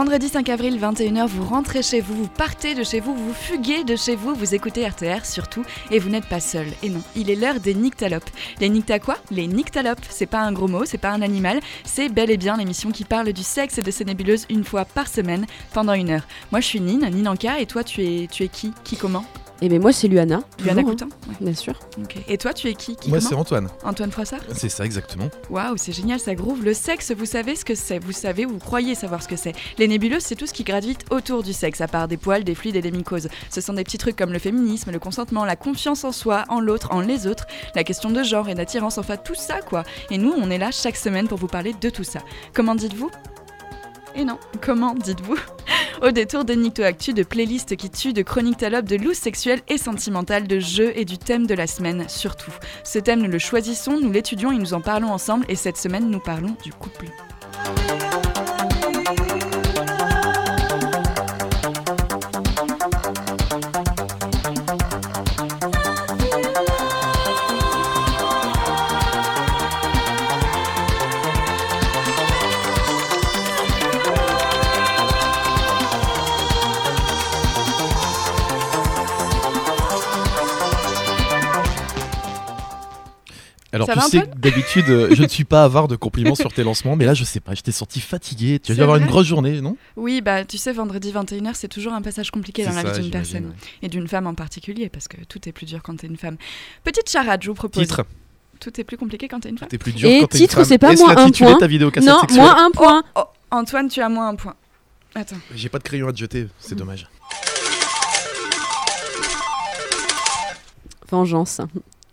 Vendredi 0.00 0.30
5 0.30 0.48
avril, 0.48 0.80
21h, 0.80 1.26
vous 1.26 1.44
rentrez 1.44 1.82
chez 1.82 2.00
vous, 2.00 2.14
vous 2.14 2.26
partez 2.26 2.74
de 2.74 2.82
chez 2.82 3.00
vous, 3.00 3.14
vous 3.14 3.34
fuguez 3.34 3.84
de 3.84 3.96
chez 3.96 4.16
vous, 4.16 4.34
vous 4.34 4.54
écoutez 4.54 4.88
RTR 4.88 5.26
surtout, 5.26 5.62
et 5.90 5.98
vous 5.98 6.08
n'êtes 6.08 6.24
pas 6.24 6.40
seul. 6.40 6.68
Et 6.82 6.88
non, 6.88 7.02
il 7.14 7.28
est 7.28 7.34
l'heure 7.34 7.60
des 7.60 7.74
nyctalopes. 7.74 8.30
Les 8.60 8.70
nycta 8.70 8.96
Les 9.30 9.46
nyctalopes. 9.46 10.06
C'est 10.08 10.24
pas 10.24 10.40
un 10.40 10.52
gros 10.52 10.68
mot, 10.68 10.86
c'est 10.86 10.96
pas 10.96 11.10
un 11.10 11.20
animal, 11.20 11.60
c'est 11.84 12.08
bel 12.08 12.30
et 12.30 12.38
bien 12.38 12.56
l'émission 12.56 12.92
qui 12.92 13.04
parle 13.04 13.34
du 13.34 13.42
sexe 13.42 13.76
et 13.76 13.82
de 13.82 13.90
ses 13.90 14.06
nébuleuses 14.06 14.46
une 14.48 14.64
fois 14.64 14.86
par 14.86 15.06
semaine 15.06 15.44
pendant 15.74 15.92
une 15.92 16.08
heure. 16.08 16.26
Moi 16.50 16.62
je 16.62 16.66
suis 16.66 16.80
Nine, 16.80 17.06
Ninanka, 17.12 17.60
et 17.60 17.66
toi 17.66 17.84
tu 17.84 18.02
es, 18.02 18.26
tu 18.26 18.44
es 18.44 18.48
qui? 18.48 18.72
Qui 18.82 18.96
comment? 18.96 19.26
Et 19.62 19.68
bien 19.68 19.78
moi 19.78 19.92
c'est 19.92 20.08
Luana. 20.08 20.40
Luana 20.62 20.82
Coutin 20.82 21.06
hein, 21.06 21.28
Ouais. 21.28 21.34
Bien 21.40 21.54
sûr. 21.54 21.74
Et 22.28 22.38
toi 22.38 22.52
tu 22.52 22.68
es 22.68 22.74
qui, 22.74 22.96
qui 22.96 23.10
Moi, 23.10 23.20
c'est 23.20 23.34
Antoine. 23.34 23.68
Antoine 23.84 24.10
Froissart 24.10 24.40
C'est 24.54 24.68
ça, 24.68 24.84
exactement. 24.84 25.28
Waouh, 25.50 25.76
c'est 25.76 25.92
génial, 25.92 26.18
ça 26.18 26.34
groove. 26.34 26.64
Le 26.64 26.74
sexe, 26.74 27.12
vous 27.12 27.26
savez 27.26 27.56
ce 27.56 27.64
que 27.64 27.74
c'est, 27.74 27.98
vous 27.98 28.12
savez, 28.12 28.44
vous 28.44 28.58
croyez 28.58 28.94
savoir 28.94 29.22
ce 29.22 29.28
que 29.28 29.36
c'est. 29.36 29.52
Les 29.78 29.88
nébuleuses, 29.88 30.22
c'est 30.22 30.34
tout 30.34 30.46
ce 30.46 30.52
qui 30.52 30.64
gravite 30.64 31.04
autour 31.10 31.42
du 31.42 31.52
sexe, 31.52 31.80
à 31.80 31.88
part 31.88 32.08
des 32.08 32.16
poils, 32.16 32.44
des 32.44 32.54
fluides 32.54 32.76
et 32.76 32.80
des 32.82 32.90
mycoses. 32.90 33.28
Ce 33.50 33.60
sont 33.60 33.74
des 33.74 33.84
petits 33.84 33.98
trucs 33.98 34.16
comme 34.16 34.32
le 34.32 34.38
féminisme, 34.38 34.90
le 34.90 34.98
consentement, 34.98 35.44
la 35.44 35.56
confiance 35.56 36.04
en 36.04 36.12
soi, 36.12 36.44
en 36.48 36.60
l'autre, 36.60 36.92
en 36.92 37.00
les 37.00 37.26
autres, 37.26 37.46
la 37.74 37.84
question 37.84 38.10
de 38.10 38.22
genre 38.22 38.48
et 38.48 38.54
d'attirance, 38.54 38.98
enfin 38.98 39.16
tout 39.16 39.34
ça 39.34 39.60
quoi. 39.60 39.84
Et 40.10 40.18
nous, 40.18 40.32
on 40.36 40.50
est 40.50 40.58
là 40.58 40.70
chaque 40.70 40.96
semaine 40.96 41.28
pour 41.28 41.38
vous 41.38 41.46
parler 41.48 41.74
de 41.80 41.90
tout 41.90 42.04
ça. 42.04 42.20
Comment 42.54 42.74
dites-vous? 42.74 43.10
Et 44.14 44.24
non, 44.24 44.38
comment 44.60 44.94
dites-vous 44.94 45.38
Au 46.02 46.10
détour 46.10 46.44
de 46.44 46.54
Nicto 46.54 46.82
Actu, 46.82 47.12
de 47.12 47.22
playlists 47.22 47.76
qui 47.76 47.90
tuent, 47.90 48.12
de 48.12 48.22
chroniques 48.22 48.58
talopes, 48.58 48.86
de 48.86 48.96
loose 48.96 49.16
sexuelles 49.16 49.60
et 49.68 49.78
sentimentales, 49.78 50.46
de 50.46 50.58
jeux 50.58 50.92
et 50.96 51.04
du 51.04 51.18
thème 51.18 51.46
de 51.46 51.54
la 51.54 51.66
semaine 51.66 52.08
surtout. 52.08 52.52
Ce 52.84 52.98
thème, 52.98 53.20
nous 53.20 53.30
le 53.30 53.38
choisissons, 53.38 54.00
nous 54.00 54.10
l'étudions 54.10 54.52
et 54.52 54.58
nous 54.58 54.74
en 54.74 54.80
parlons 54.80 55.12
ensemble. 55.12 55.44
Et 55.48 55.56
cette 55.56 55.76
semaine, 55.76 56.10
nous 56.10 56.20
parlons 56.20 56.56
du 56.64 56.72
couple. 56.72 57.06
Alors, 83.72 83.86
Ça 83.86 83.94
tu 83.94 84.00
sais 84.00 84.22
que 84.22 84.36
d'habitude, 84.36 84.88
euh, 84.88 85.14
je 85.14 85.22
ne 85.22 85.28
suis 85.28 85.44
pas 85.44 85.62
avare 85.64 85.86
de 85.86 85.94
compliments 85.94 86.34
sur 86.34 86.52
tes 86.52 86.64
lancements, 86.64 86.96
mais 86.96 87.04
là, 87.04 87.14
je 87.14 87.22
sais 87.22 87.38
pas, 87.38 87.54
je 87.54 87.60
t'ai 87.62 87.70
senti 87.70 88.00
fatigué. 88.00 88.58
Tu 88.58 88.72
as 88.72 88.74
dû 88.74 88.82
avoir 88.82 88.96
une 88.96 89.06
grosse 89.06 89.26
journée, 89.26 89.60
non? 89.60 89.76
Oui, 89.96 90.20
bah 90.20 90.44
tu 90.44 90.58
sais, 90.58 90.72
vendredi 90.72 91.12
21h, 91.12 91.52
c'est 91.54 91.68
toujours 91.68 91.92
un 91.92 92.02
passage 92.02 92.30
compliqué 92.32 92.64
dans 92.64 92.72
la 92.72 92.82
vie 92.82 93.00
d'une 93.00 93.10
personne. 93.10 93.54
Et 93.82 93.88
d'une 93.88 94.08
femme 94.08 94.26
en 94.26 94.34
particulier, 94.34 94.88
parce 94.88 95.06
que 95.08 95.22
tout 95.24 95.48
est 95.48 95.52
plus 95.52 95.66
dur 95.66 95.80
quand 95.82 95.96
t'es 95.96 96.08
une 96.08 96.16
femme. 96.16 96.36
Petite 96.82 97.08
charade, 97.08 97.42
je 97.42 97.48
vous 97.48 97.54
propose. 97.54 97.82
Titre, 97.82 98.04
Tout 98.58 98.80
est 98.80 98.84
plus 98.84 98.96
compliqué 98.96 99.28
quand 99.28 99.40
t'es 99.40 99.50
une 99.50 99.58
femme 99.58 99.68
t'es 99.68 99.78
plus 99.78 99.92
dur 99.92 100.08
Et 100.08 100.20
quand 100.20 100.26
t'es 100.26 100.38
une 100.38 100.46
titre, 100.46 100.64
c'est 100.64 100.78
pas 100.78 100.92
moins 100.94 101.16
un 101.16 101.30
point. 101.30 101.54
ta 101.54 101.66
vidéo 101.66 101.90
Non, 102.02 102.20
sexuelle 102.20 102.42
moins 102.42 102.66
un 102.66 102.70
point. 102.70 103.02
Oh, 103.14 103.24
Antoine, 103.52 103.88
tu 103.88 104.00
as 104.00 104.08
moins 104.08 104.28
un 104.28 104.34
point. 104.34 104.54
Attends. 105.14 105.36
J'ai 105.54 105.68
pas 105.68 105.78
de 105.78 105.84
crayon 105.84 106.08
à 106.08 106.12
te 106.12 106.18
jeter, 106.18 106.48
c'est 106.58 106.74
dommage. 106.74 107.08
Vengeance. 111.10 111.60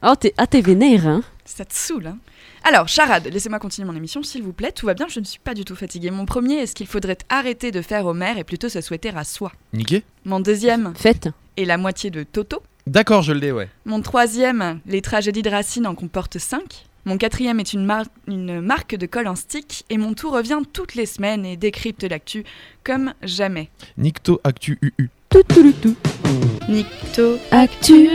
Oh, 0.03 0.13
t'es 0.19 0.33
ah, 0.37 0.47
t'es 0.47 0.61
vénère, 0.61 1.07
hein 1.07 1.21
Ça 1.49 1.63
te 1.63 1.73
saoule, 1.73 2.07
hein 2.07 2.17
Alors, 2.65 2.89
charade, 2.89 3.29
laissez-moi 3.31 3.57
continuer 3.59 3.87
mon 3.87 3.95
émission, 3.95 4.21
s'il 4.21 4.43
vous 4.43 4.51
plaît. 4.51 4.73
Tout 4.73 4.85
va 4.85 4.93
bien, 4.93 5.07
je 5.07 5.21
ne 5.21 5.25
suis 5.25 5.39
pas 5.39 5.53
du 5.53 5.63
tout 5.63 5.75
fatiguée. 5.77 6.11
Mon 6.11 6.25
premier 6.25 6.55
est 6.55 6.65
ce 6.65 6.75
qu'il 6.75 6.87
faudrait 6.87 7.17
arrêter 7.29 7.71
de 7.71 7.81
faire 7.81 8.05
au 8.05 8.13
maire 8.13 8.37
et 8.37 8.43
plutôt 8.43 8.67
se 8.67 8.81
souhaiter 8.81 9.09
à 9.15 9.23
soi? 9.23 9.53
Niqué 9.71 10.03
Mon 10.25 10.41
deuxième 10.41 10.93
Fête. 10.95 11.29
est 11.55 11.63
la 11.63 11.77
moitié 11.77 12.09
de 12.09 12.23
Toto. 12.23 12.61
D'accord, 12.85 13.21
je 13.21 13.31
l'ai, 13.31 13.53
ouais. 13.53 13.69
Mon 13.85 14.01
troisième, 14.01 14.81
les 14.85 15.01
tragédies 15.01 15.41
de 15.41 15.49
Racine 15.49 15.87
en 15.87 15.95
comportent 15.95 16.37
cinq. 16.37 16.85
Mon 17.05 17.17
quatrième 17.17 17.61
est 17.61 17.71
une, 17.71 17.85
mar- 17.85 18.05
une 18.27 18.59
marque 18.59 18.95
de 18.95 19.05
colle 19.05 19.29
en 19.29 19.35
stick. 19.37 19.85
Et 19.89 19.97
mon 19.97 20.13
tout 20.13 20.29
revient 20.29 20.59
toutes 20.73 20.95
les 20.95 21.05
semaines 21.05 21.45
et 21.45 21.55
décrypte 21.55 22.03
l'actu 22.03 22.43
comme 22.83 23.13
jamais. 23.23 23.69
Nicto 23.97 24.41
Actu 24.43 24.77
UU. 24.81 25.09
Tout, 25.29 25.43
tout, 25.47 25.71
tout, 25.81 25.95
tout. 25.95 25.95
Nicto 26.67 27.37
Actu. 27.51 28.09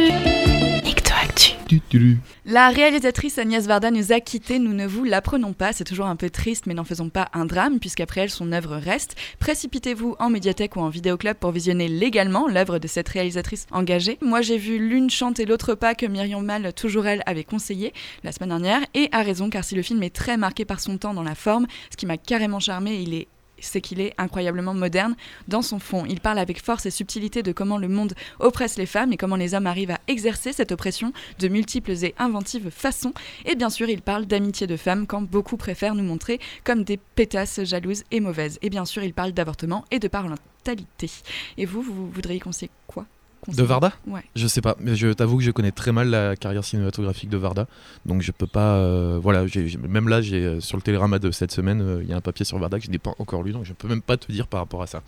La 2.45 2.69
réalisatrice 2.69 3.39
Agnès 3.39 3.67
Varda 3.67 3.91
nous 3.91 4.13
a 4.13 4.21
quittés, 4.21 4.59
nous 4.59 4.75
ne 4.75 4.87
vous 4.87 5.05
l'apprenons 5.05 5.53
pas, 5.53 5.73
c'est 5.73 5.85
toujours 5.85 6.07
un 6.07 6.17
peu 6.17 6.31
triste 6.31 6.67
mais 6.67 6.75
n'en 6.75 6.85
faisons 6.85 7.09
pas 7.09 7.29
un 7.33 7.47
drame 7.47 7.79
puisqu'après 7.79 8.23
elle 8.23 8.31
son 8.31 8.53
œuvre 8.53 8.77
reste. 8.77 9.17
Précipitez-vous 9.39 10.17
en 10.19 10.31
médiathèque 10.31 10.77
ou 10.77 10.81
en 10.81 10.89
vidéoclub 10.89 11.37
pour 11.37 11.53
visionner 11.53 11.89
légalement 11.89 12.49
l'œuvre 12.49 12.79
de 12.79 12.89
cette 12.89 13.09
réalisatrice 13.09 13.67
engagée. 13.71 14.19
Moi 14.21 14.43
j'ai 14.43 14.59
vu 14.59 14.79
l'une 14.79 15.11
chante 15.11 15.41
et 15.41 15.47
l'autre 15.47 15.75
pas 15.75 15.95
que 15.95 16.07
Myriam 16.07 16.45
Mal, 16.45 16.73
toujours 16.73 17.07
elle, 17.07 17.23
avait 17.27 17.45
conseillé 17.45 17.93
la 18.25 18.33
semaine 18.33 18.51
dernière 18.51 18.81
et 18.95 19.09
a 19.13 19.23
raison 19.23 19.51
car 19.51 19.65
si 19.65 19.75
le 19.75 19.83
film 19.83 20.03
est 20.03 20.15
très 20.15 20.37
marqué 20.37 20.65
par 20.65 20.81
son 20.81 20.99
temps 20.99 21.15
dans 21.15 21.23
la 21.23 21.35
forme, 21.35 21.67
ce 21.91 21.97
qui 21.97 22.07
m'a 22.07 22.17
carrément 22.17 22.61
charmé, 22.61 22.97
il 22.97 23.15
est 23.15 23.29
c'est 23.65 23.81
qu'il 23.81 24.01
est 24.01 24.15
incroyablement 24.19 24.75
moderne 24.75 25.17
dans 25.49 25.63
son 25.63 25.79
fond. 25.79 26.05
Il 26.07 26.21
parle 26.21 26.39
avec 26.39 26.63
force 26.63 26.87
et 26.87 26.91
subtilité 26.91 27.43
de 27.43 27.53
comment 27.53 27.79
le 27.79 27.89
monde 27.89 28.15
oppresse 28.41 28.77
les 28.77 28.87
femmes 28.87 29.13
et 29.13 29.17
comment 29.17 29.37
les 29.37 29.55
hommes 29.55 29.67
arrivent 29.67 29.91
à 29.91 30.01
exercer 30.09 30.53
cette 30.53 30.73
oppression 30.73 31.13
de 31.39 31.49
multiples 31.49 32.05
et 32.05 32.15
inventives 32.19 32.71
façons. 32.71 33.15
Et 33.45 33.55
bien 33.55 33.71
sûr, 33.71 33.89
il 33.89 34.03
parle 34.03 34.27
d'amitié 34.27 34.67
de 34.67 34.77
femmes 34.77 35.07
quand 35.07 35.23
beaucoup 35.23 35.57
préfèrent 35.57 35.95
nous 35.95 36.05
montrer 36.05 36.41
comme 36.65 36.85
des 36.85 36.97
pétasses 36.97 37.63
jalouses 37.65 38.05
et 38.11 38.21
mauvaises. 38.21 38.59
Et 38.63 38.71
bien 38.71 38.85
sûr, 38.85 39.03
il 39.03 39.15
parle 39.15 39.33
d'avortement 39.33 39.85
et 39.91 39.99
de 39.99 40.09
parentalité. 40.09 41.11
Et 41.57 41.67
vous, 41.67 41.83
vous 41.83 42.11
voudriez 42.11 42.41
conseiller 42.41 42.71
quoi? 42.87 43.07
De 43.49 43.63
Varda 43.63 43.93
Ouais. 44.07 44.23
Je 44.37 44.47
sais 44.47 44.61
pas, 44.61 44.77
mais 44.79 44.95
je 44.95 45.09
t'avoue 45.09 45.37
que 45.39 45.43
je 45.43 45.51
connais 45.51 45.73
très 45.73 45.91
mal 45.93 46.09
la 46.11 46.37
carrière 46.37 46.65
cinématographique 46.65 47.29
de 47.29 47.37
Varda, 47.37 47.67
donc 48.07 48.23
je 48.23 48.31
peux 48.33 48.47
pas. 48.47 48.77
euh, 48.77 49.19
voilà, 49.21 49.45
même 49.89 50.09
là, 50.09 50.21
j'ai 50.21 50.45
euh, 50.45 50.61
sur 50.61 50.77
le 50.77 50.83
Télérama 50.83 51.19
de 51.19 51.31
cette 51.33 51.51
semaine, 51.53 51.81
euh, 51.83 52.01
il 52.03 52.09
y 52.09 52.13
a 52.13 52.17
un 52.17 52.21
papier 52.21 52.45
sur 52.45 52.59
Varda 52.59 52.79
que 52.79 52.85
je 52.85 52.91
n'ai 52.91 52.99
pas 52.99 53.15
encore 53.19 53.43
lu, 53.43 53.53
donc 53.53 53.65
je 53.65 53.73
peux 53.73 53.89
même 53.89 54.03
pas 54.03 54.17
te 54.17 54.31
dire 54.31 54.47
par 54.47 54.61
rapport 54.61 54.83
à 54.83 54.87
ça. 54.87 55.03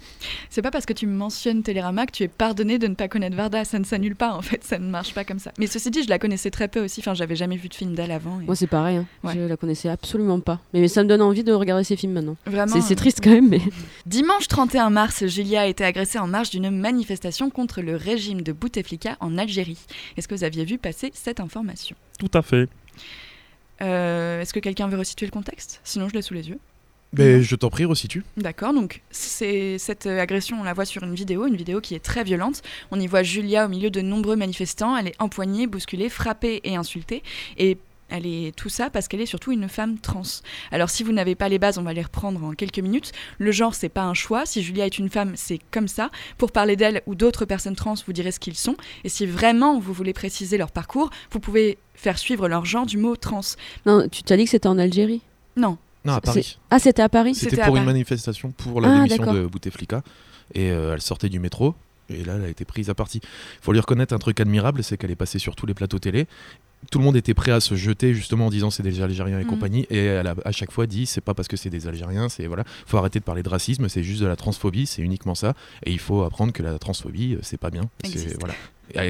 C'est 0.51 0.63
pas 0.63 0.71
parce 0.73 0.85
que 0.87 0.93
tu 0.93 1.07
mentionnes 1.07 1.63
Télérama 1.63 2.07
que 2.07 2.13
tu 2.13 2.23
es 2.25 2.29
pardonné 2.29 2.79
de 2.79 2.87
ne 2.89 2.95
pas 2.95 3.07
connaître 3.09 3.37
Varda. 3.37 3.65
Ça 3.65 3.79
ne 3.79 3.85
s'annule 3.85 4.17
pas 4.17 4.33
en 4.35 4.43
fait, 4.43 4.65
ça 4.65 4.79
ne 4.79 4.89
marche 4.91 5.15
pas 5.15 5.25
comme 5.25 5.39
ça. 5.39 5.53
Mais 5.59 5.67
ceci 5.69 5.91
dit, 5.91 6.03
je 6.03 6.09
la 6.09 6.19
connaissais 6.19 6.51
très 6.51 6.67
peu 6.69 6.85
aussi. 6.85 7.01
Enfin, 7.01 7.15
j'avais 7.15 7.37
jamais 7.37 7.57
vu 7.57 7.69
de 7.69 7.75
film 7.75 7.95
d'elle 7.95 8.11
avant. 8.11 8.41
et 8.41 8.45
Moi, 8.47 8.57
c'est 8.57 8.67
pareil. 8.67 8.97
hein. 8.97 9.07
Ouais. 9.23 9.35
Je 9.35 9.41
la 9.41 9.57
connaissais 9.57 9.89
absolument 9.89 10.41
pas. 10.41 10.59
Mais, 10.73 10.81
mais 10.81 10.89
ça 10.89 11.03
me 11.05 11.09
donne 11.09 11.23
envie 11.23 11.45
de 11.45 11.53
regarder 11.53 11.85
ces 11.85 11.97
films 11.97 12.13
maintenant. 12.15 12.37
Vraiment. 12.47 12.81
C'est- 12.81 12.93
euh, 12.93 12.97
triste 12.97 13.21
quand 13.23 13.31
même, 13.31 13.49
mais. 13.49 13.61
Dimanche 14.07 14.49
31 14.49 14.91
mars, 14.91 15.27
Julia 15.27 15.63
a 15.63 15.67
été 15.67 15.85
agressée 15.85 16.19
en 16.19 16.27
marge 16.27 16.51
d'une 16.51 16.71
manifestation 16.71 17.51
contre 17.51 17.81
le 17.81 17.95
régime 17.97 18.24
de 18.33 18.53
Bouteflika 18.53 19.17
en 19.21 19.37
Algérie. 19.37 19.79
Est-ce 20.17 20.29
que 20.29 20.35
vous 20.35 20.45
aviez 20.45 20.65
vu 20.65 20.79
passer 20.79 21.11
cette 21.15 21.41
information? 21.41 21.97
Tout 22.19 22.31
à 22.33 22.43
fait. 22.43 22.69
Euh, 23.83 24.41
Est-ce 24.41 24.55
que 24.55 24.61
quelqu'un 24.61 24.89
veut 24.89 24.99
resituer 24.99 25.27
le 25.27 25.33
contexte? 25.33 25.81
Sinon, 25.85 26.09
je 26.09 26.15
l'ai 26.15 26.23
sous 26.23 26.35
les 26.35 26.49
yeux. 26.49 26.59
Mais 27.17 27.43
je 27.43 27.55
t'en 27.55 27.71
prie, 27.71 27.85
resitue. 27.85 28.25
D'accord, 28.37 28.73
donc 28.73 29.03
c'est 29.11 29.79
cette 29.79 30.07
euh, 30.07 30.21
agression, 30.21 30.61
on 30.61 30.65
la 30.65 30.73
voit 30.73 30.85
sur 30.85 31.05
une 31.05 31.15
vidéo, 31.15 31.47
une 31.47 31.57
vidéo 31.57 31.81
qui 31.81 31.95
est 31.95 32.03
très 32.03 32.25
violente. 32.25 32.63
On 32.91 32.99
y 32.99 33.07
voit 33.07 33.23
Julia 33.23 33.67
au 33.67 33.69
milieu 33.69 33.91
de 33.91 34.01
nombreux 34.01 34.35
manifestants, 34.35 34.97
elle 34.97 35.09
est 35.09 35.15
empoignée, 35.21 35.69
bousculée, 35.69 36.09
frappée 36.09 36.61
et 36.65 36.75
insultée. 36.75 37.23
Et 37.57 37.79
elle 38.17 38.27
est 38.27 38.55
tout 38.57 38.69
ça 38.69 38.91
parce 38.91 39.09
qu'elle 39.09 39.21
est 39.21 39.27
surtout 39.27 39.51
une 39.51 39.69
femme 39.69 39.99
trans. 39.99 40.23
Alors 40.71 40.89
si 40.89 41.03
vous 41.03 41.13
n'avez 41.13 41.35
pas 41.35 41.49
les 41.49 41.59
bases, 41.59 41.79
on 41.79 41.83
va 41.83 41.93
les 41.93 42.03
reprendre 42.03 42.43
en 42.45 42.53
quelques 42.53 42.79
minutes. 42.79 43.11
Le 43.39 43.51
genre, 43.51 43.75
c'est 43.75 43.89
pas 43.89 44.05
un 44.05 44.15
choix. 44.15 44.47
Si 44.47 44.63
Julia 44.63 44.87
est 44.87 44.99
une 44.99 45.11
femme, 45.11 45.33
c'est 45.35 45.59
comme 45.73 45.89
ça. 45.89 46.11
Pour 46.39 46.53
parler 46.53 46.77
d'elle 46.77 47.03
ou 47.07 47.15
d'autres 47.15 47.45
personnes 47.45 47.75
trans, 47.77 47.95
vous 48.07 48.13
direz 48.13 48.31
ce 48.31 48.39
qu'ils 48.39 48.57
sont. 48.57 48.77
Et 49.03 49.09
si 49.09 49.27
vraiment 49.27 49.79
vous 49.81 49.93
voulez 49.93 50.13
préciser 50.13 50.59
leur 50.59 50.71
parcours, 50.71 51.11
vous 51.33 51.41
pouvez 51.41 51.79
faire 51.95 52.19
suivre 52.19 52.49
leur 52.49 52.65
genre 52.65 52.87
du 52.87 52.99
mot 52.99 53.17
trans. 53.17 53.41
Non, 53.87 54.09
tu 54.09 54.23
t'as 54.23 54.37
dit 54.37 54.45
que 54.45 54.51
c'était 54.51 54.69
en 54.69 54.79
Algérie? 54.79 55.23
Non, 55.57 55.79
Non, 56.05 56.13
à 56.15 56.21
Paris. 56.21 56.59
Ah, 56.71 56.79
c'était 56.79 57.03
à 57.03 57.09
Paris? 57.09 57.35
C'était 57.35 57.63
pour 57.63 57.77
une 57.77 57.85
manifestation 57.85 58.53
pour 58.53 58.81
la 58.81 58.89
Ah, 58.89 59.05
démission 59.05 59.33
de 59.33 59.47
Bouteflika. 59.47 60.03
Et 60.55 60.71
euh, 60.71 60.95
elle 60.95 61.03
sortait 61.03 61.29
du 61.29 61.39
métro. 61.41 61.75
Et 62.11 62.23
là, 62.23 62.35
elle 62.37 62.45
a 62.45 62.49
été 62.49 62.67
prise 62.67 62.91
à 62.91 62.95
partie. 62.95 63.21
Il 63.23 63.65
faut 63.65 63.73
lui 63.73 63.81
reconnaître 63.81 64.13
un 64.13 64.19
truc 64.19 64.39
admirable, 64.39 64.85
c'est 64.85 64.99
qu'elle 64.99 65.11
est 65.11 65.17
passée 65.17 65.39
sur 65.39 65.57
tous 65.57 65.65
les 65.65 65.73
plateaux 65.73 65.99
télé. 65.99 66.27
Tout 66.91 66.99
le 66.99 67.05
monde 67.05 67.17
était 67.17 67.35
prêt 67.35 67.51
à 67.53 67.61
se 67.61 67.75
jeter 67.75 68.15
justement 68.15 68.47
en 68.47 68.51
disant 68.51 68.71
c'est 68.71 68.83
des 68.83 69.01
Algériens 69.01 69.39
et 69.39 69.45
Mhm. 69.45 69.51
compagnie. 69.51 69.87
Et 69.91 69.99
elle 69.99 70.27
a 70.27 70.35
à 70.45 70.53
chaque 70.53 70.71
fois 70.71 70.87
dit 70.87 71.07
c'est 71.07 71.21
pas 71.21 71.35
parce 71.35 71.49
que 71.49 71.57
c'est 71.57 71.71
des 71.71 71.87
Algériens, 71.87 72.29
c'est 72.29 72.47
voilà, 72.47 72.65
faut 72.87 72.99
arrêter 72.99 73.19
de 73.19 73.25
parler 73.25 73.43
de 73.43 73.49
racisme, 73.49 73.89
c'est 73.89 74.03
juste 74.03 74.21
de 74.23 74.27
la 74.27 74.37
transphobie, 74.37 74.87
c'est 74.87 75.03
uniquement 75.03 75.35
ça. 75.35 75.55
Et 75.85 75.93
il 75.93 75.99
faut 75.99 76.23
apprendre 76.23 76.53
que 76.53 76.63
la 76.63 76.79
transphobie, 76.79 77.35
euh, 77.35 77.39
c'est 77.43 77.57
pas 77.59 77.71
bien. 77.71 77.89
C'est-. 78.05 78.37
Voilà. 78.39 78.55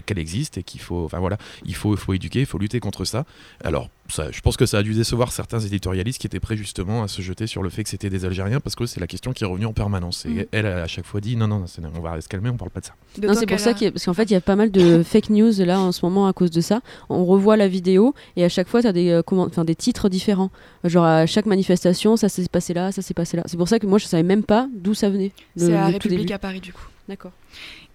qu'elle 0.03 0.19
existe 0.21 0.57
et 0.59 0.63
qu'il 0.63 0.81
faut, 0.81 1.05
enfin 1.05 1.19
voilà, 1.19 1.37
il 1.67 1.75
faut, 1.75 1.97
faut 1.97 2.13
éduquer, 2.15 2.41
il 2.41 2.47
faut 2.47 2.59
lutter 2.59 2.79
contre 2.81 3.05
ça. 3.05 3.25
Alors, 3.65 3.91
ça, 4.09 4.31
je 4.31 4.41
pense 4.41 4.57
que 4.57 4.67
ça 4.67 4.79
a 4.79 4.83
dû 4.83 4.93
décevoir 4.93 5.33
certains 5.33 5.61
éditorialistes 5.61 6.21
qui 6.21 6.27
étaient 6.27 6.41
prêts 6.41 6.57
justement 6.57 7.03
à 7.03 7.09
se 7.09 7.23
jeter 7.23 7.47
sur 7.47 7.63
le 7.63 7.71
fait 7.71 7.83
que 7.85 7.89
c'était 7.89 8.11
des 8.11 8.25
Algériens 8.27 8.61
parce 8.61 8.77
que 8.77 8.85
c'est 8.87 9.01
la 9.01 9.07
question 9.07 9.33
qui 9.33 9.45
est 9.45 9.47
revenue 9.47 9.67
en 9.67 9.73
permanence. 9.73 10.27
Et 10.27 10.29
Mm. 10.29 10.45
elle 10.53 10.67
a 10.67 10.83
à 10.83 10.87
chaque 10.87 11.07
fois 11.07 11.21
dit 11.21 11.37
non, 11.37 11.49
non, 11.49 11.67
c'est- 11.67 11.81
on 11.85 12.01
va 12.01 12.21
se 12.21 12.29
calmer, 12.29 12.51
on 12.51 12.57
parle 12.57 12.71
pas 12.71 12.81
de 12.81 12.87
ça. 12.87 12.95
Non, 13.23 13.33
c'est 13.35 13.47
pour 13.47 13.59
ça 13.59 13.71
a- 13.71 13.75
qu'il 13.75 13.87
y 13.87 13.89
a- 13.89 13.93
parce 13.93 14.05
qu'en 14.05 14.13
fait, 14.15 14.25
il 14.25 14.33
y 14.33 14.37
a 14.37 14.41
pas 14.43 14.57
mal 14.57 14.71
de 14.71 15.03
fake 15.05 15.31
news 15.31 15.53
là 15.59 15.81
en 15.81 15.91
ce 15.93 16.05
moment 16.05 16.27
à 16.27 16.33
cause 16.35 16.51
de 16.51 16.61
ça. 16.61 16.81
On 17.09 17.25
revoit 17.25 17.57
la 17.57 17.67
vidéo 17.69 18.15
et 18.37 18.45
à 18.45 18.49
chaque 18.49 18.69
fois, 18.69 18.83
tu 18.83 18.87
as 18.89 18.93
des, 18.93 19.09
euh, 19.11 19.23
comment- 19.23 19.47
enfin, 19.47 19.65
des 19.65 19.75
titres 19.75 20.09
différents. 20.09 20.51
Genre 20.85 21.05
à 21.05 21.25
chaque 21.27 21.47
manifestation, 21.47 22.17
ça 22.19 22.29
s'est 22.29 22.47
passé 22.51 22.75
là, 22.75 22.93
ça 22.93 23.01
s'est 23.01 23.15
passé 23.15 23.37
là. 23.39 23.43
C'est 23.47 23.57
pour 23.57 23.69
ça 23.69 23.79
que 23.79 23.87
moi, 23.87 23.99
je 23.99 24.05
savais 24.07 24.23
même 24.23 24.43
pas 24.45 24.69
d'où 24.75 24.93
ça 24.95 25.09
venait. 25.09 25.33
C'est 25.57 25.75
à 25.75 25.87
tout 25.87 25.93
République 25.95 26.19
début. 26.21 26.33
à 26.35 26.39
Paris 26.39 26.61
du 26.61 26.73
coup. 26.73 26.87
D'accord. 27.09 27.33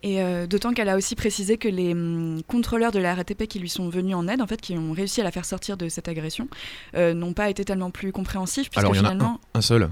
Et 0.01 0.22
euh, 0.22 0.48
d'autant 0.48 0.74
qu'elle 0.74 0.88
a 0.90 0.96
aussi 0.96 1.16
précisé 1.16 1.57
que 1.57 1.68
les 1.68 1.92
hum, 1.92 2.42
contrôleurs 2.48 2.92
de 2.92 3.00
la 3.00 3.16
RATP 3.16 3.48
qui 3.48 3.60
lui 3.60 3.69
sont 3.69 3.90
venus 3.90 4.16
en 4.16 4.28
aide, 4.28 4.42
en 4.42 4.48
fait, 4.48 4.62
qui 4.62 4.78
ont 4.78 4.94
réussi 4.94 5.19
à 5.19 5.24
la 5.25 5.31
faire 5.31 5.46
sortir 5.46 5.75
de 5.75 5.90
cette 5.90 6.07
agression, 6.07 6.48
euh, 6.96 7.13
n'ont 7.13 7.34
pas 7.34 7.50
été 7.50 7.66
tellement 7.66 7.92
plus 7.92 8.12
compréhensifs, 8.12 8.69
puisque 8.69 8.78
Alors, 8.78 8.96
il 8.96 9.00
y 9.00 9.01
en 9.01 9.06
a 9.06 9.12
finalement... 9.12 9.42
Un 9.54 9.62
seul. 9.62 9.90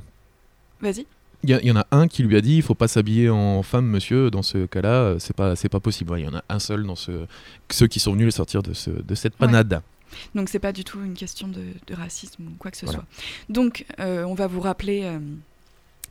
Vas-y. 0.81 1.05
Il 1.43 1.51
y, 1.51 1.71
en 1.71 1.75
a 1.77 1.85
un 1.91 2.07
qui 2.07 2.23
lui 2.23 2.35
a 2.35 2.41
dit 2.41 2.55
il 2.55 2.63
faut 2.63 2.73
pas 2.73 2.87
s'habiller 2.87 3.29
en 3.29 3.61
femme, 3.61 3.85
monsieur. 3.85 4.31
Dans 4.31 4.41
ce 4.41 4.65
cas-là, 4.65 4.89
euh, 4.89 5.19
c'est 5.19 5.35
pas, 5.35 5.55
c'est 5.55 5.69
pas 5.69 5.79
possible. 5.79 6.11
Ouais, 6.11 6.21
Il 6.21 6.25
y 6.25 6.27
en 6.27 6.35
a 6.35 6.43
un 6.49 6.57
seul 6.59 6.83
dans 6.83 6.95
ce, 6.95 7.25
ceux 7.69 7.85
qui 7.87 7.99
sont 7.99 8.13
venus 8.13 8.25
le 8.25 8.31
sortir 8.31 8.63
de, 8.63 8.73
ce, 8.73 8.89
de 8.89 9.15
cette 9.15 9.35
panade. 9.35 9.81
Donc 10.33 10.49
c'est 10.49 10.57
pas 10.59 10.71
du 10.73 10.83
tout 10.83 10.99
une 11.03 11.13
question 11.13 11.47
de, 11.47 11.61
de 11.85 11.93
racisme 11.93 12.47
ou 12.47 12.51
quoi 12.57 12.71
que 12.71 12.77
ce 12.77 12.85
Voilà. 12.85 13.01
soit. 13.01 13.07
Donc 13.49 13.85
euh, 13.99 14.23
on 14.23 14.33
va 14.33 14.47
vous 14.47 14.61
rappeler 14.61 15.03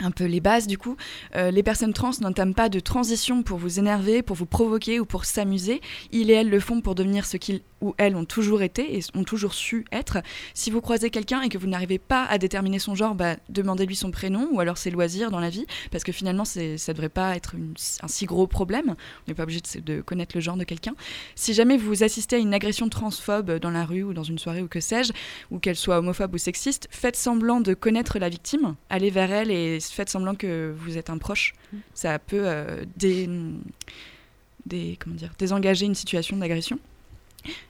un 0.00 0.10
peu 0.10 0.24
les 0.24 0.40
bases 0.40 0.66
du 0.66 0.78
coup. 0.78 0.96
Euh, 1.34 1.50
les 1.50 1.62
personnes 1.62 1.92
trans 1.92 2.10
n'entament 2.20 2.54
pas 2.54 2.68
de 2.68 2.80
transition 2.80 3.42
pour 3.42 3.58
vous 3.58 3.78
énerver, 3.78 4.22
pour 4.22 4.36
vous 4.36 4.46
provoquer 4.46 5.00
ou 5.00 5.06
pour 5.06 5.24
s'amuser. 5.24 5.80
Ils 6.12 6.30
et 6.30 6.34
elles 6.34 6.50
le 6.50 6.60
font 6.60 6.80
pour 6.80 6.94
devenir 6.94 7.26
ce 7.26 7.36
qu'ils 7.36 7.60
ou 7.82 7.94
elles 7.98 8.16
ont 8.16 8.24
toujours 8.24 8.62
été 8.62 8.96
et 8.96 9.00
ont 9.14 9.24
toujours 9.24 9.52
su 9.54 9.84
être. 9.92 10.18
Si 10.54 10.70
vous 10.70 10.80
croisez 10.80 11.10
quelqu'un 11.10 11.42
et 11.42 11.48
que 11.50 11.58
vous 11.58 11.66
n'arrivez 11.66 11.98
pas 11.98 12.24
à 12.24 12.38
déterminer 12.38 12.78
son 12.78 12.94
genre, 12.94 13.14
bah, 13.14 13.36
demandez-lui 13.50 13.96
son 13.96 14.10
prénom 14.10 14.48
ou 14.52 14.60
alors 14.60 14.78
ses 14.78 14.90
loisirs 14.90 15.30
dans 15.30 15.40
la 15.40 15.50
vie, 15.50 15.66
parce 15.90 16.02
que 16.02 16.12
finalement 16.12 16.44
ça 16.44 16.92
devrait 16.94 17.08
pas 17.10 17.36
être 17.36 17.54
une- 17.54 17.74
un 18.02 18.08
si 18.08 18.24
gros 18.24 18.46
problème. 18.46 18.90
On 18.90 19.28
n'est 19.28 19.34
pas 19.34 19.42
obligé 19.42 19.60
de, 19.60 19.80
de 19.96 20.00
connaître 20.00 20.34
le 20.36 20.40
genre 20.40 20.56
de 20.56 20.64
quelqu'un. 20.64 20.94
Si 21.34 21.52
jamais 21.52 21.76
vous 21.76 22.02
assistez 22.02 22.36
à 22.36 22.38
une 22.38 22.54
agression 22.54 22.88
transphobe 22.88 23.58
dans 23.58 23.70
la 23.70 23.84
rue 23.84 24.02
ou 24.04 24.14
dans 24.14 24.22
une 24.22 24.38
soirée 24.38 24.62
ou 24.62 24.68
que 24.68 24.80
sais-je, 24.80 25.12
ou 25.50 25.58
qu'elle 25.58 25.76
soit 25.76 25.98
homophobe 25.98 26.34
ou 26.34 26.38
sexiste, 26.38 26.88
faites 26.90 27.16
semblant 27.16 27.60
de 27.60 27.74
connaître 27.74 28.18
la 28.18 28.28
victime, 28.30 28.74
allez 28.88 29.10
vers 29.10 29.30
elle 29.30 29.50
et 29.50 29.78
faites 29.80 30.08
semblant 30.08 30.34
que 30.34 30.74
vous 30.78 30.96
êtes 30.96 31.10
un 31.10 31.18
proche. 31.18 31.54
Ça 31.94 32.18
peut 32.18 32.40
euh, 32.44 32.84
dé- 32.96 33.28
dé- 34.66 34.96
comment 34.98 35.14
dire, 35.16 35.32
désengager 35.38 35.86
une 35.86 35.94
situation 35.94 36.36
d'agression. 36.36 36.78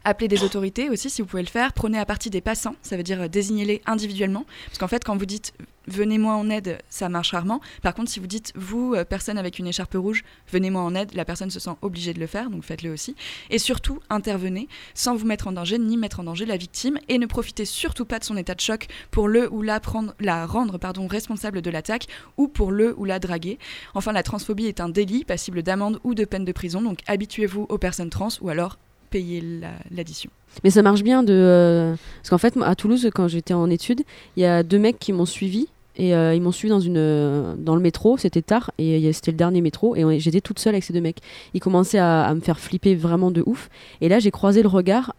Appelez 0.05 0.29
des 0.29 0.43
autorités 0.43 0.91
aussi 0.91 1.11
si 1.11 1.23
vous 1.23 1.29
pouvez 1.29 1.43
le 1.43 1.49
faire. 1.49 1.73
Prenez 1.73 1.99
à 1.99 2.07
partie 2.07 2.31
des 2.31 2.41
passants, 2.41 2.77
ça 2.83 2.97
veut 2.97 3.03
dire 3.03 3.23
euh, 3.23 3.29
désignez-les 3.29 3.83
individuellement. 3.87 4.45
Parce 4.67 4.79
qu'en 4.79 4.89
fait, 4.89 5.05
quand 5.05 5.17
vous 5.17 5.27
dites 5.27 5.53
venez-moi 5.89 6.35
en 6.35 6.51
aide, 6.51 6.79
ça 6.89 7.09
marche 7.09 7.33
rarement. 7.33 7.61
Par 7.83 7.95
contre, 7.95 8.11
si 8.11 8.21
vous 8.21 8.27
dites 8.27 8.53
vous, 8.55 8.95
euh, 8.95 9.05
personne 9.05 9.39
avec 9.39 9.59
une 9.59 9.67
écharpe 9.67 9.95
rouge, 9.95 10.25
venez-moi 10.51 10.83
en 10.83 10.95
aide, 10.95 11.15
la 11.15 11.25
personne 11.25 11.51
se 11.51 11.61
sent 11.61 11.71
obligée 11.83 12.13
de 12.13 12.21
le 12.21 12.27
faire, 12.27 12.51
donc 12.51 12.65
faites-le 12.65 12.93
aussi. 12.93 13.15
Et 13.51 13.59
surtout, 13.59 14.01
intervenez 14.11 14.69
sans 14.95 15.15
vous 15.15 15.27
mettre 15.27 15.49
en 15.49 15.53
danger 15.53 15.79
ni 15.79 15.97
mettre 15.97 16.21
en 16.21 16.25
danger 16.25 16.47
la 16.47 16.57
victime 16.57 16.99
et 17.09 17.19
ne 17.19 17.27
profitez 17.27 17.65
surtout 17.65 18.05
pas 18.05 18.19
de 18.19 18.25
son 18.25 18.37
état 18.37 18.55
de 18.55 18.61
choc 18.61 18.87
pour 19.11 19.29
le 19.29 19.53
ou 19.53 19.63
la, 19.63 19.81
prendre, 19.81 20.15
la 20.21 20.47
rendre 20.47 20.79
pardon, 20.79 21.07
responsable 21.07 21.63
de 21.63 21.71
l'attaque 21.71 22.07
ou 22.37 22.49
pour 22.49 22.73
le 22.73 22.95
ou 22.99 23.05
la 23.05 23.19
draguer. 23.19 23.59
Enfin, 23.95 24.13
la 24.13 24.23
transphobie 24.23 24.67
est 24.67 24.81
un 24.81 24.89
délit 24.89 25.25
passible 25.25 25.63
d'amende 25.63 26.01
ou 26.05 26.15
de 26.15 26.25
peine 26.25 26.45
de 26.45 26.53
prison, 26.53 26.83
donc 26.83 27.01
habituez-vous 27.07 27.67
aux 27.69 27.79
personnes 27.79 28.11
trans 28.11 28.29
ou 28.41 28.49
alors 28.49 28.79
payez 29.07 29.41
la- 29.41 29.71
l'addition. 29.91 30.31
Mais 30.65 30.71
ça 30.71 30.83
marche 30.83 31.03
bien 31.03 31.23
de. 31.23 31.33
euh, 31.33 31.95
Parce 32.23 32.31
qu'en 32.31 32.39
fait, 32.39 32.57
moi, 32.57 32.67
à 32.67 32.75
Toulouse, 32.75 33.09
quand 33.15 33.29
j'étais 33.29 33.55
en 33.55 33.69
études, 33.71 34.03
il 34.37 34.43
y 34.43 34.47
a 34.47 34.63
deux 34.63 34.79
mecs 34.79 34.99
qui 34.99 35.13
m'ont 35.13 35.27
suivi. 35.27 35.69
Et 35.99 36.15
euh, 36.15 36.35
ils 36.35 36.43
m'ont 36.43 36.53
suivi 36.53 36.69
dans, 36.69 36.79
une, 36.81 37.57
dans 37.57 37.75
le 37.75 37.81
métro, 37.81 38.19
c'était 38.19 38.43
tard, 38.43 38.71
et 38.77 39.03
euh, 39.09 39.13
c'était 39.15 39.31
le 39.31 39.39
dernier 39.39 39.63
métro, 39.63 39.97
et 39.97 40.21
j'étais 40.21 40.43
toute 40.43 40.59
seule 40.59 40.75
avec 40.75 40.85
ces 40.85 40.93
deux 40.93 41.01
mecs. 41.01 41.21
Ils 41.55 41.61
commençaient 41.61 41.97
à, 41.97 42.25
à 42.25 42.35
me 42.35 42.41
faire 42.41 42.61
flipper 42.61 42.95
vraiment 42.95 43.31
de 43.31 43.43
ouf. 43.47 43.71
Et 44.03 44.11
là, 44.11 44.19
j'ai 44.19 44.31
croisé 44.31 44.61
le 44.61 44.69
regard 44.69 45.15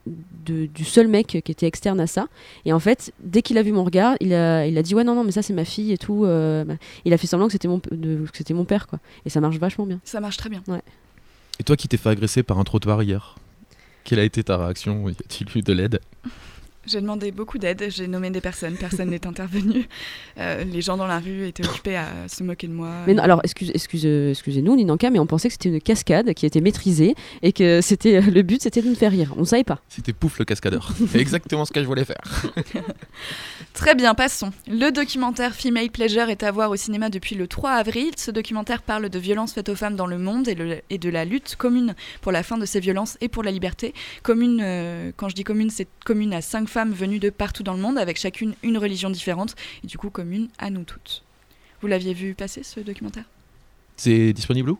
de- 0.46 0.68
du 0.68 0.86
seul 0.86 1.08
mec 1.08 1.26
qui 1.44 1.52
était 1.52 1.66
externe 1.66 2.00
à 2.00 2.06
ça. 2.06 2.28
Et 2.66 2.74
en 2.74 2.80
fait, 2.80 3.12
dès 3.24 3.42
qu'il 3.42 3.58
a 3.58 3.64
vu 3.64 3.72
mon 3.72 3.84
regard, 3.84 4.18
il 4.20 4.36
a, 4.36 4.68
il 4.68 4.78
a 4.78 4.84
dit 4.84 4.94
Ouais, 4.94 5.04
non, 5.04 5.16
non, 5.16 5.24
mais 5.24 5.32
ça, 5.32 5.42
c'est 5.42 5.52
ma 5.54 5.66
fille 5.66 5.92
et 5.94 5.98
tout. 5.98 6.26
euh, 6.26 6.64
bah, 6.64 6.76
il 7.06 7.12
a 7.14 7.18
fait 7.18 7.26
semblant 7.26 7.48
que 7.48 7.54
c'était 7.54 7.68
mon, 7.68 7.82
de- 7.92 8.26
que 8.32 8.38
c'était 8.38 8.54
mon 8.54 8.66
père, 8.66 8.86
quoi. 8.86 9.00
Et 9.26 9.32
ça 9.32 9.42
marche 9.42 9.58
vachement 9.58 9.88
bien. 9.88 10.00
Ça 10.04 10.20
marche 10.20 10.38
très 10.38 10.50
bien. 10.52 10.62
Et 11.60 11.64
toi 11.64 11.76
qui 11.76 11.88
t'es 11.88 11.98
fait 11.98 12.10
agresser 12.10 12.44
par 12.44 12.60
un 12.60 12.64
trottoir 12.64 13.02
hier, 13.02 13.36
quelle 14.08 14.20
a 14.20 14.24
été 14.24 14.42
ta 14.42 14.56
réaction? 14.56 15.10
Y 15.10 15.12
a-t-il 15.12 15.58
eu 15.58 15.62
de 15.62 15.74
l'aide? 15.74 16.00
J'ai 16.88 17.02
demandé 17.02 17.32
beaucoup 17.32 17.58
d'aide, 17.58 17.86
j'ai 17.90 18.08
nommé 18.08 18.30
des 18.30 18.42
personnes, 18.42 18.76
personne 18.76 19.10
n'est 19.12 19.28
intervenu. 19.28 19.88
Euh, 20.40 20.64
les 20.64 20.82
gens 20.82 20.98
dans 20.98 21.08
la 21.08 21.20
rue 21.20 21.46
étaient 21.48 21.66
occupés 21.66 21.98
à 21.98 22.08
se 22.28 22.44
moquer 22.44 22.68
de 22.68 22.74
moi. 22.74 22.90
Mais 23.06 23.14
non, 23.14 23.24
alors, 23.24 23.42
excuse, 23.44 23.72
excuse, 23.74 24.04
euh, 24.06 24.32
excusez-nous, 24.32 24.76
Ninanka, 24.76 25.10
mais 25.10 25.20
on 25.20 25.26
pensait 25.26 25.50
que 25.50 25.54
c'était 25.54 25.70
une 25.70 25.82
cascade 25.82 26.34
qui 26.34 26.46
était 26.46 26.62
maîtrisée 26.62 27.16
et 27.42 27.52
que 27.54 27.82
c'était 27.82 28.22
le 28.22 28.42
but, 28.42 28.62
c'était 28.62 28.82
de 28.82 28.88
nous 28.90 28.96
faire 28.96 29.12
rire. 29.12 29.34
On 29.38 29.44
savait 29.46 29.64
pas. 29.64 29.82
C'était 29.90 30.14
Pouf 30.14 30.40
le 30.40 30.46
cascadeur. 30.46 30.92
C'est 31.12 31.20
exactement 31.20 31.66
ce 31.66 31.72
que 31.72 31.82
je 31.82 31.86
voulais 31.88 32.06
faire. 32.06 32.22
Très 33.74 33.96
bien, 33.96 34.14
passons. 34.16 34.52
Le 34.68 34.92
documentaire 34.92 35.54
Female 35.54 35.90
Pleasure 35.92 36.30
est 36.30 36.44
à 36.44 36.52
voir 36.52 36.72
au 36.72 36.76
cinéma 36.76 37.10
depuis 37.10 37.36
le 37.36 37.48
3 37.48 37.72
avril. 37.72 38.12
Ce 38.18 38.32
documentaire 38.32 38.82
parle 38.82 39.10
de 39.10 39.20
violences 39.20 39.54
faites 39.54 39.70
aux 39.70 39.76
femmes 39.76 39.96
dans 39.96 40.08
le 40.08 40.18
monde 40.18 40.48
et, 40.48 40.56
le- 40.56 40.80
et 40.90 40.98
de 40.98 41.10
la 41.10 41.26
lutte 41.26 41.56
commune 41.58 41.96
pour 42.22 42.32
la 42.32 42.44
fin 42.44 42.58
de 42.58 42.66
ces 42.66 42.80
violences 42.80 43.18
et 43.22 43.28
pour 43.28 43.44
la 43.44 43.52
liberté. 43.52 43.94
Commune, 44.24 44.60
euh, 44.64 45.12
quand 45.16 45.30
je 45.30 45.36
dis 45.36 45.44
commune, 45.44 45.70
c'est 45.70 45.88
commune 46.06 46.34
à 46.34 46.42
cinq 46.42 46.68
femmes 46.70 46.77
venues 46.86 47.20
de 47.20 47.30
partout 47.30 47.64
dans 47.64 47.74
le 47.74 47.82
monde, 47.82 47.98
avec 47.98 48.18
chacune 48.18 48.56
une 48.64 48.78
religion 48.78 49.10
différente, 49.10 49.56
et 49.84 49.88
du 49.88 49.98
coup 49.98 50.10
commune 50.10 50.50
à 50.60 50.70
nous 50.70 50.84
toutes. 50.84 51.24
Vous 51.82 51.88
l'aviez 51.88 52.14
vu 52.14 52.34
passer 52.34 52.64
ce 52.64 52.80
documentaire? 52.80 53.26
C'est 53.98 54.34
disponible 54.34 54.72
où? 54.72 54.80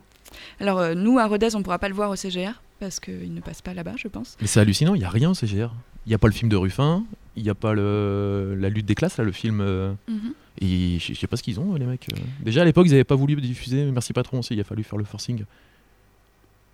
Alors 0.60 0.78
euh, 0.78 0.94
nous, 0.94 1.18
à 1.18 1.26
Rodez, 1.26 1.54
on 1.54 1.58
ne 1.58 1.64
pourra 1.64 1.78
pas 1.78 1.88
le 1.88 1.94
voir 1.94 2.10
au 2.10 2.16
CGR, 2.16 2.60
parce 2.80 3.00
qu'il 3.00 3.32
ne 3.34 3.40
passe 3.40 3.62
pas 3.62 3.74
là-bas, 3.74 3.94
je 3.96 4.08
pense. 4.08 4.36
Mais 4.40 4.46
c'est 4.46 4.60
hallucinant, 4.60 4.94
il 4.94 4.98
n'y 4.98 5.04
a 5.04 5.10
rien 5.10 5.30
au 5.30 5.34
CGR. 5.34 5.70
Il 6.06 6.10
n'y 6.10 6.14
a 6.14 6.18
pas 6.18 6.28
le 6.28 6.32
film 6.32 6.48
de 6.48 6.56
Ruffin, 6.56 7.04
il 7.36 7.42
n'y 7.42 7.50
a 7.50 7.54
pas 7.54 7.74
le... 7.74 8.56
la 8.58 8.68
lutte 8.70 8.86
des 8.86 8.94
classes, 8.94 9.18
là, 9.18 9.24
le 9.24 9.32
film. 9.32 9.60
euh. 9.60 9.92
Et 10.60 10.98
je 10.98 11.14
sais 11.14 11.26
pas 11.26 11.36
ce 11.36 11.42
qu'ils 11.42 11.60
ont, 11.60 11.74
les 11.74 11.84
mecs. 11.84 12.06
euh. 12.12 12.16
Déjà 12.40 12.62
à 12.62 12.64
l'époque, 12.64 12.86
ils 12.86 12.90
n'avaient 12.90 13.04
pas 13.04 13.14
voulu 13.14 13.36
diffuser 13.36 13.84
Merci 13.92 14.12
Patron 14.12 14.38
aussi, 14.38 14.54
il 14.54 14.60
a 14.60 14.64
fallu 14.64 14.82
faire 14.84 14.98
le 14.98 15.04
forcing. 15.04 15.44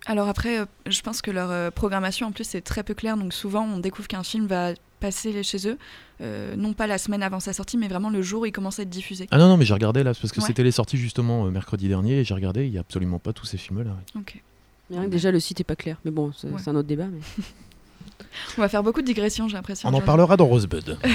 Alors 0.05 0.27
après, 0.27 0.59
euh, 0.59 0.65
je 0.85 1.01
pense 1.01 1.21
que 1.21 1.31
leur 1.31 1.71
programmation 1.71 2.27
en 2.27 2.31
plus 2.31 2.55
est 2.55 2.61
très 2.61 2.83
peu 2.83 2.93
claire, 2.93 3.17
donc 3.17 3.33
souvent 3.33 3.65
on 3.65 3.79
découvre 3.79 4.07
qu'un 4.07 4.23
film 4.23 4.45
va 4.47 4.73
passer 5.05 5.43
chez 5.43 5.67
eux, 5.67 5.77
euh, 6.21 6.55
non 6.55 6.73
pas 6.73 6.87
la 6.87 6.97
semaine 6.97 7.21
avant 7.23 7.39
sa 7.39 7.53
sortie, 7.53 7.77
mais 7.77 7.87
vraiment 7.87 8.09
le 8.09 8.21
jour 8.21 8.41
où 8.41 8.45
il 8.45 8.51
commence 8.51 8.79
à 8.79 8.83
être 8.83 8.89
diffusé. 8.89 9.27
Ah 9.31 9.37
non, 9.37 9.47
non, 9.47 9.57
mais 9.57 9.65
j'ai 9.65 9.73
regardé 9.73 10.03
là, 10.03 10.13
parce 10.19 10.31
que 10.31 10.39
Ouais. 10.39 10.47
c'était 10.47 10.63
les 10.63 10.71
sorties 10.71 10.97
justement 10.97 11.45
euh, 11.45 11.51
mercredi 11.51 11.87
dernier, 11.87 12.19
et 12.19 12.23
j'ai 12.23 12.33
regardé, 12.33 12.65
il 12.65 12.71
n'y 12.71 12.77
a 12.77 12.81
absolument 12.81 13.19
pas 13.19 13.33
tous 13.33 13.45
ces 13.45 13.57
films-là. 13.57 13.91
Ok. 14.17 14.41
Mais 14.89 14.97
rien 14.97 15.05
que 15.05 15.11
déjà, 15.11 15.31
le 15.31 15.39
site 15.39 15.59
est 15.61 15.63
pas 15.65 15.75
clair. 15.75 15.97
Mais 16.05 16.11
bon, 16.11 16.31
c'est 16.35 16.47
Ouais. 16.47 16.61
un 16.69 16.75
autre 16.75 16.87
débat. 16.87 17.05
mais- 17.07 17.19
On 18.57 18.61
va 18.61 18.69
faire 18.69 18.83
beaucoup 18.83 19.01
de 19.01 19.05
digressions, 19.07 19.47
j'ai 19.47 19.55
l'impression. 19.57 19.89
On 19.89 19.93
en 19.93 20.01
parlera 20.01 20.37
dans 20.37 20.45
Rosebud. 20.45 20.97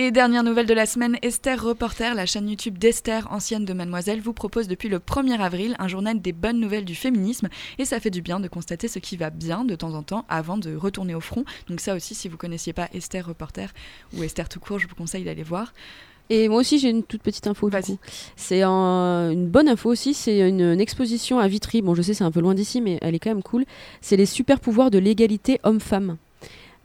Et 0.00 0.12
dernière 0.12 0.44
nouvelle 0.44 0.66
de 0.66 0.74
la 0.74 0.86
semaine, 0.86 1.16
Esther 1.22 1.60
Reporter, 1.60 2.14
la 2.14 2.24
chaîne 2.24 2.48
YouTube 2.48 2.78
d'Esther, 2.78 3.26
ancienne 3.32 3.64
de 3.64 3.72
Mademoiselle, 3.72 4.20
vous 4.20 4.32
propose 4.32 4.68
depuis 4.68 4.88
le 4.88 5.00
1er 5.00 5.40
avril 5.40 5.74
un 5.80 5.88
journal 5.88 6.20
des 6.20 6.30
bonnes 6.32 6.60
nouvelles 6.60 6.84
du 6.84 6.94
féminisme. 6.94 7.48
Et 7.78 7.84
ça 7.84 7.98
fait 7.98 8.10
du 8.10 8.22
bien 8.22 8.38
de 8.38 8.46
constater 8.46 8.86
ce 8.86 9.00
qui 9.00 9.16
va 9.16 9.30
bien 9.30 9.64
de 9.64 9.74
temps 9.74 9.94
en 9.94 10.04
temps 10.04 10.24
avant 10.28 10.56
de 10.56 10.76
retourner 10.76 11.16
au 11.16 11.20
front. 11.20 11.44
Donc 11.68 11.80
ça 11.80 11.96
aussi, 11.96 12.14
si 12.14 12.28
vous 12.28 12.36
connaissiez 12.36 12.72
pas 12.72 12.88
Esther 12.94 13.26
Reporter 13.26 13.72
ou 14.16 14.22
Esther 14.22 14.48
tout 14.48 14.60
court, 14.60 14.78
je 14.78 14.86
vous 14.86 14.94
conseille 14.94 15.24
d'aller 15.24 15.42
voir. 15.42 15.72
Et 16.30 16.48
moi 16.48 16.60
aussi, 16.60 16.78
j'ai 16.78 16.90
une 16.90 17.02
toute 17.02 17.22
petite 17.22 17.48
info. 17.48 17.68
C'est 18.36 18.62
un- 18.62 19.30
une 19.32 19.48
bonne 19.48 19.66
info 19.68 19.90
aussi. 19.90 20.14
C'est 20.14 20.48
une, 20.48 20.60
une 20.60 20.80
exposition 20.80 21.40
à 21.40 21.48
Vitry. 21.48 21.82
Bon, 21.82 21.96
je 21.96 22.02
sais, 22.02 22.14
c'est 22.14 22.22
un 22.22 22.30
peu 22.30 22.40
loin 22.40 22.54
d'ici, 22.54 22.80
mais 22.80 22.98
elle 23.02 23.16
est 23.16 23.18
quand 23.18 23.30
même 23.30 23.42
cool. 23.42 23.64
C'est 24.00 24.16
les 24.16 24.26
super 24.26 24.60
pouvoirs 24.60 24.92
de 24.92 24.98
l'égalité 24.98 25.58
homme-femme. 25.64 26.18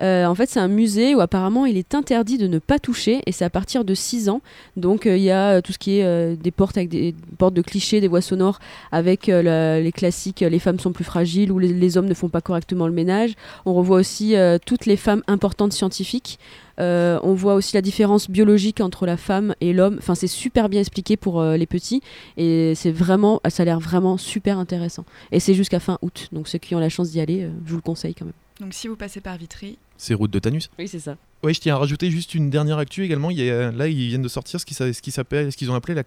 Euh, 0.02 0.26
en 0.26 0.36
fait, 0.36 0.50
c'est 0.50 0.60
un 0.60 0.68
musée 0.68 1.16
où 1.16 1.22
apparemment 1.22 1.66
il 1.66 1.78
est 1.78 1.96
interdit 1.96 2.38
de 2.38 2.48
ne 2.48 2.60
pas 2.60 2.80
toucher, 2.80 3.22
et 3.26 3.32
c'est 3.32 3.46
à 3.46 3.50
partir 3.50 3.86
de 3.86 3.94
6 3.94 4.30
ans. 4.30 4.42
Donc, 4.76 5.06
euh, 5.06 5.18
il 5.18 5.24
y 5.24 5.32
a 5.32 5.58
euh, 5.58 5.62
tout 5.62 5.72
ce 5.72 5.78
qui 5.78 6.00
est 6.00 6.36
des 6.36 6.52
portes 6.52 6.78
avec 6.78 6.90
des 6.90 7.16
portes 7.38 7.54
de 7.54 7.62
clichés, 7.62 8.02
des 8.02 8.08
voix 8.08 8.22
sonores 8.22 8.60
avec 8.92 9.28
les 9.28 9.92
classiques 9.94 10.42
les 10.42 10.60
femmes 10.60 10.80
sont 10.80 10.92
plus 10.92 11.04
fragiles 11.04 11.52
ou 11.52 11.60
les, 11.60 11.98
hommes 11.98 12.08
ne 12.08 12.14
font 12.14 12.30
pas 12.30 12.42
correctement 12.42 12.88
le 12.88 12.94
ménage. 12.94 13.34
On 13.66 13.74
revoit 13.74 13.98
aussi 13.98 14.36
toutes 14.66 14.86
les 14.86 14.98
femmes 14.98 15.22
importantes 15.28 15.74
scientifiques. 15.74 16.40
On 16.80 17.34
voit 17.34 17.56
aussi 17.56 17.76
la 17.76 17.82
différence 17.82 18.30
biologique 18.30 18.82
entre 18.82 19.06
la 19.06 19.18
femme 19.18 19.54
et 19.62 19.74
l'homme. 19.74 19.98
Enfin, 20.00 20.16
c'est 20.16 20.28
super 20.28 20.70
bien 20.70 20.82
expliqué 20.82 21.18
pour 21.18 21.44
les 21.44 21.68
petits 21.68 22.02
et 22.38 22.74
c'est 22.76 22.92
vraiment, 22.92 23.42
ça 23.50 23.64
a 23.64 23.66
l'air 23.66 23.80
vraiment 23.80 24.18
super 24.18 24.58
intéressant. 24.58 25.06
Et 25.32 25.40
c'est 25.40 25.54
jusqu'à 25.54 25.80
fin 25.80 25.98
août, 26.02 26.30
donc 26.32 26.48
ceux 26.48 26.60
qui 26.60 26.76
ont 26.76 26.80
la 26.80 26.90
chance 26.90 27.12
d'y 27.12 27.20
aller, 27.20 27.48
je 27.66 27.72
vous 27.72 27.78
le 27.78 27.82
conseille 27.82 28.16
quand 28.16 28.26
même. 28.26 28.43
Donc 28.60 28.74
si 28.74 28.88
vous 28.88 28.96
passez 28.96 29.20
par 29.22 29.38
Vitry, 29.38 29.78
C'est 29.98 30.14
Route 30.14 30.32
de 30.32 30.40
Tanus. 30.40 30.70
Oui, 30.78 30.88
c'est 30.88 31.00
ça. 31.00 31.18
Ouais, 31.44 31.54
je 31.54 31.60
tiens 31.60 31.76
à 31.76 31.80
rajouter 31.80 32.10
juste 32.12 32.36
une 32.36 32.50
dernière 32.50 32.78
actu 32.78 33.04
également. 33.04 33.30
Il 33.32 33.38
y 33.40 33.50
a- 33.50 33.72
là, 33.72 33.88
ils 33.88 34.08
viennent 34.10 34.22
de 34.22 34.28
sortir 34.28 34.60
ce 34.60 34.66
qui, 34.66 34.74
s'a- 34.74 34.94
ce 34.94 35.02
qui 35.02 35.12
s'appelle, 35.12 35.52
ce 35.52 35.58
qu'ils 35.58 35.70
ont 35.72 35.76
appelé 35.76 35.94
la 35.96 36.04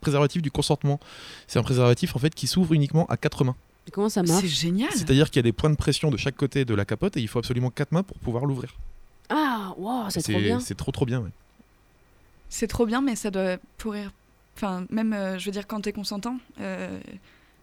préservatif 0.00 0.40
du 0.42 0.50
consentement. 0.50 0.98
C'est 1.46 1.58
un 1.58 1.62
préservatif 1.62 2.16
en 2.16 2.18
fait 2.18 2.34
qui 2.34 2.46
s'ouvre 2.46 2.72
uniquement 2.72 3.06
à 3.06 3.16
quatre 3.16 3.44
mains. 3.44 3.56
Comment 3.92 4.08
ça 4.08 4.22
marche? 4.22 4.42
C'est 4.42 4.48
génial. 4.48 4.90
C'est-à-dire 4.92 5.30
qu'il 5.30 5.36
y 5.38 5.40
a 5.40 5.42
des 5.42 5.52
points 5.52 5.70
de 5.70 5.74
pression 5.76 6.10
de 6.10 6.16
chaque 6.16 6.36
côté 6.36 6.64
de 6.64 6.74
la 6.74 6.84
capote 6.84 7.16
et 7.16 7.20
il 7.20 7.28
faut 7.28 7.38
absolument 7.38 7.70
quatre 7.70 7.92
mains 7.92 8.02
pour 8.02 8.16
pouvoir 8.18 8.46
l'ouvrir. 8.46 8.74
Ah, 9.28 9.74
wow, 9.78 10.08
c'est 10.10 10.22
trop 10.22 10.38
bien. 10.40 10.60
C'est 10.60 10.74
trop 10.76 10.92
trop 10.92 11.06
bien. 11.06 11.20
ouais. 11.20 11.30
C'est 12.48 12.66
trop 12.66 12.86
bien, 12.86 13.00
mais 13.00 13.14
ça 13.16 13.30
doit 13.30 13.58
pourrir. 13.78 14.12
Enfin, 14.56 14.84
même, 14.90 15.12
euh, 15.12 15.38
je 15.38 15.46
veux 15.46 15.52
dire, 15.52 15.66
quand 15.66 15.80
t'es 15.80 15.92
consentant. 15.92 16.38
euh, 16.60 16.98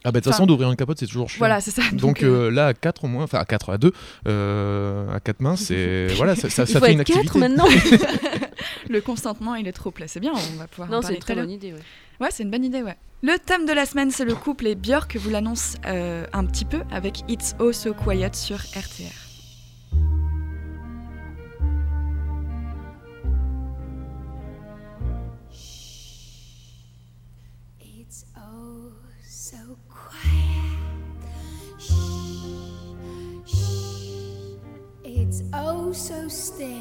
Ah 0.03 0.11
bah 0.11 0.19
de 0.19 0.23
toute 0.23 0.31
façon 0.31 0.45
d'ouvrir 0.45 0.69
une 0.69 0.75
capote 0.75 0.97
c'est 0.99 1.07
toujours 1.07 1.29
chiant. 1.29 1.39
Voilà, 1.39 1.59
c'est 1.59 1.71
ça. 1.71 1.81
Donc 1.93 2.23
euh, 2.23 2.47
euh, 2.47 2.51
là 2.51 2.67
à 2.67 2.73
4 2.73 3.03
au 3.03 3.07
moins, 3.07 3.23
enfin 3.23 3.39
à 3.39 3.45
4 3.45 3.71
à 3.71 3.77
2, 3.77 3.87
à 5.13 5.19
4 5.19 5.39
mains 5.41 5.55
c'est 5.55 6.07
voilà 6.17 6.35
ça, 6.35 6.49
ça, 6.49 6.63
Il 6.63 6.67
ça 6.67 6.79
faut 6.79 6.85
fait 6.85 6.91
être 6.93 6.99
une 6.99 7.03
quatre 7.03 7.17
activité. 7.17 7.39
maintenant. 7.39 7.65
le 8.89 9.01
consentement, 9.01 9.55
il 9.55 9.67
est 9.67 9.73
trop 9.73 9.91
plat. 9.91 10.07
C'est 10.07 10.19
bien, 10.19 10.31
on 10.33 10.57
va 10.57 10.67
pouvoir 10.67 10.89
non, 10.89 11.01
c'est 11.01 11.13
une 11.13 11.19
très 11.19 11.35
bonne 11.35 11.51
idée. 11.51 11.73
Ouais. 11.73 11.79
Ouais, 12.19 12.29
c'est 12.31 12.43
une 12.43 12.51
bonne 12.51 12.65
idée, 12.65 12.81
ouais. 12.81 12.95
Le 13.23 13.37
thème 13.39 13.65
de 13.65 13.73
la 13.73 13.85
semaine, 13.85 14.11
c'est 14.11 14.25
le 14.25 14.35
couple 14.35 14.67
et 14.67 14.75
Björk 14.75 15.17
vous 15.17 15.29
l'annonce 15.29 15.75
euh, 15.85 16.25
un 16.33 16.45
petit 16.45 16.65
peu 16.65 16.81
avec 16.91 17.23
It's 17.27 17.55
Oh 17.59 17.71
So 17.71 17.93
Quiet 17.93 18.33
sur 18.33 18.57
RTR. 18.57 19.26
Oh 35.53 35.91
so 35.93 36.27
still. 36.27 36.77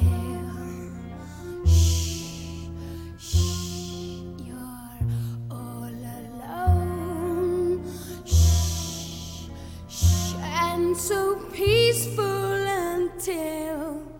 Shh, 1.65 2.67
shh. 3.19 3.37
You're 4.45 4.99
all 5.51 5.93
alone. 6.21 7.83
Shh, 8.25 9.49
shh. 9.89 10.35
And 10.41 10.95
so 10.97 11.35
peaceful 11.53 12.23
until 12.25 14.16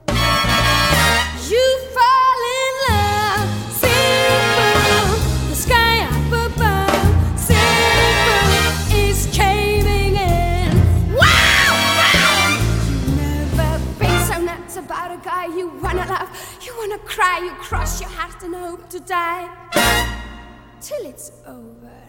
cry, 17.17 17.39
you 17.43 17.51
cross 17.53 17.99
your 17.99 18.11
heart 18.11 18.43
and 18.43 18.53
hope 18.53 18.87
to 18.89 18.99
die 18.99 19.49
till 20.79 21.03
it's 21.03 21.31
over, 21.47 22.06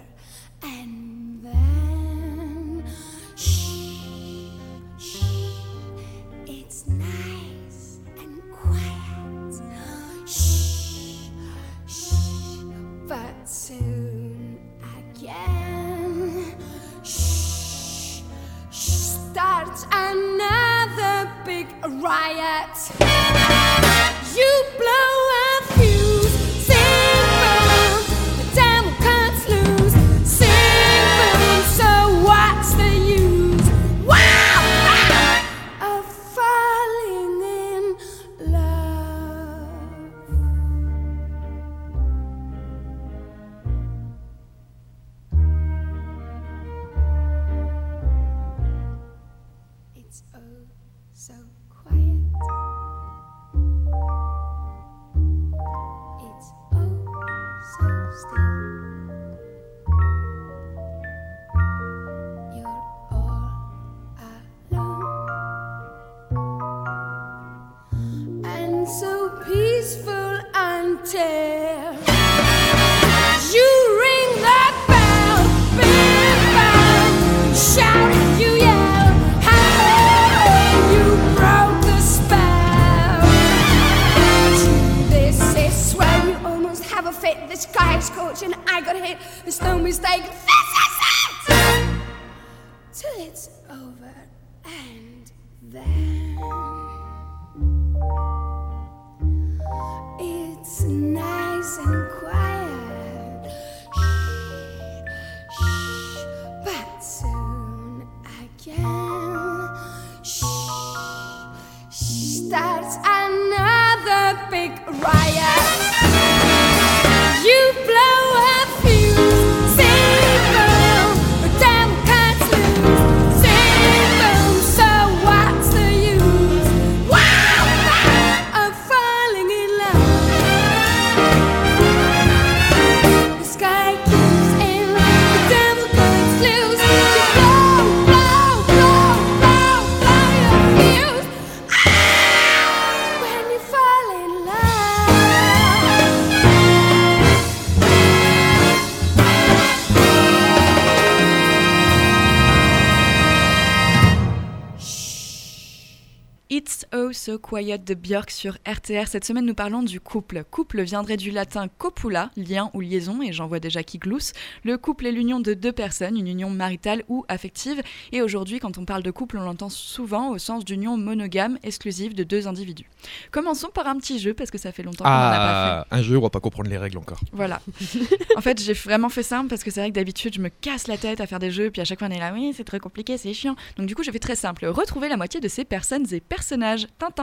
So 157.28 157.38
Quiet 157.38 157.76
de 157.76 157.92
Björk 157.92 158.30
sur 158.30 158.56
RTR. 158.66 159.06
Cette 159.06 159.26
semaine, 159.26 159.44
nous 159.44 159.54
parlons 159.54 159.82
du 159.82 160.00
couple. 160.00 160.44
Couple 160.50 160.80
viendrait 160.80 161.18
du 161.18 161.30
latin 161.30 161.68
copula, 161.68 162.30
lien 162.38 162.70
ou 162.72 162.80
liaison, 162.80 163.20
et 163.20 163.34
j'en 163.34 163.46
vois 163.46 163.60
déjà 163.60 163.82
qui 163.82 163.98
glousse. 163.98 164.32
Le 164.64 164.78
couple 164.78 165.04
est 165.04 165.12
l'union 165.12 165.38
de 165.38 165.52
deux 165.52 165.72
personnes, 165.72 166.16
une 166.16 166.26
union 166.26 166.48
maritale 166.48 167.02
ou 167.08 167.26
affective. 167.28 167.82
Et 168.12 168.22
aujourd'hui, 168.22 168.60
quand 168.60 168.78
on 168.78 168.86
parle 168.86 169.02
de 169.02 169.10
couple, 169.10 169.36
on 169.36 169.42
l'entend 169.42 169.68
souvent 169.68 170.30
au 170.30 170.38
sens 170.38 170.64
d'union 170.64 170.96
monogame, 170.96 171.58
exclusive 171.62 172.14
de 172.14 172.24
deux 172.24 172.48
individus. 172.48 172.88
Commençons 173.30 173.68
par 173.68 173.88
un 173.88 173.98
petit 173.98 174.18
jeu, 174.18 174.32
parce 174.32 174.50
que 174.50 174.56
ça 174.56 174.72
fait 174.72 174.82
longtemps 174.82 175.04
qu'on 175.04 175.10
n'en 175.10 175.16
a 175.16 175.30
pas 175.30 175.36
fait. 175.36 175.86
Ah, 175.90 175.96
un 175.98 176.00
jeu, 176.00 176.16
on 176.16 176.22
va 176.22 176.30
pas 176.30 176.40
comprendre 176.40 176.70
les 176.70 176.78
règles 176.78 176.96
encore. 176.96 177.20
Voilà. 177.32 177.60
en 178.38 178.40
fait, 178.40 178.58
j'ai 178.58 178.72
vraiment 178.72 179.10
fait 179.10 179.22
simple 179.22 179.48
parce 179.48 179.64
que 179.64 179.70
c'est 179.70 179.80
vrai 179.80 179.90
que 179.90 179.94
d'habitude, 179.94 180.32
je 180.32 180.40
me 180.40 180.48
casse 180.48 180.86
la 180.86 180.96
tête 180.96 181.20
à 181.20 181.26
faire 181.26 181.40
des 181.40 181.50
jeux, 181.50 181.70
puis 181.70 181.82
à 181.82 181.84
chaque 181.84 181.98
fois, 181.98 182.08
on 182.08 182.10
est 182.10 182.20
là, 182.20 182.32
oui, 182.32 182.54
c'est 182.56 182.64
très 182.64 182.80
compliqué, 182.80 183.18
c'est 183.18 183.34
chiant. 183.34 183.54
Donc, 183.76 183.86
du 183.86 183.94
coup, 183.94 184.02
j'ai 184.02 184.12
fait 184.12 184.18
très 184.18 184.34
simple. 184.34 184.64
Retrouver 184.64 185.10
la 185.10 185.18
moitié 185.18 185.40
de 185.40 185.48
ces 185.48 185.66
personnes 185.66 186.06
et 186.10 186.20
personnages. 186.20 186.86
Tintin. 186.98 187.18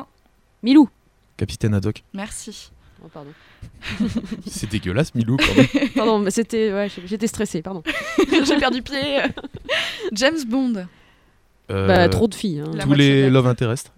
Milou. 0.65 0.89
Capitaine 1.37 1.75
Haddock. 1.75 2.03
Merci. 2.13 2.71
Oh, 3.03 3.07
pardon. 3.07 3.29
C'est 4.47 4.67
dégueulasse, 4.67 5.13
Milou. 5.13 5.37
Pardon, 5.95 6.17
mais 6.17 6.31
c'était. 6.31 6.73
Ouais, 6.73 6.89
j'étais 7.05 7.27
stressée, 7.27 7.61
pardon. 7.61 7.83
j'ai 8.45 8.57
perdu 8.57 8.81
pied. 8.81 9.19
James 10.11 10.43
Bond. 10.47 10.87
Euh, 11.69 11.87
Bah, 11.87 12.09
trop 12.09 12.27
de 12.27 12.33
filles. 12.33 12.61
hein. 12.61 12.71
Tous 12.81 12.93
les 12.95 13.29
Love 13.29 13.45
Interest. 13.45 13.91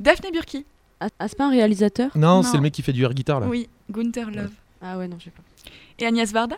Daphné 0.00 0.32
Burki. 0.32 0.66
Ah, 0.98 1.08
c'est 1.28 1.36
pas 1.38 1.46
un 1.46 1.50
réalisateur? 1.50 2.10
Non, 2.16 2.36
Non. 2.36 2.42
c'est 2.42 2.56
le 2.56 2.62
mec 2.62 2.72
qui 2.72 2.82
fait 2.82 2.92
du 2.92 3.04
air 3.04 3.14
guitare 3.14 3.38
là. 3.38 3.46
Oui. 3.46 3.68
Gunther 3.90 4.30
Love. 4.30 4.50
Ah 4.80 4.98
ouais, 4.98 5.06
non, 5.06 5.18
je 5.20 5.24
sais 5.26 5.30
pas. 5.30 5.42
Et 6.00 6.06
Agnès 6.06 6.32
Varda. 6.32 6.56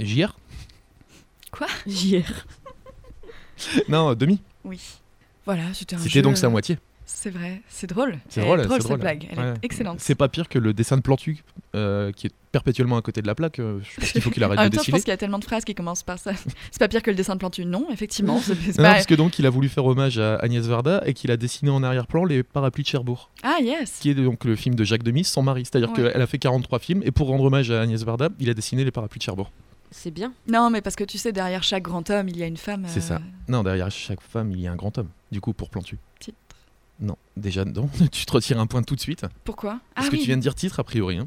JR 0.00 0.36
JR. 1.86 2.44
Non, 3.88 4.14
demi. 4.14 4.40
Oui. 4.64 4.80
Voilà, 5.44 5.62
c'était 5.74 5.94
un 5.94 5.98
C'était 5.98 6.10
jeu, 6.10 6.22
donc 6.22 6.36
sa 6.36 6.46
euh, 6.46 6.50
moitié. 6.50 6.78
C'est 7.14 7.30
vrai, 7.30 7.60
c'est 7.68 7.86
drôle. 7.86 8.18
C'est 8.28 8.40
drôle, 8.40 8.58
drôle 8.62 8.70
c'est 8.70 8.76
cette 8.82 8.86
drôle. 8.88 8.98
blague, 9.00 9.28
elle 9.30 9.38
Ouais. 9.38 9.44
est 9.54 9.64
excellente. 9.64 10.00
C'est 10.00 10.14
pas 10.16 10.28
pire 10.28 10.48
que 10.48 10.58
le 10.58 10.72
dessin 10.72 10.96
de 10.96 11.02
Plantu 11.02 11.44
euh, 11.76 12.10
qui 12.10 12.26
est 12.26 12.32
perpétuellement 12.50 12.96
à 12.96 13.02
côté 13.02 13.22
de 13.22 13.26
la 13.28 13.34
plaque. 13.34 13.58
euh, 13.60 13.78
je 13.82 14.00
pense 14.00 14.10
qu'il 14.12 14.20
faut 14.22 14.30
qu'il 14.30 14.42
arrête 14.44 14.58
En 14.58 14.62
de 14.62 14.64
même 14.66 14.70
temps, 14.72 14.76
je 14.76 14.78
dessiner. 14.80 14.92
pense 14.96 15.04
qu'il 15.04 15.10
y 15.10 15.14
a 15.14 15.16
tellement 15.16 15.38
de 15.38 15.44
phrases 15.44 15.64
qui 15.64 15.74
commencent 15.74 16.02
par 16.02 16.18
ça. 16.18 16.32
c'est 16.34 16.78
pas 16.80 16.88
pire 16.88 17.02
que 17.02 17.10
le 17.10 17.16
dessin 17.16 17.34
de 17.34 17.38
Plantu, 17.38 17.64
non, 17.64 17.86
effectivement. 17.92 18.34
Non, 18.48 18.54
pas- 18.76 18.82
parce 18.94 19.06
que 19.06 19.14
donc 19.14 19.38
il 19.38 19.46
a 19.46 19.50
voulu 19.50 19.68
faire 19.68 19.84
hommage 19.84 20.18
à 20.18 20.36
Agnès 20.36 20.66
Varda 20.66 21.02
et 21.06 21.14
qu'il 21.14 21.30
a 21.30 21.36
dessiné 21.36 21.70
en 21.70 21.82
arrière-plan 21.82 22.24
les 22.24 22.42
parapluies 22.42 22.82
de 22.84 22.88
Cherbourg, 22.88 23.30
Ah 23.42 23.58
yes 23.62 23.98
qui 24.00 24.10
est 24.10 24.14
donc 24.14 24.44
le 24.44 24.56
film 24.56 24.74
de 24.74 24.82
Jacques 24.84 25.02
Demy, 25.04 25.22
son 25.24 25.42
mari. 25.42 25.64
C'est-à-dire 25.64 25.90
Ouais. 25.92 26.10
qu'elle 26.10 26.20
a 26.22 26.26
fait 26.26 26.38
43 26.38 26.78
films 26.80 27.02
et 27.04 27.10
pour 27.12 27.28
rendre 27.28 27.44
hommage 27.44 27.70
à 27.70 27.82
Agnès 27.82 28.02
Varda, 28.04 28.30
il 28.40 28.50
a 28.50 28.54
dessiné 28.54 28.84
les 28.84 28.90
parapluies 28.90 29.18
de 29.18 29.24
Cherbourg. 29.24 29.52
C'est 29.94 30.10
bien. 30.10 30.32
Non, 30.48 30.70
mais 30.70 30.80
parce 30.80 30.96
que 30.96 31.04
tu 31.04 31.18
sais, 31.18 31.32
derrière 31.32 31.62
chaque 31.62 31.82
grand 31.82 32.08
homme, 32.08 32.26
il 32.30 32.38
y 32.38 32.42
a 32.42 32.46
une 32.46 32.56
femme. 32.56 32.84
C'est 32.86 33.02
ça. 33.02 33.16
euh, 33.16 33.18
Non, 33.48 33.62
derrière 33.62 33.90
chaque 33.90 34.22
femme, 34.22 34.50
il 34.50 34.58
y 34.60 34.66
a 34.66 34.72
un 34.72 34.76
grand 34.76 34.96
homme. 34.96 35.08
Du 35.30 35.42
coup, 35.42 35.52
pour 35.52 35.68
Plantu. 35.68 35.98
Non, 37.02 37.16
déjà 37.36 37.64
non. 37.66 37.88
tu 38.12 38.24
te 38.24 38.32
retires 38.32 38.58
un 38.60 38.66
point 38.66 38.82
tout 38.82 38.94
de 38.94 39.00
suite. 39.00 39.26
Pourquoi? 39.44 39.78
Parce 39.94 40.06
Ah 40.06 40.10
que 40.10 40.14
oui. 40.16 40.20
tu 40.20 40.26
viens 40.28 40.36
de 40.36 40.42
dire 40.42 40.54
titre 40.54 40.80
a 40.80 40.84
priori. 40.84 41.18
hein. 41.18 41.26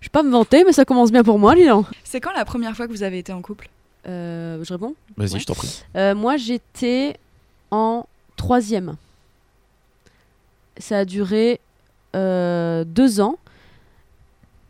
Je 0.00 0.06
vais 0.08 0.12
pas 0.12 0.22
me 0.22 0.30
vanter, 0.30 0.64
mais 0.64 0.72
ça 0.72 0.84
commence 0.84 1.10
bien 1.12 1.22
pour 1.24 1.38
moi, 1.38 1.54
Lilan. 1.54 1.84
C'est 2.04 2.20
quand 2.20 2.32
la 2.32 2.44
première 2.44 2.74
fois 2.76 2.86
que 2.86 2.92
vous 2.92 3.02
avez 3.02 3.18
été 3.18 3.32
en 3.32 3.42
couple? 3.42 3.68
Euh, 4.06 4.62
je 4.64 4.72
réponds? 4.72 4.94
Vas-y, 5.16 5.32
Ouais. 5.34 5.40
je 5.40 5.46
t'en 5.46 5.54
prie. 5.54 5.82
Euh, 5.96 6.14
Moi, 6.14 6.36
j'étais 6.36 7.16
en 7.70 8.06
troisième. 8.36 8.96
Ça 10.78 10.98
a 10.98 11.04
duré 11.04 11.60
euh, 12.14 12.84
deux 12.84 13.20
ans. 13.20 13.36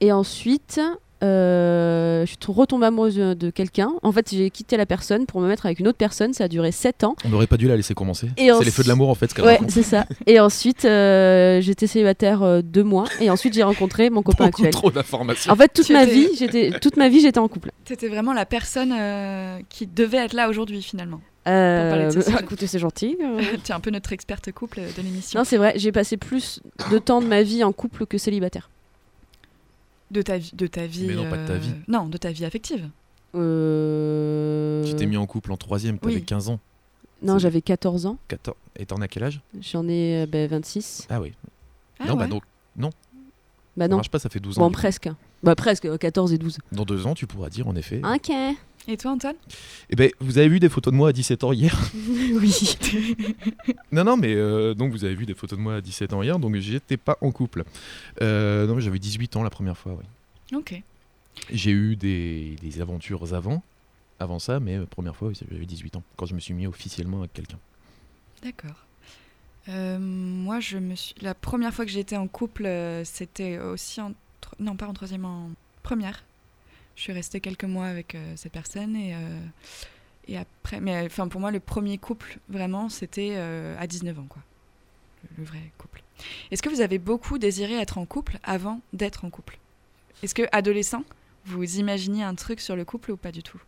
Et 0.00 0.10
ensuite, 0.12 0.80
euh, 1.22 2.26
je 2.26 2.30
suis 2.30 2.38
retombée 2.52 2.86
amoureuse 2.86 3.16
de, 3.16 3.50
quelqu'un. 3.50 3.92
En 4.02 4.12
fait, 4.12 4.30
j'ai 4.30 4.50
quitté 4.50 4.76
la 4.76 4.86
personne 4.86 5.26
pour 5.26 5.40
me 5.40 5.48
mettre 5.48 5.66
avec 5.66 5.80
une 5.80 5.88
autre 5.88 5.98
personne. 5.98 6.32
Ça 6.32 6.44
a 6.44 6.48
duré 6.48 6.72
sept 6.72 7.04
ans. 7.04 7.16
On 7.24 7.28
n'aurait 7.30 7.46
pas 7.46 7.56
dû 7.56 7.68
la 7.68 7.76
laisser 7.76 7.94
commencer. 7.94 8.28
C'est 8.36 8.64
les 8.64 8.70
feux 8.70 8.82
de 8.82 8.88
l'amour 8.88 9.08
en 9.08 9.14
fait. 9.14 9.30
ce 9.30 9.42
Ouais, 9.42 9.58
c'est 9.68 9.82
ça. 9.82 10.06
Et 10.26 10.40
ensuite, 10.40 10.84
euh, 10.84 11.60
j'étais 11.60 11.86
célibataire 11.86 12.42
euh, 12.42 12.62
deux 12.62 12.84
mois. 12.84 13.06
Et 13.20 13.30
ensuite, 13.30 13.54
j'ai 13.54 13.62
rencontré 13.62 14.10
mon 14.10 14.22
copain 14.22 14.46
Beaucoup 14.46 14.62
actuel. 14.62 14.72
trop 14.72 14.90
d'informations. 14.90 15.52
En 15.52 15.56
fait, 15.56 15.68
toute 15.72 15.90
ma 15.90 16.04
vie, 16.04 16.28
j'étais 16.38 16.70
toute 16.80 16.96
ma 16.96 17.08
vie, 17.08 17.20
j'étais 17.20 17.38
en 17.38 17.48
couple. 17.48 17.70
T'étais 17.84 18.08
vraiment 18.08 18.32
la 18.32 18.46
personne 18.46 18.92
euh, 18.92 19.58
qui 19.68 19.86
devait 19.86 20.18
être 20.18 20.32
là 20.32 20.48
aujourd'hui, 20.48 20.82
finalement. 20.82 21.20
Euh, 21.46 22.10
écoutez, 22.40 22.66
c'est 22.66 22.78
gentil. 22.78 23.16
euh. 23.22 23.40
tu 23.64 23.70
es 23.70 23.74
un 23.74 23.80
peu 23.80 23.90
notre 23.90 24.12
experte 24.12 24.50
couple 24.52 24.80
de 24.96 25.02
l'émission. 25.02 25.40
Non, 25.40 25.44
c'est 25.44 25.56
vrai, 25.56 25.74
j'ai 25.76 25.92
passé 25.92 26.16
plus 26.16 26.60
de 26.90 26.98
temps 26.98 27.20
de 27.20 27.26
ma 27.26 27.42
vie 27.42 27.64
en 27.64 27.72
couple 27.72 28.06
que 28.06 28.18
célibataire. 28.18 28.70
De 30.10 30.22
ta 30.22 30.38
vie. 30.38 30.50
De 30.54 30.66
ta 30.66 30.86
vie 30.86 31.06
Mais 31.06 31.14
non, 31.14 31.28
pas 31.28 31.36
de 31.36 31.46
ta 31.46 31.54
euh, 31.54 31.58
vie. 31.58 31.74
Non, 31.88 32.06
de 32.06 32.16
ta 32.16 32.30
vie 32.30 32.44
affective. 32.44 32.88
Euh... 33.34 34.84
Tu 34.84 34.94
t'es 34.94 35.06
mis 35.06 35.16
en 35.16 35.26
couple 35.26 35.52
en 35.52 35.56
troisième, 35.56 35.98
t'avais 35.98 36.14
Oui. 36.16 36.24
15 36.24 36.48
ans. 36.48 36.60
Non, 37.22 37.38
j'avais 37.38 37.62
14 37.62 38.06
ans. 38.06 38.18
14. 38.28 38.56
Et 38.76 38.86
t'en 38.86 39.00
as 39.00 39.08
quel 39.08 39.24
âge? 39.24 39.40
J'en 39.60 39.88
ai 39.88 40.22
euh, 40.22 40.26
ben, 40.26 40.48
26. 40.48 41.06
Ah 41.10 41.20
oui. 41.20 41.32
Ah 41.98 42.06
non, 42.06 42.14
bah 42.16 42.24
ouais. 42.24 42.28
donc, 42.28 42.42
Bah 43.76 43.84
ça 43.84 43.88
non, 43.88 43.96
marche 43.96 44.10
pas, 44.10 44.18
ça 44.18 44.28
fait 44.28 44.40
12 44.40 44.58
ans. 44.58 44.62
bon, 44.62 44.70
presque. 44.70 45.08
Bah 45.42 45.54
presque, 45.54 45.86
euh, 45.86 45.96
14 45.96 46.32
et 46.32 46.38
12. 46.38 46.58
Dans 46.72 46.84
deux 46.84 47.06
ans, 47.06 47.14
tu 47.14 47.26
pourras 47.26 47.48
dire 47.48 47.68
en 47.68 47.74
effet. 47.76 48.00
Ok. 48.04 48.30
Et 48.88 48.96
toi, 48.96 49.10
Antoine 49.12 49.34
Eh 49.90 49.96
ben, 49.96 50.10
vous 50.20 50.38
avez 50.38 50.48
vu 50.48 50.60
des 50.60 50.68
photos 50.68 50.92
de 50.92 50.96
moi 50.96 51.08
à 51.08 51.12
17 51.12 51.42
ans 51.44 51.52
hier 51.52 51.76
oui. 52.34 52.76
Non, 53.92 54.04
non, 54.04 54.16
mais 54.16 54.34
euh, 54.34 54.74
donc 54.74 54.92
vous 54.92 55.04
avez 55.04 55.14
vu 55.14 55.26
des 55.26 55.34
photos 55.34 55.58
de 55.58 55.62
moi 55.62 55.76
à 55.76 55.80
17 55.80 56.12
ans 56.12 56.22
hier, 56.22 56.38
donc 56.38 56.54
j'étais 56.56 56.96
pas 56.96 57.18
en 57.20 57.32
couple. 57.32 57.64
Euh, 58.22 58.66
non, 58.66 58.78
j'avais 58.78 58.98
18 59.00 59.36
ans 59.36 59.42
la 59.42 59.50
première 59.50 59.76
fois, 59.76 59.98
oui. 59.98 60.56
Ok. 60.56 60.80
J'ai 61.50 61.72
eu 61.72 61.96
des, 61.96 62.56
des 62.62 62.80
aventures 62.80 63.34
avant, 63.34 63.62
avant 64.20 64.38
ça, 64.38 64.60
mais 64.60 64.76
euh, 64.76 64.86
première 64.86 65.16
fois, 65.16 65.28
oui, 65.28 65.38
j'avais 65.50 65.66
18 65.66 65.96
ans, 65.96 66.02
quand 66.16 66.26
je 66.26 66.34
me 66.34 66.40
suis 66.40 66.54
mis 66.54 66.66
officiellement 66.66 67.18
avec 67.20 67.32
quelqu'un. 67.32 67.58
D'accord. 68.42 68.86
Euh, 69.68 69.98
moi, 69.98 70.60
je 70.60 70.78
me 70.78 70.94
suis. 70.94 71.14
La 71.22 71.34
première 71.34 71.74
fois 71.74 71.84
que 71.84 71.90
été 71.98 72.16
en 72.16 72.28
couple, 72.28 72.66
euh, 72.66 73.02
c'était 73.04 73.58
aussi 73.58 74.00
en. 74.00 74.12
tro- 74.40 74.54
Non, 74.60 74.76
pas 74.76 74.86
en 74.86 74.94
troisième, 74.94 75.24
en 75.24 75.50
première. 75.82 76.22
Je 76.96 77.02
suis 77.02 77.12
restée 77.12 77.40
quelques 77.40 77.64
mois 77.64 77.86
avec 77.86 78.14
euh, 78.14 78.32
cette 78.36 78.52
personne 78.52 78.96
et. 78.96 79.14
euh, 79.14 79.38
après, 80.40 80.80
mais 80.80 81.04
enfin 81.06 81.28
pour 81.28 81.40
moi 81.40 81.52
le 81.52 81.60
premier 81.60 81.98
couple 81.98 82.38
vraiment 82.48 82.88
c'était 82.88 83.34
euh, 83.36 83.76
à 83.78 83.86
19 83.86 84.18
ans 84.18 84.26
quoi, 84.28 84.42
le, 85.38 85.44
vrai 85.44 85.60
couple. 85.78 86.02
Est-ce 86.50 86.62
que 86.62 86.68
vous 86.68 86.80
avez 86.80 86.98
beaucoup 86.98 87.38
désiré 87.38 87.74
être 87.74 87.96
en 87.98 88.06
couple 88.06 88.38
avant 88.42 88.80
d'être 88.92 89.24
en 89.24 89.30
couple? 89.30 89.56
Est-ce 90.24 90.34
que 90.34 90.42
adolescent 90.50 91.04
vous 91.44 91.76
imaginiez 91.78 92.24
un 92.24 92.34
truc 92.34 92.60
sur 92.60 92.74
le 92.74 92.84
couple 92.84 93.12
ou 93.12 93.16
pas 93.16 93.30
du 93.30 93.44
tout? 93.44 93.60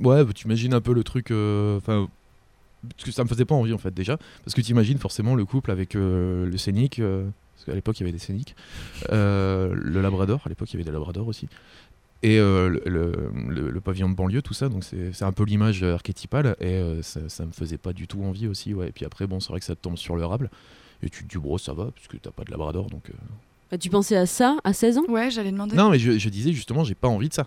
Ouais, 0.00 0.24
bah, 0.24 0.32
tu 0.34 0.46
imagines 0.46 0.74
un 0.74 0.80
peu 0.80 0.92
le 0.94 1.04
truc. 1.04 1.30
euh, 1.30 1.76
Enfin. 1.76 2.08
parce 2.90 3.04
que 3.04 3.12
ça 3.12 3.22
me 3.22 3.28
faisait 3.28 3.44
pas 3.44 3.54
envie 3.54 3.72
en 3.72 3.78
fait 3.78 3.94
déjà. 3.94 4.16
Parce 4.44 4.56
que 4.56 4.60
tu 4.60 4.72
imagines 4.72 4.98
forcément 4.98 5.36
le 5.36 5.44
couple 5.44 5.70
avec 5.70 5.94
euh, 5.94 6.44
le 6.46 6.58
scénic. 6.58 6.98
euh, 6.98 7.28
parce 7.54 7.66
qu'à 7.66 7.74
l'époque 7.74 7.98
il 8.00 8.02
y 8.02 8.04
avait 8.04 8.12
des 8.12 8.18
scénics. 8.18 8.56
euh, 9.12 9.70
le 9.74 10.00
Labrador, 10.02 10.40
à 10.44 10.48
l'époque 10.48 10.70
il 10.72 10.74
y 10.74 10.76
avait 10.78 10.84
des 10.84 10.92
Labradors 10.92 11.28
aussi. 11.28 11.48
Et 12.22 12.38
euh, 12.40 12.68
le, 12.68 12.82
le- 12.86 13.30
le- 13.48 13.70
le 13.70 13.80
pavillon 13.80 14.08
de 14.08 14.14
banlieue, 14.14 14.42
tout 14.42 14.54
ça. 14.54 14.68
Donc 14.68 14.82
c'est 14.84 15.22
un 15.22 15.32
peu 15.32 15.44
l'image 15.44 15.82
archétypale. 15.84 16.56
Et 16.60 16.66
euh, 16.74 17.02
ça, 17.02 17.28
ça 17.28 17.46
me 17.46 17.52
faisait 17.52 17.78
pas 17.78 17.92
du 17.92 18.08
tout 18.08 18.22
envie 18.22 18.48
aussi. 18.48 18.74
Ouais. 18.74 18.88
Et 18.88 18.92
puis 18.92 19.04
après, 19.04 19.26
bon, 19.26 19.38
c'est 19.40 19.50
vrai 19.50 19.60
que 19.60 19.66
ça 19.66 19.76
te 19.76 19.80
tombe 19.80 19.96
sur 19.96 20.16
le 20.16 20.24
rable. 20.26 20.50
Et 21.02 21.10
tu 21.10 21.22
te 21.24 21.28
dis, 21.28 21.38
bro, 21.38 21.58
ça 21.58 21.72
va, 21.74 21.90
parce 21.92 22.08
que 22.08 22.16
t'as 22.16 22.32
pas 22.32 22.42
de 22.44 22.50
Labrador. 22.50 22.86
Donc. 22.90 23.10
euh. 23.10 23.14
Bah, 23.70 23.78
tu 23.78 23.88
pensais 23.90 24.16
à 24.16 24.26
ça 24.26 24.56
à 24.64 24.72
16 24.72 24.98
ans? 24.98 25.04
Ouais, 25.08 25.30
j'allais 25.30 25.52
demander. 25.52 25.76
Non, 25.76 25.90
mais 25.90 25.98
je, 25.98 26.18
je 26.18 26.28
disais 26.28 26.52
justement, 26.52 26.82
j'ai 26.84 26.94
pas 26.96 27.08
envie 27.08 27.28
de 27.28 27.34
ça. 27.34 27.46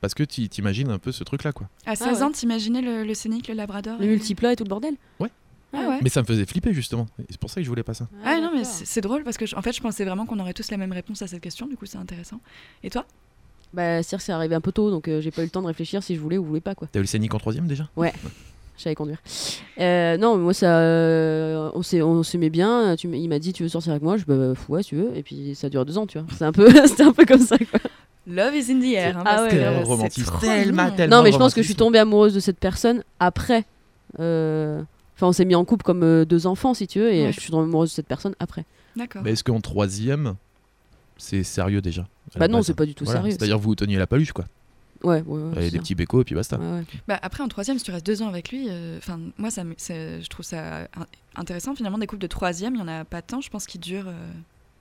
Parce 0.00 0.12
que 0.14 0.22
tu 0.24 0.48
t'imagines 0.48 0.90
un 0.90 0.98
peu 0.98 1.12
ce 1.12 1.22
truc-là, 1.22 1.52
quoi. 1.52 1.68
À 1.86 1.94
16 1.96 2.06
ouais. 2.18 2.22
ans, 2.24 2.30
t'imaginais 2.32 2.82
le, 2.82 3.04
le 3.04 3.14
scénic, 3.14 3.46
le 3.48 3.54
labrador 3.54 3.98
Le 3.98 4.04
et- 4.06 4.08
multiplat 4.08 4.52
et 4.52 4.56
tout 4.56 4.64
le 4.64 4.68
bordel? 4.70 4.94
Ouais. 5.20 5.30
Ah 5.72 5.88
ouais. 5.88 5.98
Mais 6.02 6.08
ça 6.08 6.20
me 6.20 6.26
faisait 6.26 6.46
flipper, 6.46 6.72
justement. 6.72 7.06
C'est 7.30 7.38
pour 7.38 7.50
ça 7.50 7.56
que 7.60 7.64
je 7.64 7.68
voulais 7.68 7.82
pas 7.82 7.94
ça. 7.94 8.08
Ah 8.24 8.38
non, 8.40 8.50
mais 8.54 8.64
c'est 8.64 8.84
c'est 8.86 9.00
drôle 9.00 9.22
parce 9.24 9.36
que 9.36 9.46
je- 9.46 9.56
en 9.56 9.62
fait, 9.62 9.72
je 9.72 9.80
pensais 9.80 10.04
vraiment 10.04 10.24
qu'on 10.26 10.38
aurait 10.40 10.52
tous 10.52 10.70
la 10.70 10.76
même 10.76 10.92
réponse 10.92 11.22
à 11.22 11.26
cette 11.26 11.40
question, 11.42 11.66
du 11.66 11.76
coup, 11.76 11.86
c'est 11.86 11.98
intéressant. 11.98 12.40
Et 12.82 12.90
toi? 12.90 13.06
Bah, 13.74 14.00
que 14.02 14.18
c'est 14.22 14.32
arrivé 14.32 14.54
un 14.54 14.60
peu 14.60 14.72
tôt, 14.72 14.90
donc 14.90 15.08
euh, 15.08 15.20
j'ai 15.20 15.30
pas 15.30 15.42
eu 15.42 15.46
le 15.46 15.50
temps 15.50 15.62
de 15.62 15.66
réfléchir 15.66 16.02
si 16.02 16.14
je 16.14 16.20
voulais 16.20 16.38
ou 16.38 16.44
je 16.44 16.48
voulais 16.48 16.60
pas, 16.60 16.74
quoi. 16.74 16.88
T'as 16.92 17.00
eu 17.00 17.02
le 17.02 17.06
scénic 17.08 17.34
en 17.34 17.38
troisième 17.38 17.66
déjà? 17.66 17.88
Je 17.96 18.82
savais 18.82 18.94
conduire. 18.94 19.18
Euh, 19.80 20.16
non, 20.16 20.36
moi, 20.38 20.54
ça. 20.54 20.78
euh, 20.78 21.70
on 21.74 21.82
s'est- 21.82 22.02
on 22.02 22.22
s'aimait 22.22 22.50
bien. 22.50 22.94
Tu, 22.96 23.06
m- 23.08 23.14
il 23.14 23.28
m'a 23.28 23.38
dit 23.38 23.52
Tu 23.52 23.62
veux 23.64 23.68
sortir 23.68 23.90
avec 23.92 24.02
moi? 24.02 24.16
Je 24.16 24.24
bah, 24.26 24.54
ouais, 24.68 24.82
si 24.82 24.90
tu 24.90 24.96
veux. 24.96 25.16
Et 25.16 25.22
puis 25.22 25.54
ça 25.54 25.68
dure 25.68 25.84
deux 25.84 25.98
ans, 25.98 26.06
tu 26.06 26.18
vois. 26.18 26.26
C'est 26.36 26.44
un 26.44 26.52
peu, 26.52 26.68
c'était 26.86 27.02
un 27.02 27.12
peu 27.12 27.24
comme 27.24 27.40
ça, 27.40 27.58
quoi. 27.58 27.80
Love 28.26 28.54
is 28.56 28.72
in 28.72 28.80
the 28.80 28.94
air. 28.94 29.18
hein, 29.18 29.22
Ah 29.26 29.42
ouais, 29.42 29.50
c'est 29.50 29.56
Tellement, 30.40 30.90
tellement. 30.92 31.16
Non, 31.18 31.22
mais 31.22 31.32
je 31.32 31.36
pense 31.38 31.52
que 31.52 31.60
je 31.62 31.66
suis 31.66 31.74
tombée 31.74 31.98
amoureuse 31.98 32.32
de 32.34 32.40
cette 32.40 32.58
personne 32.58 33.02
après. 33.20 33.64
euh, 34.20 34.80
Enfin, 35.16 35.28
on 35.28 35.32
s'est 35.32 35.44
mis 35.44 35.54
en 35.54 35.64
couple 35.64 35.84
comme 35.84 36.02
euh, 36.02 36.24
deux 36.24 36.46
enfants, 36.48 36.74
si 36.74 36.86
tu 36.88 36.98
veux, 37.00 37.12
et 37.12 37.26
Ouais. 37.26 37.32
je 37.32 37.38
suis 37.40 37.50
tombée 37.50 37.64
amoureuse 37.64 37.90
de 37.90 37.94
cette 37.94 38.08
personne 38.08 38.34
après. 38.40 38.64
D'accord. 38.96 39.22
Mais 39.24 39.32
est-ce 39.32 39.44
qu'en 39.44 39.60
troisième, 39.60 40.34
c'est 41.16 41.42
sérieux 41.42 41.80
déjà 41.80 42.06
Bah 42.36 42.48
non, 42.48 42.62
c'est 42.62 42.74
pas 42.74 42.86
du 42.86 42.94
tout 42.94 43.04
Voilà. 43.04 43.20
sérieux. 43.20 43.32
C'est-à-dire 43.36 43.58
vous 43.58 43.74
teniez 43.74 43.96
la 43.98 44.06
paluche, 44.06 44.32
quoi. 44.32 44.44
Ouais, 45.02 45.20
ouais, 45.26 45.38
ouais. 45.42 45.50
C'est 45.56 45.60
des 45.62 45.70
ça. 45.70 45.78
petits 45.80 45.94
bécos 45.94 46.22
et 46.22 46.24
puis 46.24 46.34
basta. 46.34 46.56
Ouais, 46.58 46.64
ouais. 46.78 46.84
Bah, 47.06 47.18
après, 47.20 47.42
en 47.42 47.48
troisième, 47.48 47.78
si 47.78 47.84
tu 47.84 47.90
restes 47.90 48.06
deux 48.06 48.22
ans 48.22 48.28
avec 48.28 48.50
lui, 48.50 48.68
euh, 48.70 48.96
enfin, 48.96 49.20
moi, 49.36 49.50
ça, 49.50 49.62
je 49.62 50.26
trouve 50.28 50.46
ça 50.46 50.82
in- 50.96 51.06
intéressant. 51.36 51.74
Finalement, 51.74 51.98
des 51.98 52.06
couples 52.06 52.22
de 52.22 52.26
troisième, 52.26 52.74
il 52.74 52.78
y 52.78 52.82
en 52.82 52.88
a 52.88 53.04
pas 53.04 53.20
tant. 53.20 53.40
Je 53.42 53.50
pense 53.50 53.66
qu'ils 53.66 53.82
durent. 53.82 54.08
euh, 54.08 54.30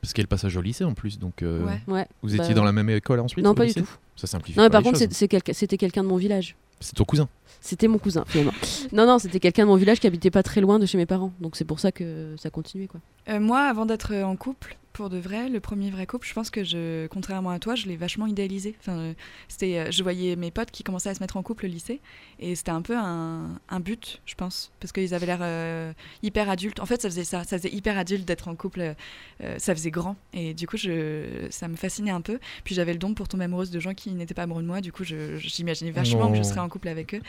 Parce 0.01 0.13
qu'il 0.13 0.21
y 0.21 0.23
a 0.23 0.25
le 0.25 0.29
passage 0.29 0.55
au 0.55 0.61
lycée 0.61 0.85
en 0.85 0.93
plus. 0.93 1.19
Donc, 1.19 1.41
euh, 1.43 1.65
Ouais. 1.65 1.81
Ouais. 1.87 2.07
vous 2.21 2.37
Bah, 2.37 2.43
étiez 2.43 2.53
dans 2.55 2.63
la 2.63 2.71
même 2.71 2.89
école 2.89 3.19
ensuite 3.19 3.43
Non, 3.43 3.53
pas 3.53 3.65
du 3.65 3.73
tout. 3.73 3.89
Ça 4.15 4.27
simplifie. 4.27 4.57
Non, 4.57 4.63
mais 4.63 4.69
pas 4.69 4.81
par 4.81 4.91
les 4.93 4.97
contre, 4.99 5.27
quelqu'un- 5.27 5.53
c'était 5.53 5.77
quelqu'un 5.77 6.03
de 6.03 6.07
mon 6.07 6.17
village. 6.17 6.55
c'est 6.79 6.95
ton 6.95 7.03
cousin. 7.05 7.27
C'était 7.59 7.87
mon 7.89 7.97
cousin, 7.97 8.23
finalement. 8.27 8.51
non, 8.93 9.05
non, 9.05 9.19
c'était 9.19 9.39
quelqu'un 9.39 9.63
de 9.63 9.69
mon 9.69 9.75
village 9.77 9.99
qui 9.99 10.07
habitait 10.07 10.31
pas 10.31 10.43
très 10.43 10.59
loin 10.61 10.79
de 10.79 10.85
chez 10.85 10.97
mes 10.97 11.05
parents. 11.05 11.31
Donc 11.41 11.55
c'est 11.57 11.63
pour 11.65 11.79
ça 11.81 11.91
que 11.91 12.35
ça 12.37 12.49
continuait, 12.49 12.87
quoi. 12.87 12.99
Euh, 13.29 13.39
moi, 13.39 13.61
avant 13.61 13.85
d'être 13.85 14.13
en 14.15 14.35
couple, 14.35 14.77
pour 14.93 15.09
de 15.09 15.17
vrai, 15.17 15.49
le 15.49 15.59
premier 15.59 15.89
vrai 15.89 16.05
couple, 16.05 16.27
je 16.27 16.33
pense 16.33 16.49
que 16.51 16.63
je, 16.63 17.07
contrairement 17.07 17.49
à 17.49 17.59
toi, 17.59 17.73
je 17.73 17.87
l'ai 17.87 17.97
vachement 17.97 18.27
idéalisé. 18.27 18.75
Enfin, 18.79 18.97
euh, 18.97 19.13
c'était, 19.47 19.79
euh, 19.79 19.91
je 19.91 20.03
voyais 20.03 20.35
mes 20.35 20.51
potes 20.51 20.69
qui 20.69 20.83
commençaient 20.83 21.09
à 21.09 21.15
se 21.15 21.19
mettre 21.19 21.35
en 21.35 21.43
couple 21.43 21.65
au 21.65 21.67
lycée, 21.67 21.99
et 22.39 22.55
c'était 22.55 22.71
un 22.71 22.83
peu 22.83 22.95
un, 22.95 23.59
un 23.69 23.79
but, 23.79 24.21
je 24.25 24.35
pense, 24.35 24.71
parce 24.79 24.91
qu'ils 24.91 25.13
avaient 25.13 25.25
l'air 25.25 25.39
euh, 25.41 25.91
hyper 26.21 26.49
adultes. 26.49 26.79
En 26.79 26.85
fait, 26.85 27.01
ça 27.01 27.09
faisait 27.09 27.23
ça, 27.23 27.43
ça 27.43 27.57
faisait 27.57 27.73
hyper 27.73 27.97
adulte 27.97 28.25
d'être 28.25 28.47
en 28.47 28.55
couple, 28.55 28.95
euh, 29.41 29.55
ça 29.57 29.73
faisait 29.73 29.91
grand, 29.91 30.15
et 30.31 30.53
du 30.53 30.67
coup, 30.67 30.77
je, 30.77 31.47
ça 31.49 31.67
me 31.67 31.75
fascinait 31.75 32.11
un 32.11 32.21
peu. 32.21 32.39
Puis 32.63 32.75
j'avais 32.75 32.93
le 32.93 32.99
don 32.99 33.15
pour 33.15 33.27
tomber 33.27 33.45
amoureuse 33.45 33.71
de 33.71 33.79
gens 33.79 33.95
qui 33.95 34.11
n'étaient 34.11 34.35
pas 34.35 34.43
amoureux 34.43 34.61
de 34.61 34.67
moi, 34.67 34.79
du 34.79 34.91
coup, 34.91 35.03
j'imaginais 35.03 35.91
vachement 35.91 36.31
que 36.31 36.37
je 36.37 36.43
serais 36.43 36.59
en 36.59 36.69
couple 36.69 36.87
avec 36.87 37.15
eux. 37.15 37.21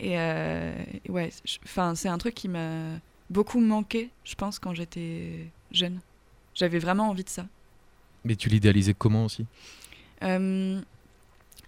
Et 0.00 0.18
euh, 0.18 0.72
ouais, 1.08 1.30
enfin, 1.64 1.96
c'est 1.96 2.08
un 2.08 2.18
truc 2.18 2.34
qui 2.34 2.48
m'a 2.48 3.00
beaucoup 3.28 3.58
manqué, 3.58 4.10
je 4.22 4.36
pense, 4.36 4.60
quand 4.60 4.72
j'étais 4.72 5.50
jeune. 5.72 5.98
J'avais 6.58 6.78
vraiment 6.78 7.08
envie 7.08 7.24
de 7.24 7.28
ça. 7.30 7.46
Mais 8.24 8.36
tu 8.36 8.48
l'idéalisais 8.50 8.92
comment 8.94 9.24
aussi? 9.24 9.46
Euh, 10.22 10.80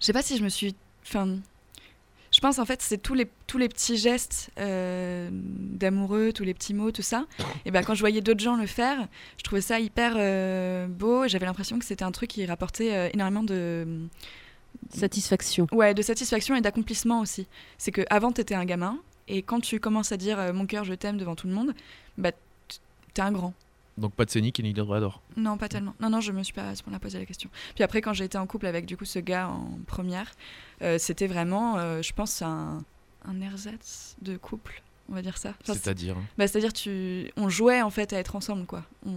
je 0.00 0.04
sais 0.04 0.12
pas 0.12 0.22
si 0.22 0.36
je 0.36 0.44
me 0.44 0.48
suis. 0.50 0.74
Enfin. 1.06 1.38
Je 2.32 2.38
pense 2.38 2.60
en 2.60 2.64
fait 2.64 2.80
c'est 2.80 2.98
tous 2.98 3.14
les 3.14 3.28
tous 3.48 3.58
les 3.58 3.68
petits 3.68 3.96
gestes 3.96 4.50
euh, 4.60 5.28
d'amoureux, 5.32 6.32
tous 6.32 6.44
les 6.44 6.54
petits 6.54 6.74
mots, 6.74 6.92
tout 6.92 7.02
ça. 7.02 7.26
Et 7.64 7.72
ben 7.72 7.82
quand 7.82 7.94
je 7.94 8.00
voyais 8.00 8.20
d'autres 8.20 8.38
gens 8.40 8.54
le 8.56 8.66
faire, 8.66 9.08
je 9.36 9.42
trouvais 9.42 9.60
ça 9.60 9.80
hyper 9.80 10.14
euh, 10.16 10.86
beau. 10.86 11.24
et 11.24 11.28
J'avais 11.28 11.46
l'impression 11.46 11.78
que 11.80 11.84
c'était 11.84 12.04
un 12.04 12.12
truc 12.12 12.30
qui 12.30 12.46
rapportait 12.46 12.94
euh, 12.94 13.08
énormément 13.12 13.42
de 13.42 14.06
Satisfaction. 14.94 15.66
Ouais, 15.72 15.92
de 15.94 16.02
satisfaction 16.02 16.54
et 16.54 16.60
d'accomplissement 16.60 17.20
aussi. 17.20 17.46
C'est 17.78 17.90
que 17.90 18.02
avant 18.10 18.30
t'étais 18.32 18.54
un 18.54 18.64
gamin 18.64 18.98
et 19.28 19.42
quand 19.42 19.60
tu 19.60 19.80
commences 19.80 20.12
à 20.12 20.16
dire 20.16 20.38
euh, 20.38 20.52
mon 20.52 20.66
cœur 20.66 20.84
je 20.84 20.94
t'aime 20.94 21.16
devant 21.18 21.34
tout 21.34 21.48
le 21.48 21.52
monde, 21.52 21.74
bah 22.16 22.30
t- 22.32 22.38
t'es 23.12 23.22
un 23.22 23.32
grand. 23.32 23.54
Donc 24.00 24.14
pas 24.14 24.24
de 24.24 24.30
scénic 24.30 24.58
et 24.58 24.62
ni 24.62 24.72
de 24.72 24.82
d'or. 24.82 25.22
Non, 25.36 25.56
pas 25.56 25.68
tellement. 25.68 25.94
Non, 26.00 26.10
non, 26.10 26.20
je 26.20 26.32
me 26.32 26.42
suis 26.42 26.52
pas 26.54 26.68
à 26.70 26.74
ce 26.74 26.82
point-là 26.82 26.98
posé 26.98 27.18
la 27.18 27.26
question. 27.26 27.50
Puis 27.74 27.84
après, 27.84 28.00
quand 28.00 28.12
j'ai 28.12 28.24
été 28.24 28.38
en 28.38 28.46
couple 28.46 28.66
avec 28.66 28.86
du 28.86 28.96
coup 28.96 29.04
ce 29.04 29.18
gars 29.18 29.48
en 29.48 29.68
première, 29.86 30.32
euh, 30.82 30.98
c'était 30.98 31.26
vraiment, 31.26 31.76
euh, 31.78 32.02
je 32.02 32.12
pense, 32.12 32.42
un, 32.42 32.82
un 33.26 33.40
ersatz 33.40 34.16
de 34.22 34.36
couple, 34.36 34.82
on 35.10 35.14
va 35.14 35.22
dire 35.22 35.36
ça. 35.38 35.50
Enfin, 35.62 35.74
C'est-à-dire, 35.74 36.16
hein, 36.16 36.22
bah, 36.38 36.48
c'est-à-dire, 36.48 36.72
tu, 36.72 37.30
on 37.36 37.48
jouait 37.48 37.82
en 37.82 37.90
fait 37.90 38.12
à 38.12 38.18
être 38.18 38.34
ensemble, 38.36 38.64
quoi. 38.66 38.84
On, 39.06 39.12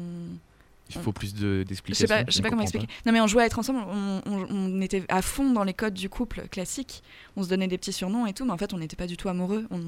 il 0.90 1.02
faut 1.02 1.14
plus 1.14 1.34
de- 1.34 1.40
je 1.40 1.60
sais 1.60 1.66
d'explications. 1.66 2.08
pas, 2.08 2.24
je 2.28 2.32
sais 2.32 2.40
on 2.42 2.44
pas 2.44 2.50
comment 2.50 2.62
expliquer. 2.62 2.88
Non, 3.06 3.14
mais 3.14 3.22
on 3.22 3.26
jouait 3.28 3.44
à 3.44 3.46
être 3.46 3.58
ensemble. 3.58 3.80
On, 3.88 4.22
on- 4.26 4.48
on 4.50 4.82
était 4.82 5.06
à 5.08 5.22
fond 5.22 5.52
dans 5.52 5.64
les 5.64 5.74
codes 5.74 5.94
du 5.94 6.10
couple 6.10 6.48
classique. 6.50 7.02
On 7.38 7.44
se 7.44 7.48
donnait 7.50 7.70
des 7.70 7.78
petits 7.78 7.94
surnoms 7.94 8.26
et 8.28 8.34
tout, 8.34 8.44
mais 8.46 8.52
en 8.52 8.58
fait, 8.58 8.74
on 8.74 8.78
n'était 8.78 8.98
pas 8.98 9.08
du 9.08 9.16
tout 9.18 9.30
amoureux. 9.30 9.66
On, 9.72 9.80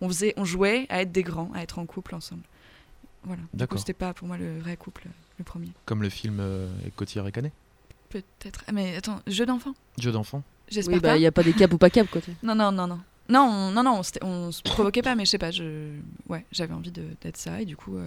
on 0.00 0.08
faisait, 0.08 0.32
on 0.38 0.44
jouait 0.44 0.86
à 0.88 1.02
être 1.02 1.12
des 1.12 1.22
grands, 1.22 1.50
à 1.54 1.62
être 1.62 1.78
en 1.78 1.84
couple 1.86 2.14
ensemble. 2.14 2.42
Voilà. 3.24 3.40
Du 3.42 3.48
coup, 3.48 3.56
D'accord. 3.56 3.78
C'était 3.78 3.92
pas 3.92 4.12
pour 4.14 4.26
moi 4.28 4.36
le 4.36 4.58
vrai 4.60 4.76
couple, 4.76 5.04
le 5.38 5.44
premier. 5.44 5.68
Comme 5.86 6.02
le 6.02 6.08
film 6.08 6.38
euh, 6.40 6.68
Cotillard 6.96 7.26
et 7.28 7.32
Canet. 7.32 7.52
Peut-être. 8.08 8.64
Ah, 8.66 8.72
Mais 8.72 8.96
attends, 8.96 9.20
jeu 9.26 9.46
d'enfant. 9.46 9.74
Jeu 9.98 10.12
d'enfant. 10.12 10.42
J'espère 10.68 10.94
Oui, 10.94 11.00
bah, 11.00 11.10
pas. 11.10 11.16
il 11.16 11.20
n'y 11.20 11.26
a 11.26 11.32
pas 11.32 11.42
des 11.42 11.52
caps 11.52 11.72
ou 11.72 11.78
pas 11.78 11.90
caps, 11.90 12.10
quoi. 12.10 12.20
Non, 12.42 12.54
non, 12.54 12.72
non, 12.72 12.86
non. 12.86 13.00
Non, 13.28 13.40
on, 13.40 13.70
non, 13.70 13.82
non, 13.84 14.00
on, 14.22 14.50
se 14.52 14.62
provoquait 14.62 15.00
pas, 15.00 15.14
mais 15.14 15.24
je 15.24 15.30
sais 15.30 15.38
pas, 15.38 15.50
je, 15.52 15.92
ouais, 16.28 16.44
j'avais 16.50 16.74
envie 16.74 16.90
d'être 16.90 17.36
ça, 17.36 17.62
et 17.62 17.64
du 17.64 17.76
coup, 17.76 17.96
euh, 17.96 18.06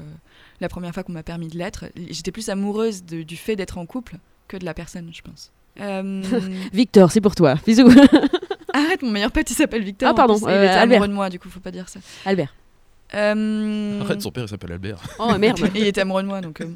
la 0.59 0.67
première 0.67 0.93
fois 0.93 1.03
qu'on 1.03 1.13
m'a 1.13 1.23
permis 1.23 1.47
de 1.47 1.57
l'être, 1.57 1.85
j'étais 2.09 2.31
plus 2.31 2.49
amoureuse 2.49 3.03
de- 3.05 3.23
du 3.23 3.37
fait 3.37 3.55
d'être 3.55 3.77
en 3.77 3.85
couple 3.85 4.17
que 4.49 4.57
de 4.57 4.65
la 4.65 4.73
personne, 4.73 5.09
je 5.13 5.21
pense. 5.21 5.51
Euh, 5.79 6.21
Victor, 6.73 7.11
c'est 7.11 7.21
pour 7.21 7.33
toi. 7.33 7.55
Bisous. 7.65 7.89
arrête, 8.73 9.01
mon 9.01 9.11
meilleur 9.11 9.31
pote, 9.31 9.49
il 9.49 9.55
s'appelle 9.55 9.83
Victor. 9.83 10.09
Ah, 10.09 10.13
pardon, 10.13 10.37
plus, 10.37 10.47
euh, 10.47 10.61
il 10.61 10.65
était 10.65 10.73
Albert. 10.75 10.97
amoureux 10.97 11.07
de 11.07 11.13
moi, 11.13 11.29
du 11.29 11.39
coup, 11.39 11.49
faut 11.49 11.61
pas 11.61 11.71
dire 11.71 11.87
ça. 11.89 12.01
Albert. 12.25 12.53
Euh, 13.13 14.01
Arrête, 14.01 14.21
son 14.21 14.31
père 14.31 14.43
il 14.45 14.49
s'appelle 14.49 14.71
Albert. 14.73 14.99
Oh 15.19 15.33
merde. 15.37 15.59
et 15.75 15.79
il 15.79 15.87
était 15.87 16.01
amoureux 16.01 16.23
de 16.23 16.27
moi, 16.27 16.41
donc. 16.41 16.61
euh, 16.61 16.67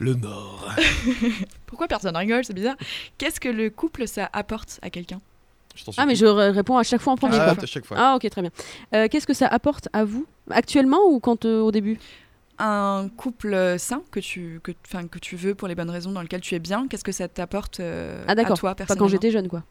Le 0.00 0.14
Nord. 0.14 0.72
Pourquoi 1.66 1.88
personne 1.88 2.16
rigole 2.16 2.44
C'est 2.44 2.52
bizarre. 2.54 2.76
Qu'est-ce 3.18 3.40
que 3.40 3.48
le 3.48 3.68
couple, 3.70 4.06
ça 4.06 4.28
apporte 4.32 4.78
à 4.82 4.90
quelqu'un? 4.90 5.20
Je 5.74 5.84
t'en 5.84 5.92
ah, 5.96 6.06
mais 6.06 6.14
je 6.14 6.24
r- 6.26 6.50
réponds 6.52 6.76
à 6.78 6.82
chaque 6.84 7.00
fois 7.00 7.12
en 7.12 7.16
premier. 7.16 7.36
Ah, 7.38 7.54
quoi. 7.54 7.64
à 7.64 7.66
chaque 7.66 7.84
fois. 7.84 7.96
Ah, 7.98 8.14
ok, 8.16 8.28
très 8.30 8.42
bien. 8.42 8.50
Euh, 8.94 9.08
Qu'est-ce 9.08 9.26
que 9.26 9.34
ça 9.34 9.46
apporte 9.48 9.88
à 9.92 10.04
vous 10.04 10.26
Actuellement 10.50 11.00
ou 11.08 11.18
quand 11.20 11.44
euh, 11.44 11.60
au 11.60 11.70
début? 11.72 11.98
Un 12.60 13.08
couple 13.16 13.54
euh, 13.54 13.78
sain 13.78 14.02
que 14.10 14.18
tu, 14.20 14.60
que, 14.62 14.72
enfin, 14.86 15.06
que 15.06 15.18
tu 15.20 15.36
veux 15.36 15.54
pour 15.54 15.68
les 15.68 15.74
bonnes 15.76 15.90
raisons 15.90 16.10
dans 16.12 16.22
lequel 16.22 16.40
tu 16.40 16.54
es 16.56 16.58
bien, 16.58 16.86
qu'est-ce 16.88 17.04
que 17.04 17.12
ça 17.12 17.28
t'apporte 17.28 17.78
euh, 17.80 18.24
Ah, 18.26 18.32
à 18.32 18.34
d'accord. 18.34 18.58
toi 18.58 18.70
Pas 18.70 18.74
personnellement? 18.76 19.06
quand 19.06 19.10
j'étais 19.10 19.30
jeune, 19.30 19.48
quoi. 19.48 19.62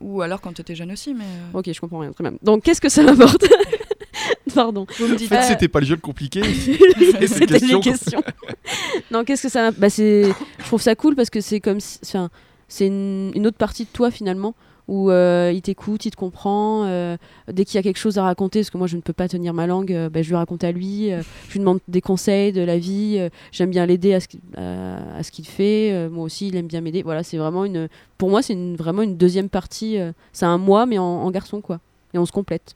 Ou 0.00 0.22
alors 0.22 0.40
quand 0.40 0.52
tu 0.52 0.60
étais 0.60 0.74
jeune 0.74 0.92
aussi, 0.92 1.14
mais. 1.14 1.24
euh, 1.24 1.58
Ok, 1.58 1.70
je 1.72 1.80
comprends 1.80 1.98
rien. 2.00 2.12
Très 2.12 2.22
bien. 2.22 2.34
Donc, 2.42 2.62
qu'est-ce 2.62 2.80
que 2.80 2.88
ça 2.88 3.02
m'apporte 3.02 3.44
Pardon. 4.54 4.86
Vous 4.98 5.06
me 5.06 5.12
En 5.12 5.16
dites. 5.16 5.28
fait, 5.28 5.36
euh, 5.38 5.42
c'était 5.42 5.68
pas 5.68 5.80
le 5.80 5.86
jeu 5.86 5.94
le 5.94 6.00
compliqué. 6.00 6.42
C'était 7.26 7.58
les 7.58 7.80
questions. 7.80 8.22
non, 9.10 9.24
qu'est-ce 9.24 9.42
que 9.44 9.48
ça 9.48 9.70
bah, 9.72 9.90
c'est 9.90 10.24
Je 10.58 10.64
trouve 10.64 10.80
ça 10.82 10.94
cool 10.94 11.14
parce 11.14 11.30
que 11.30 11.40
c'est 11.40 11.60
comme. 11.60 11.80
si- 11.80 11.98
Enfin, 12.04 12.30
c'est 12.68 12.86
une, 12.86 13.32
une 13.34 13.46
autre 13.46 13.56
partie 13.58 13.84
de 13.84 13.88
toi 13.92 14.10
finalement 14.10 14.54
où 14.88 15.10
euh, 15.10 15.52
il 15.54 15.60
t'écoute, 15.62 16.06
il 16.06 16.10
te 16.10 16.16
comprend. 16.16 16.84
euh, 16.86 17.16
dès 17.52 17.64
qu'il 17.64 17.76
y 17.76 17.78
a 17.78 17.82
quelque 17.82 17.98
chose 17.98 18.16
à 18.18 18.22
raconter, 18.22 18.60
parce 18.60 18.70
que 18.70 18.78
moi 18.78 18.86
je 18.86 18.96
ne 18.96 19.02
peux 19.02 19.12
pas 19.12 19.28
tenir 19.28 19.52
ma 19.52 19.66
langue, 19.66 19.92
euh, 19.92 20.08
bah, 20.08 20.22
je 20.22 20.28
lui 20.30 20.36
raconte 20.36 20.64
à 20.64 20.72
lui. 20.72 21.12
euh, 21.12 21.22
je 21.48 21.52
lui 21.52 21.60
demande 21.60 21.78
des 21.88 22.00
conseils 22.00 22.52
de 22.52 22.62
la 22.62 22.78
vie. 22.78 23.20
J'aime 23.52 23.70
bien 23.70 23.86
l'aider 23.86 24.14
à 24.14 24.20
ce 24.20 25.30
qu'il 25.30 25.46
fait. 25.46 26.08
moi 26.10 26.24
aussi, 26.24 26.48
il 26.48 26.56
aime 26.56 26.66
bien 26.66 26.80
m'aider. 26.80 27.02
Voilà, 27.02 27.22
c'est 27.22 27.36
vraiment 27.36 27.64
une. 27.64 27.88
Pour 28.16 28.30
moi, 28.30 28.42
c'est 28.42 28.56
vraiment 28.76 29.02
une 29.02 29.16
deuxième 29.16 29.50
partie. 29.50 29.98
c'est 30.32 30.46
un 30.46 30.58
moi, 30.58 30.86
mais 30.86 30.98
en, 30.98 31.30
garçon, 31.30 31.60
quoi. 31.60 31.80
Et 32.14 32.18
on 32.18 32.24
se 32.26 32.32
complète. 32.32 32.74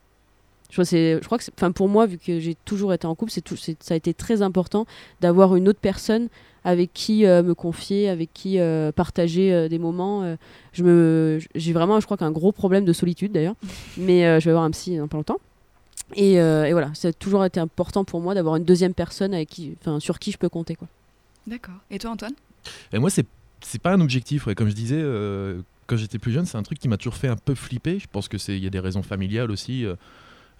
Je 0.70 1.18
crois, 1.24 1.38
que 1.38 1.44
enfin, 1.56 1.70
pour 1.72 1.88
moi, 1.88 2.06
vu 2.06 2.18
que 2.18 2.40
j'ai 2.40 2.54
toujours 2.64 2.92
été 2.92 3.06
en 3.06 3.14
couple, 3.14 3.30
c'est- 3.30 3.82
ça 3.82 3.94
a 3.94 3.96
été 3.96 4.14
très 4.14 4.40
important 4.42 4.86
d'avoir 5.20 5.54
une 5.56 5.68
autre 5.68 5.80
personne 5.80 6.28
avec 6.64 6.92
qui 6.92 7.26
euh, 7.26 7.42
me 7.42 7.54
confier, 7.54 8.08
avec 8.08 8.32
qui 8.32 8.58
euh, 8.58 8.92
partager 8.92 9.52
euh, 9.52 9.68
des 9.68 9.78
moments. 9.78 10.22
euh. 10.22 10.36
je 10.72 10.82
me, 10.84 11.38
j'ai 11.54 11.72
vraiment, 11.72 11.98
je 12.00 12.04
crois 12.06 12.16
qu'un 12.16 12.30
gros 12.30 12.52
problème 12.52 12.84
de 12.84 12.92
solitude 12.92 13.32
d'ailleurs, 13.32 13.56
mais 13.96 14.24
euh, 14.26 14.40
je 14.40 14.44
vais 14.46 14.50
avoir 14.50 14.64
un 14.64 14.70
psy 14.70 14.96
dans 14.96 15.08
pas 15.08 15.16
longtemps. 15.16 15.38
Et, 16.14 16.40
euh, 16.40 16.64
et 16.64 16.72
voilà, 16.72 16.90
ça 16.94 17.08
a 17.08 17.12
toujours 17.12 17.44
été 17.44 17.58
important 17.58 18.04
pour 18.04 18.20
moi 18.20 18.34
d'avoir 18.34 18.56
une 18.56 18.64
deuxième 18.64 18.92
personne 18.94 19.32
avec 19.34 19.48
qui, 19.48 19.74
enfin, 19.80 19.98
sur 19.98 20.18
qui 20.18 20.30
je 20.30 20.38
peux 20.38 20.48
compter, 20.50 20.74
quoi. 20.74 20.88
D'accord. 21.46 21.74
Et 21.90 21.98
toi, 21.98 22.10
Antoine? 22.10 22.34
Et 22.92 22.98
moi, 22.98 23.10
c'est 23.10 23.26
c'est 23.64 23.80
pas 23.80 23.92
un 23.92 24.00
objectif. 24.00 24.46
ouais. 24.46 24.54
Comme 24.54 24.68
je 24.68 24.74
disais, 24.74 25.00
euh, 25.00 25.62
quand 25.86 25.96
j'étais 25.96 26.18
plus 26.18 26.32
jeune, 26.32 26.46
c'est 26.46 26.58
un 26.58 26.62
truc 26.62 26.78
qui 26.78 26.88
m'a 26.88 26.96
toujours 26.96 27.14
fait 27.16 27.28
un 27.28 27.36
peu 27.36 27.54
flipper. 27.54 27.98
Je 27.98 28.06
pense 28.10 28.28
que 28.28 28.36
c'est 28.38 28.56
il 28.56 28.62
y 28.62 28.66
a 28.66 28.70
des 28.70 28.80
raisons 28.80 29.02
familiales 29.02 29.50
aussi. 29.50 29.84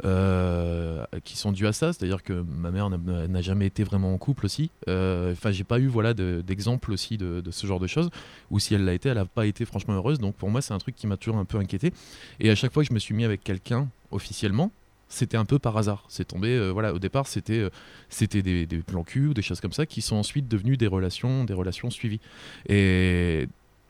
Euh, 0.04 1.04
qui 1.24 1.36
sont 1.36 1.52
dues 1.52 1.66
à 1.66 1.72
ça, 1.72 1.92
c'est-à-dire 1.92 2.22
que 2.22 2.32
ma 2.32 2.70
mère 2.70 2.90
n'a- 2.90 3.40
jamais 3.42 3.66
été 3.66 3.84
vraiment 3.84 4.12
en 4.12 4.18
couple 4.18 4.46
aussi. 4.46 4.70
Euh, 4.88 5.32
Enfin, 5.32 5.50
j'ai 5.50 5.64
pas 5.64 5.78
eu 5.78 5.86
voilà 5.86 6.14
de- 6.14 6.42
d'exemple 6.46 6.92
aussi 6.92 7.16
de, 7.18 7.42
ce 7.50 7.66
genre 7.66 7.80
de 7.80 7.86
choses. 7.86 8.10
Ou 8.50 8.58
si 8.58 8.74
elle 8.74 8.84
l'a 8.84 8.94
été, 8.94 9.08
elle 9.08 9.16
n'a 9.16 9.24
pas 9.24 9.46
été 9.46 9.64
franchement 9.64 9.94
heureuse. 9.94 10.18
Donc 10.18 10.34
pour 10.36 10.50
moi, 10.50 10.60
c'est 10.62 10.74
un 10.74 10.78
truc 10.78 10.94
qui 10.94 11.06
m'a 11.06 11.16
toujours 11.16 11.36
un 11.38 11.44
peu 11.44 11.58
inquiété. 11.58 11.92
Et 12.40 12.50
à 12.50 12.54
chaque 12.54 12.72
fois 12.72 12.82
que 12.82 12.88
je 12.88 12.94
me 12.94 12.98
suis 12.98 13.14
mis 13.14 13.24
avec 13.24 13.42
quelqu'un 13.44 13.88
officiellement, 14.10 14.70
c'était 15.08 15.36
un 15.36 15.44
peu 15.44 15.58
par 15.58 15.76
hasard. 15.76 16.04
C'est 16.08 16.26
tombé, 16.26 16.48
euh, 16.56 16.70
voilà, 16.70 16.94
au 16.94 16.98
départ, 16.98 17.26
c'était 17.26 17.68
c'était 18.08 18.42
des, 18.42 18.64
des 18.66 18.78
plans 18.78 19.02
cul 19.04 19.28
ou 19.28 19.34
des 19.34 19.42
choses 19.42 19.60
comme 19.60 19.72
ça 19.72 19.84
qui 19.86 20.00
sont 20.02 20.16
ensuite 20.16 20.48
devenues 20.48 20.76
des 20.76 20.86
relations, 20.86 21.44
des 21.44 21.54
relations 21.54 21.90
suivies. 21.90 22.20
Et 22.68 23.46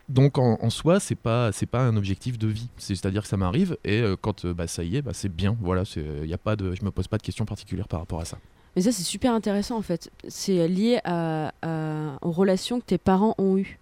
donc 0.08 0.38
en, 0.38 0.58
en 0.60 0.70
soi, 0.70 1.00
c'est 1.00 1.14
pas 1.14 1.52
c'est 1.52 1.66
pas 1.66 1.80
un 1.80 1.96
objectif 1.96 2.38
de 2.38 2.48
vie. 2.48 2.68
C'est- 2.76 2.94
C'est-à-dire 2.94 3.22
que 3.22 3.28
ça 3.28 3.36
m'arrive 3.36 3.76
et 3.84 4.00
euh, 4.00 4.16
quand 4.20 4.44
euh, 4.44 4.54
bah, 4.54 4.66
ça 4.66 4.82
y 4.84 4.96
est, 4.96 5.02
bah, 5.02 5.12
c'est 5.14 5.28
bien. 5.34 5.56
Voilà, 5.60 5.84
c'est 5.84 6.04
y 6.26 6.34
a 6.34 6.38
pas 6.38 6.56
de, 6.56 6.74
je 6.74 6.84
me 6.84 6.90
pose 6.90 7.08
pas 7.08 7.18
de 7.18 7.22
questions 7.22 7.44
particulières 7.44 7.88
par 7.88 8.00
rapport 8.00 8.20
à 8.20 8.24
ça. 8.24 8.38
Mais 8.74 8.82
ça, 8.82 8.90
c'est 8.92 9.02
super 9.02 9.32
intéressant 9.34 9.76
en 9.76 9.82
fait. 9.82 10.10
C'est 10.28 10.66
lié 10.68 10.98
à, 11.04 11.52
à- 11.62 12.18
aux 12.22 12.30
relations 12.32 12.80
que 12.80 12.86
tes 12.86 12.98
parents 12.98 13.34
ont 13.38 13.56
eues. 13.58 13.78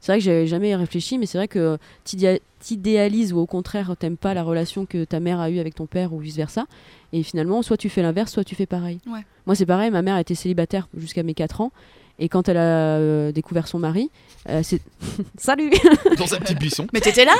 C'est 0.00 0.12
vrai 0.12 0.18
que 0.20 0.24
j'avais 0.24 0.46
jamais 0.46 0.76
réfléchi, 0.76 1.18
mais 1.18 1.26
c'est 1.26 1.38
vrai 1.38 1.48
que 1.48 1.76
t'idéa- 2.04 2.38
t'idéalises 2.60 3.32
ou 3.32 3.38
au 3.38 3.46
contraire 3.46 3.96
t'aimes 3.98 4.16
pas 4.16 4.32
la 4.32 4.44
relation 4.44 4.86
que 4.86 5.02
ta 5.04 5.18
mère 5.18 5.40
a 5.40 5.50
eue 5.50 5.58
avec 5.58 5.74
ton 5.74 5.86
père 5.86 6.12
ou 6.12 6.20
vice 6.20 6.36
versa. 6.36 6.66
Et 7.12 7.24
finalement, 7.24 7.62
soit 7.62 7.76
tu 7.76 7.88
fais 7.88 8.02
l'inverse, 8.02 8.30
soit 8.32 8.44
tu 8.44 8.54
fais 8.54 8.66
pareil. 8.66 9.00
Ouais. 9.08 9.24
Moi, 9.46 9.56
c'est 9.56 9.66
pareil. 9.66 9.90
Ma 9.90 10.02
mère 10.02 10.16
était 10.18 10.36
célibataire 10.36 10.88
jusqu'à 10.96 11.24
mes 11.24 11.34
4 11.34 11.60
ans. 11.62 11.72
Et 12.18 12.28
quand 12.28 12.48
elle 12.48 12.56
a 12.56 12.96
euh, 12.98 13.32
découvert 13.32 13.68
son 13.68 13.78
mari, 13.78 14.10
euh, 14.48 14.60
c'est. 14.64 14.80
Salut 15.38 15.70
Dans 16.16 16.34
un 16.34 16.38
petit 16.38 16.54
buisson. 16.54 16.86
Mais 16.92 17.00
t'étais 17.00 17.24
là 17.24 17.34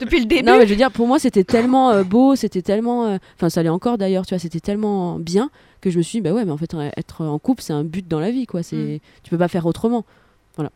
depuis 0.00 0.18
le 0.20 0.26
début 0.26 0.42
Non, 0.42 0.58
mais 0.58 0.64
je 0.66 0.70
veux 0.70 0.76
dire, 0.76 0.90
pour 0.90 1.06
moi, 1.06 1.18
c'était 1.18 1.44
tellement 1.44 1.90
euh, 1.90 2.02
beau, 2.04 2.34
c'était 2.34 2.62
tellement. 2.62 3.06
euh, 3.06 3.18
Enfin, 3.36 3.48
ça 3.48 3.62
l'est 3.62 3.68
encore 3.68 3.96
d'ailleurs, 3.98 4.26
tu 4.26 4.34
vois, 4.34 4.40
c'était 4.40 4.60
tellement 4.60 5.18
bien 5.18 5.50
que 5.80 5.90
je 5.90 5.98
me 5.98 6.02
suis 6.02 6.18
dit, 6.18 6.20
bah 6.22 6.32
ouais, 6.32 6.44
mais 6.44 6.50
en 6.50 6.56
fait, 6.56 6.74
être 6.96 7.24
en 7.24 7.38
couple, 7.38 7.62
c'est 7.62 7.72
un 7.74 7.84
but 7.84 8.08
dans 8.08 8.18
la 8.20 8.30
vie, 8.30 8.46
quoi. 8.46 8.62
C'est, 8.62 8.74
Mm. 8.76 8.98
Tu 9.22 9.30
peux 9.30 9.38
pas 9.38 9.48
faire 9.48 9.66
autrement. 9.66 10.04
Voilà. 10.56 10.70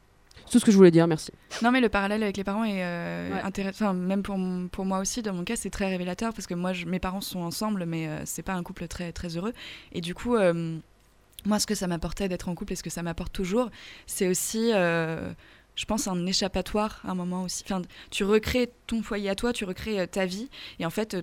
C'est 0.46 0.52
tout 0.52 0.58
ce 0.60 0.64
que 0.64 0.70
je 0.70 0.76
voulais 0.76 0.90
dire, 0.90 1.06
merci. 1.08 1.32
Non, 1.62 1.70
mais 1.72 1.80
le 1.80 1.88
parallèle 1.88 2.22
avec 2.22 2.36
les 2.36 2.44
parents 2.44 2.64
est 2.64 2.82
euh, 2.84 3.30
Ouais. 3.34 3.40
intéressant. 3.42 3.86
Enfin, 3.86 3.92
même 3.94 4.22
pour, 4.22 4.38
pour 4.70 4.84
moi 4.84 4.98
aussi, 5.00 5.20
dans 5.22 5.32
mon 5.32 5.44
cas, 5.44 5.56
c'est 5.56 5.70
très 5.70 5.86
révélateur 5.88 6.32
parce 6.32 6.46
que 6.46 6.54
moi, 6.54 6.72
je- 6.72 6.86
mes 6.86 6.98
parents 7.00 7.20
sont 7.20 7.40
ensemble, 7.40 7.84
mais 7.86 8.06
euh, 8.06 8.18
c'est 8.24 8.42
pas 8.42 8.52
un 8.54 8.62
couple 8.62 8.86
très, 8.86 9.10
très 9.12 9.36
heureux. 9.36 9.52
Et 9.92 10.00
du 10.00 10.14
coup, 10.14 10.36
euh, 10.36 10.76
moi, 11.44 11.58
ce 11.58 11.66
que 11.66 11.74
ça 11.74 11.86
m'apportait 11.86 12.28
d'être 12.28 12.48
en 12.48 12.54
couple 12.54 12.72
et 12.72 12.76
ce 12.76 12.82
que 12.82 12.90
ça 12.90 13.02
m'apporte 13.02 13.32
toujours, 13.32 13.70
c'est 14.06 14.28
aussi, 14.28 14.72
euh, 14.74 15.32
je 15.76 15.84
pense, 15.84 16.08
un 16.08 16.26
échappatoire 16.26 17.00
à 17.04 17.12
un 17.12 17.14
moment 17.14 17.44
aussi. 17.44 17.62
Enfin, 17.64 17.82
tu 18.10 18.24
recrées 18.24 18.70
ton 18.86 19.02
foyer 19.02 19.30
à 19.30 19.34
toi, 19.34 19.52
tu 19.52 19.64
recrées 19.64 20.00
euh, 20.00 20.06
ta 20.06 20.26
vie. 20.26 20.48
Et 20.78 20.84
en 20.86 20.90
fait, 20.90 21.14
euh, 21.14 21.22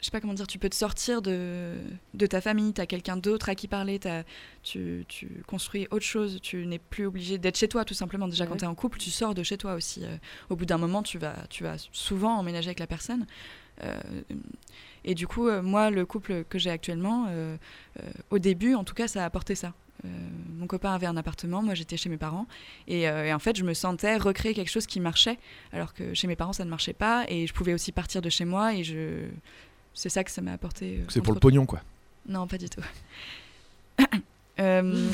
je 0.00 0.06
sais 0.06 0.10
pas 0.10 0.20
comment 0.20 0.34
dire, 0.34 0.46
tu 0.46 0.58
peux 0.58 0.68
te 0.68 0.74
sortir 0.74 1.22
de, 1.22 1.76
de 2.12 2.26
ta 2.26 2.40
famille, 2.42 2.74
tu 2.74 2.80
as 2.80 2.86
quelqu'un 2.86 3.16
d'autre 3.16 3.48
à 3.48 3.54
qui 3.54 3.68
parler, 3.68 3.98
t'as- 3.98 4.24
tu, 4.62 5.04
tu 5.08 5.42
construis 5.46 5.86
autre 5.90 6.04
chose, 6.04 6.40
tu 6.42 6.66
n'es 6.66 6.78
plus 6.78 7.06
obligé 7.06 7.38
d'être 7.38 7.56
chez 7.56 7.68
toi 7.68 7.84
tout 7.86 7.94
simplement. 7.94 8.28
Déjà, 8.28 8.46
quand 8.46 8.56
tu 8.56 8.64
es 8.64 8.68
en 8.68 8.74
couple, 8.74 8.98
tu 8.98 9.10
sors 9.10 9.34
de 9.34 9.42
chez 9.42 9.56
toi 9.56 9.74
aussi. 9.74 10.02
au 10.50 10.56
bout 10.56 10.66
d'un 10.66 10.78
moment, 10.78 11.02
tu 11.02 11.16
vas, 11.18 11.36
tu 11.48 11.62
vas 11.62 11.76
souvent 11.92 12.36
emménager 12.38 12.68
avec 12.68 12.80
la 12.80 12.86
personne. 12.86 13.24
Euh, 13.82 13.98
et 15.04 15.14
du 15.14 15.26
coup, 15.26 15.48
euh, 15.48 15.62
moi, 15.62 15.90
le 15.90 16.04
couple 16.06 16.44
que 16.44 16.58
j'ai 16.58 16.70
actuellement, 16.70 17.26
euh, 17.28 17.56
euh, 18.00 18.10
au 18.30 18.38
début, 18.38 18.74
en 18.74 18.84
tout 18.84 18.94
cas, 18.94 19.08
ça 19.08 19.22
a 19.22 19.26
apporté 19.26 19.54
ça. 19.54 19.72
Euh, 20.04 20.08
mon 20.58 20.66
copain 20.66 20.92
avait 20.92 21.06
un 21.06 21.16
appartement, 21.16 21.62
moi 21.62 21.74
j'étais 21.74 21.96
chez 21.96 22.08
mes 22.10 22.16
parents, 22.18 22.46
et, 22.88 23.08
euh, 23.08 23.24
et 23.26 23.32
en 23.32 23.38
fait 23.38 23.56
je 23.56 23.64
me 23.64 23.72
sentais 23.74 24.16
recréer 24.16 24.52
quelque 24.52 24.68
chose 24.70 24.86
qui 24.86 25.00
marchait, 25.00 25.38
alors 25.72 25.94
que 25.94 26.12
chez 26.14 26.26
mes 26.26 26.36
parents 26.36 26.52
ça 26.52 26.64
ne 26.64 26.68
marchait 26.68 26.92
pas, 26.92 27.24
et 27.28 27.46
je 27.46 27.54
pouvais 27.54 27.72
aussi 27.72 27.90
partir 27.92 28.20
de 28.20 28.28
chez 28.28 28.44
moi, 28.44 28.74
et 28.74 28.82
je, 28.84 29.28
c'est 29.94 30.08
ça 30.10 30.22
que 30.24 30.30
ça 30.32 30.42
m'a 30.42 30.52
apporté. 30.52 30.98
euh, 30.98 31.04
C'est 31.08 31.20
pour 31.22 31.32
le 31.32 31.36
autres. 31.36 31.40
pognon 31.40 31.64
quoi. 31.64 31.80
Non, 32.28 32.46
pas 32.46 32.58
du 32.58 32.68
tout. 32.68 32.82
Euh, 34.60 34.82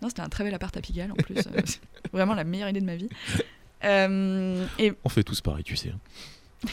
non, 0.00 0.08
c'était 0.08 0.22
un 0.22 0.28
très 0.30 0.42
bel 0.44 0.54
appart 0.54 0.74
à 0.74 0.80
Pigalle 0.80 1.12
en 1.12 1.16
plus. 1.16 1.36
vraiment 2.14 2.32
la 2.34 2.44
meilleure 2.44 2.68
idée 2.70 2.80
de 2.80 2.86
ma 2.86 2.96
vie. 2.96 3.10
Euh, 3.84 4.64
et 4.78 4.94
On 5.04 5.10
fait 5.10 5.22
tous 5.22 5.40
pareil, 5.42 5.64
tu 5.64 5.76
sais. 5.76 5.90
hein. 5.90 6.68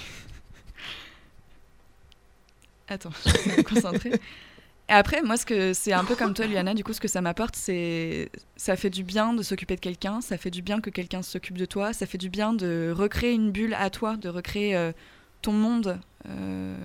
Attends, 2.91 3.11
je 3.25 3.49
vais 3.49 3.57
me 3.57 3.63
concentrer. 3.63 4.11
Et 4.91 4.93
après, 4.93 5.21
moi, 5.21 5.37
ce 5.37 5.45
que 5.45 5.71
c'est 5.71 5.93
un 5.93 6.03
peu 6.03 6.17
comme 6.17 6.33
toi, 6.33 6.45
Liana, 6.47 6.73
du 6.73 6.83
coup, 6.83 6.91
ce 6.91 6.99
que 6.99 7.07
ça 7.07 7.21
m'apporte, 7.21 7.55
c'est 7.55 8.29
ça 8.57 8.75
fait 8.75 8.89
du 8.89 9.05
bien 9.05 9.33
de 9.33 9.41
s'occuper 9.41 9.77
de 9.77 9.79
quelqu'un, 9.79 10.19
ça 10.19 10.37
fait 10.37 10.51
du 10.51 10.61
bien 10.61 10.81
que 10.81 10.89
quelqu'un 10.89 11.21
s'occupe 11.21 11.57
de 11.57 11.65
toi, 11.65 11.93
ça 11.93 12.05
fait 12.05 12.17
du 12.17 12.29
bien 12.29 12.51
de 12.51 12.93
recréer 12.93 13.31
une 13.31 13.51
bulle 13.51 13.73
à 13.73 13.89
toi, 13.89 14.17
de 14.17 14.27
recréer 14.27 14.75
euh, 14.75 14.91
ton 15.41 15.53
monde, 15.53 15.97
euh, 16.27 16.75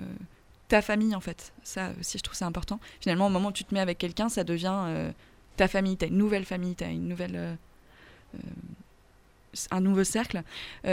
ta 0.69 0.83
famille, 0.83 1.17
en 1.17 1.21
fait. 1.21 1.53
Ça 1.65 1.91
aussi, 1.99 2.19
je 2.19 2.23
trouve 2.23 2.37
ça 2.37 2.47
important. 2.47 2.79
Finalement, 3.01 3.27
au 3.27 3.31
moment 3.31 3.49
où 3.49 3.53
tu 3.53 3.65
te 3.65 3.75
mets 3.75 3.81
avec 3.81 3.99
quelqu'un, 3.99 4.29
ça 4.29 4.45
devient 4.45 4.85
euh, 4.87 5.11
ta 5.57 5.67
famille, 5.67 5.97
t'as 5.97 6.07
une 6.07 6.19
nouvelle 6.19 6.45
famille, 6.45 6.77
t'as 6.77 6.91
une 6.91 7.09
nouvelle. 7.09 7.59
un 9.73 9.81
nouveau 9.81 10.05
cercle, 10.05 10.43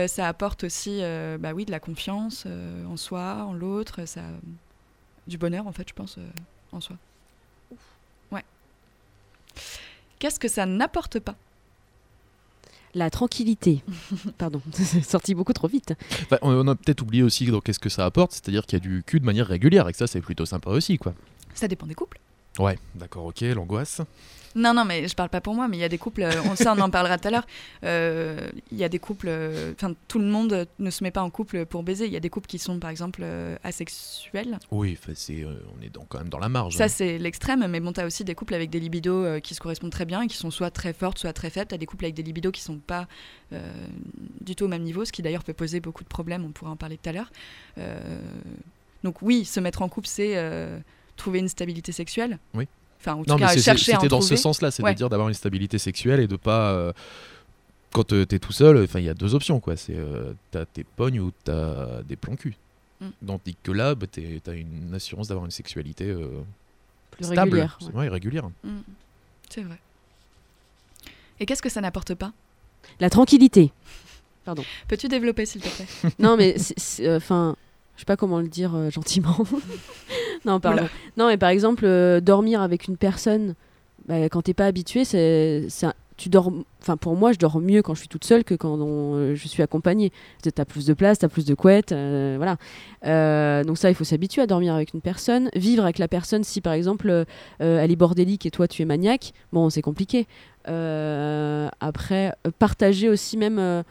ça 0.07 0.27
apporte 0.27 0.63
aussi, 0.63 1.01
bah 1.39 1.51
oui, 1.53 1.65
de 1.65 1.71
la 1.71 1.79
confiance 1.79 2.47
en 2.89 2.97
soi, 2.97 3.45
en 3.47 3.53
l'autre, 3.53 4.05
ça, 4.07 4.21
du 5.27 5.37
bonheur 5.37 5.67
en 5.67 5.71
fait, 5.71 5.87
je 5.87 5.93
pense, 5.93 6.17
euh, 6.17 6.27
en 6.71 6.81
soi. 6.81 6.97
Ouais. 8.31 8.43
Qu'est-ce 10.19 10.39
que 10.39 10.47
ça 10.47 10.65
n'apporte 10.65 11.19
pas? 11.19 11.35
La 12.95 13.09
tranquillité. 13.09 13.83
Pardon, 14.37 14.61
c'est 14.71 15.03
sorti 15.03 15.33
beaucoup 15.33 15.53
trop 15.53 15.67
vite. 15.67 15.93
Enfin, 16.23 16.37
on 16.41 16.53
on 16.53 16.67
a 16.67 16.75
peut-être 16.75 17.01
oublié 17.01 17.23
aussi 17.23 17.45
donc, 17.47 17.63
qu'est-ce 17.63 17.79
que 17.79 17.89
ça 17.89 18.05
apporte, 18.05 18.33
c'est-à-dire 18.33 18.65
qu'il 18.65 18.77
y 18.77 18.81
a 18.81 18.85
du 18.85 19.03
cul 19.03 19.19
de 19.19 19.25
manière 19.25 19.47
régulière, 19.47 19.89
et 19.89 19.91
que 19.91 19.97
ça, 19.97 20.07
c'est 20.07 20.21
plutôt 20.21 20.45
sympa 20.45 20.69
aussi, 20.69 20.97
quoi. 20.97 21.13
Ça 21.55 21.67
dépend 21.67 21.87
des 21.87 21.95
couples. 21.95 22.19
Ouais, 22.59 22.77
d'accord, 22.95 23.25
ok, 23.25 23.41
l'angoisse. 23.41 24.01
Non, 24.55 24.71
non, 24.75 24.85
mais 24.85 25.07
je 25.07 25.15
parle 25.15 25.29
pas 25.29 25.41
pour 25.41 25.55
moi, 25.55 25.67
mais 25.67 25.77
il 25.77 25.79
y 25.79 25.83
a 25.83 25.89
des 25.89 25.97
couples, 25.97 26.21
euh, 26.21 26.31
on, 26.45 26.55
ça 26.55 26.75
on 26.77 26.79
en 26.79 26.91
parlera 26.91 27.17
tout 27.17 27.27
à 27.27 27.31
l'heure. 27.31 27.47
Euh, 27.83 28.51
Il 28.71 28.77
y 28.77 28.83
a 28.83 28.89
des 28.89 28.99
couples, 28.99 29.25
euh, 29.27 29.73
enfin 29.75 29.95
tout 30.07 30.19
le 30.19 30.25
monde 30.25 30.67
ne 30.77 30.89
se 30.91 31.03
met 31.03 31.09
pas 31.09 31.23
en 31.23 31.31
couple 31.31 31.65
pour 31.65 31.81
baiser. 31.81 32.05
Il 32.05 32.13
y 32.13 32.15
a 32.15 32.19
des 32.19 32.29
couples 32.29 32.45
qui 32.45 32.59
sont 32.59 32.77
par 32.77 32.91
exemple 32.91 33.25
asexuels. 33.63 34.59
Oui, 34.69 34.95
c'est, 35.15 35.43
euh, 35.43 35.55
on 35.75 35.81
est 35.83 35.89
dans- 35.89 36.05
quand 36.05 36.19
même 36.19 36.29
dans 36.29 36.37
la 36.37 36.49
marge. 36.49 36.75
Ça 36.77 36.83
hein. 36.83 36.87
c'est 36.87 37.17
l'extrême, 37.17 37.65
mais 37.67 37.79
bon, 37.79 37.93
t'as 37.93 38.05
aussi 38.05 38.23
des 38.23 38.35
couples 38.35 38.53
avec 38.53 38.69
des 38.69 38.79
libidos 38.79 39.25
euh, 39.25 39.39
qui 39.39 39.55
se 39.55 39.59
correspondent 39.59 39.91
très 39.91 40.05
bien 40.05 40.21
et 40.21 40.27
qui 40.27 40.37
sont 40.37 40.51
soit 40.51 40.69
très 40.69 40.93
fortes, 40.93 41.17
soit 41.17 41.33
très 41.33 41.49
faibles. 41.49 41.69
T'as 41.69 41.77
des 41.77 41.87
couples 41.87 42.05
avec 42.05 42.13
des 42.15 42.23
libidos 42.23 42.51
qui 42.51 42.61
sont 42.61 42.77
pas 42.77 43.07
euh, 43.53 43.59
du 44.41 44.55
tout 44.55 44.65
au 44.65 44.69
même 44.69 44.83
niveau, 44.83 45.03
ce 45.03 45.11
qui 45.11 45.23
d'ailleurs 45.23 45.43
peut 45.43 45.53
poser 45.53 45.79
beaucoup 45.79 46.03
de 46.03 46.09
problèmes. 46.09 46.45
On 46.45 46.51
pourra 46.51 46.69
en 46.69 46.75
parler 46.75 46.99
tout 47.01 47.09
à 47.09 47.13
l'heure. 47.13 47.31
Euh, 47.79 47.97
donc 49.03 49.23
oui, 49.23 49.45
se 49.45 49.59
mettre 49.59 49.81
en 49.81 49.89
couple, 49.89 50.07
c'est 50.07 50.33
euh, 50.37 50.77
trouver 51.17 51.39
une 51.39 51.47
stabilité 51.49 51.91
sexuelle. 51.91 52.39
Oui. 52.53 52.67
Enfin, 52.99 53.13
en 53.15 53.23
tout 53.23 53.29
Non, 53.29 53.35
mais 53.35 53.41
cas, 53.41 53.47
c'est- 53.49 53.61
chercher 53.61 53.93
à 53.93 53.97
en 53.97 53.99
c'était 53.99 54.09
dans 54.09 54.19
trouver. 54.19 54.35
ce 54.37 54.41
sens-là, 54.41 54.71
c'est 54.71 54.81
Ouais. 54.83 54.93
de 54.93 54.97
dire 54.97 55.09
d'avoir 55.09 55.27
une 55.27 55.33
stabilité 55.35 55.77
sexuelle 55.77 56.19
et 56.19 56.27
de 56.27 56.35
pas. 56.35 56.71
euh, 56.71 56.93
quand 57.91 58.11
euh, 58.13 58.25
t'es 58.25 58.39
tout 58.39 58.51
seul, 58.53 58.81
enfin, 58.83 58.99
il 58.99 59.05
y 59.05 59.09
a 59.09 59.13
deux 59.13 59.35
options, 59.35 59.59
quoi. 59.59 59.75
C'est 59.75 59.95
euh, 59.95 60.33
t'as 60.51 60.65
tes 60.65 60.83
pognes 60.83 61.19
ou 61.19 61.31
t'as 61.43 62.01
des 62.03 62.15
plans 62.15 62.35
cul. 62.35 62.55
Mm. 63.01 63.07
Tandis 63.27 63.55
que 63.61 63.71
là, 63.71 63.93
bah, 63.95 64.07
t'as 64.09 64.53
une 64.53 64.93
assurance 64.95 65.27
d'avoir 65.27 65.45
une 65.45 65.51
sexualité 65.51 66.05
euh, 66.09 66.27
Plus 67.11 67.25
stable, 67.25 67.41
régulière. 67.59 67.77
ouais. 67.81 67.93
ouais, 67.93 68.09
régulière. 68.09 68.49
Mm. 68.63 68.79
C'est 69.49 69.61
vrai. 69.61 69.77
Et 71.39 71.45
qu'est-ce 71.45 71.61
que 71.61 71.69
ça 71.69 71.81
n'apporte 71.81 72.15
pas? 72.15 72.31
La 72.99 73.09
tranquillité. 73.09 73.71
Peux-tu 74.87 75.07
développer, 75.07 75.45
s'il 75.45 75.61
te 75.61 75.69
plaît? 75.69 76.11
Non, 76.19 76.35
mais 76.37 76.57
c'est, 76.57 77.07
euh, 77.07 77.17
enfin, 77.17 77.55
je 77.95 78.01
sais 78.01 78.05
pas 78.05 78.17
comment 78.17 78.39
le 78.39 78.47
dire 78.47 78.73
euh, 78.75 78.89
gentiment. 78.89 79.37
non, 80.45 80.59
pardon. 80.59 80.81
Oula. 80.83 80.89
Non, 81.17 81.27
mais 81.27 81.37
par 81.37 81.49
exemple, 81.49 81.85
euh, 81.85 82.19
dormir 82.21 82.61
avec 82.61 82.87
une 82.87 82.97
personne, 82.97 83.55
bah, 84.07 84.25
quand 84.29 84.41
t'es 84.41 84.53
pas 84.53 84.65
habitué, 84.65 85.05
c'est, 85.05 85.67
tu 86.17 86.29
dors. 86.29 86.51
Enfin, 86.81 86.97
pour 86.97 87.15
moi, 87.15 87.31
je 87.31 87.39
dors 87.39 87.59
mieux 87.59 87.81
quand 87.81 87.93
je 87.95 87.99
suis 88.01 88.07
toute 88.09 88.25
seule 88.25 88.43
que 88.43 88.53
quand 88.53 88.77
on- 88.79 89.15
euh, 89.15 89.35
je 89.35 89.47
suis 89.47 89.63
accompagnée. 89.63 90.11
T'as 90.53 90.65
plus 90.65 90.85
de 90.85 90.93
place, 90.93 91.17
t'as 91.19 91.27
plus 91.29 91.45
de 91.45 91.53
couettes, 91.55 91.91
euh, 91.93 92.35
voilà. 92.37 92.57
Euh, 93.05 93.63
donc 93.63 93.77
ça, 93.77 93.89
il 93.89 93.95
faut 93.95 94.03
s'habituer 94.03 94.41
à 94.41 94.47
dormir 94.47 94.73
avec 94.75 94.93
une 94.93 95.01
personne, 95.01 95.49
vivre 95.55 95.83
avec 95.83 95.97
la 95.97 96.07
personne. 96.07 96.43
Si 96.43 96.59
par 96.61 96.73
exemple, 96.73 97.25
elle 97.59 97.91
est 97.91 97.95
bordélique 97.95 98.45
et 98.45 98.51
toi 98.51 98.67
tu 98.67 98.81
es 98.81 98.85
maniaque, 98.85 99.33
bon, 99.53 99.69
c'est 99.69 99.81
compliqué. 99.81 100.27
Après, 101.79 102.33
partager 102.59 103.09
aussi 103.09 103.37
même 103.37 103.83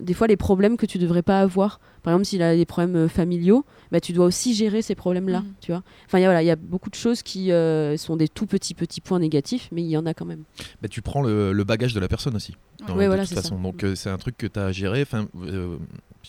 des 0.00 0.14
fois 0.14 0.26
les 0.26 0.36
problèmes 0.36 0.76
que 0.76 0.86
tu 0.86 0.98
devrais 0.98 1.22
pas 1.22 1.40
avoir. 1.40 1.80
Par 2.02 2.12
exemple, 2.12 2.26
s'il 2.26 2.42
a 2.42 2.54
des 2.54 2.66
problèmes 2.66 2.96
euh, 2.96 3.08
familiaux, 3.08 3.64
bah, 3.90 4.00
tu 4.00 4.12
dois 4.12 4.26
aussi 4.26 4.54
gérer 4.54 4.82
ces 4.82 4.94
problèmes-là, 4.94 5.40
Mhm. 5.40 5.52
tu 5.60 5.72
vois. 5.72 5.82
Enfin, 6.06 6.18
il 6.18 6.22
y 6.22 6.24
a- 6.24 6.28
voilà, 6.28 6.42
il 6.42 6.46
y 6.46 6.50
a 6.50 6.56
beaucoup 6.56 6.90
de 6.90 6.94
choses 6.94 7.22
qui 7.22 7.50
euh, 7.52 7.96
sont 7.96 8.16
des 8.16 8.28
tout 8.28 8.46
petits 8.46 8.74
petits 8.74 9.00
points 9.00 9.18
négatifs, 9.18 9.68
mais 9.72 9.82
il 9.82 9.88
y 9.88 9.96
en 9.96 10.04
a 10.06 10.12
quand 10.14 10.26
même. 10.26 10.44
Bah, 10.82 10.88
tu 10.88 11.00
prends 11.02 11.22
le, 11.22 11.52
le 11.52 11.64
bagage 11.64 11.94
de 11.94 12.00
la 12.00 12.08
personne 12.08 12.36
aussi. 12.36 12.52
Ouais. 12.52 12.86
dans- 12.88 12.96
Ouais, 12.96 13.02
de 13.04 13.06
voilà, 13.08 13.22
toute 13.22 13.30
c'est 13.30 13.34
ça. 13.36 13.42
façon. 13.42 13.60
Donc 13.60 13.82
euh, 13.84 13.94
c'est 13.94 14.10
un 14.10 14.18
truc 14.18 14.36
que 14.36 14.46
tu 14.46 14.58
as 14.58 14.66
à 14.66 14.72
gérer. 14.72 15.02
Enfin, 15.02 15.26
euh, 15.42 15.76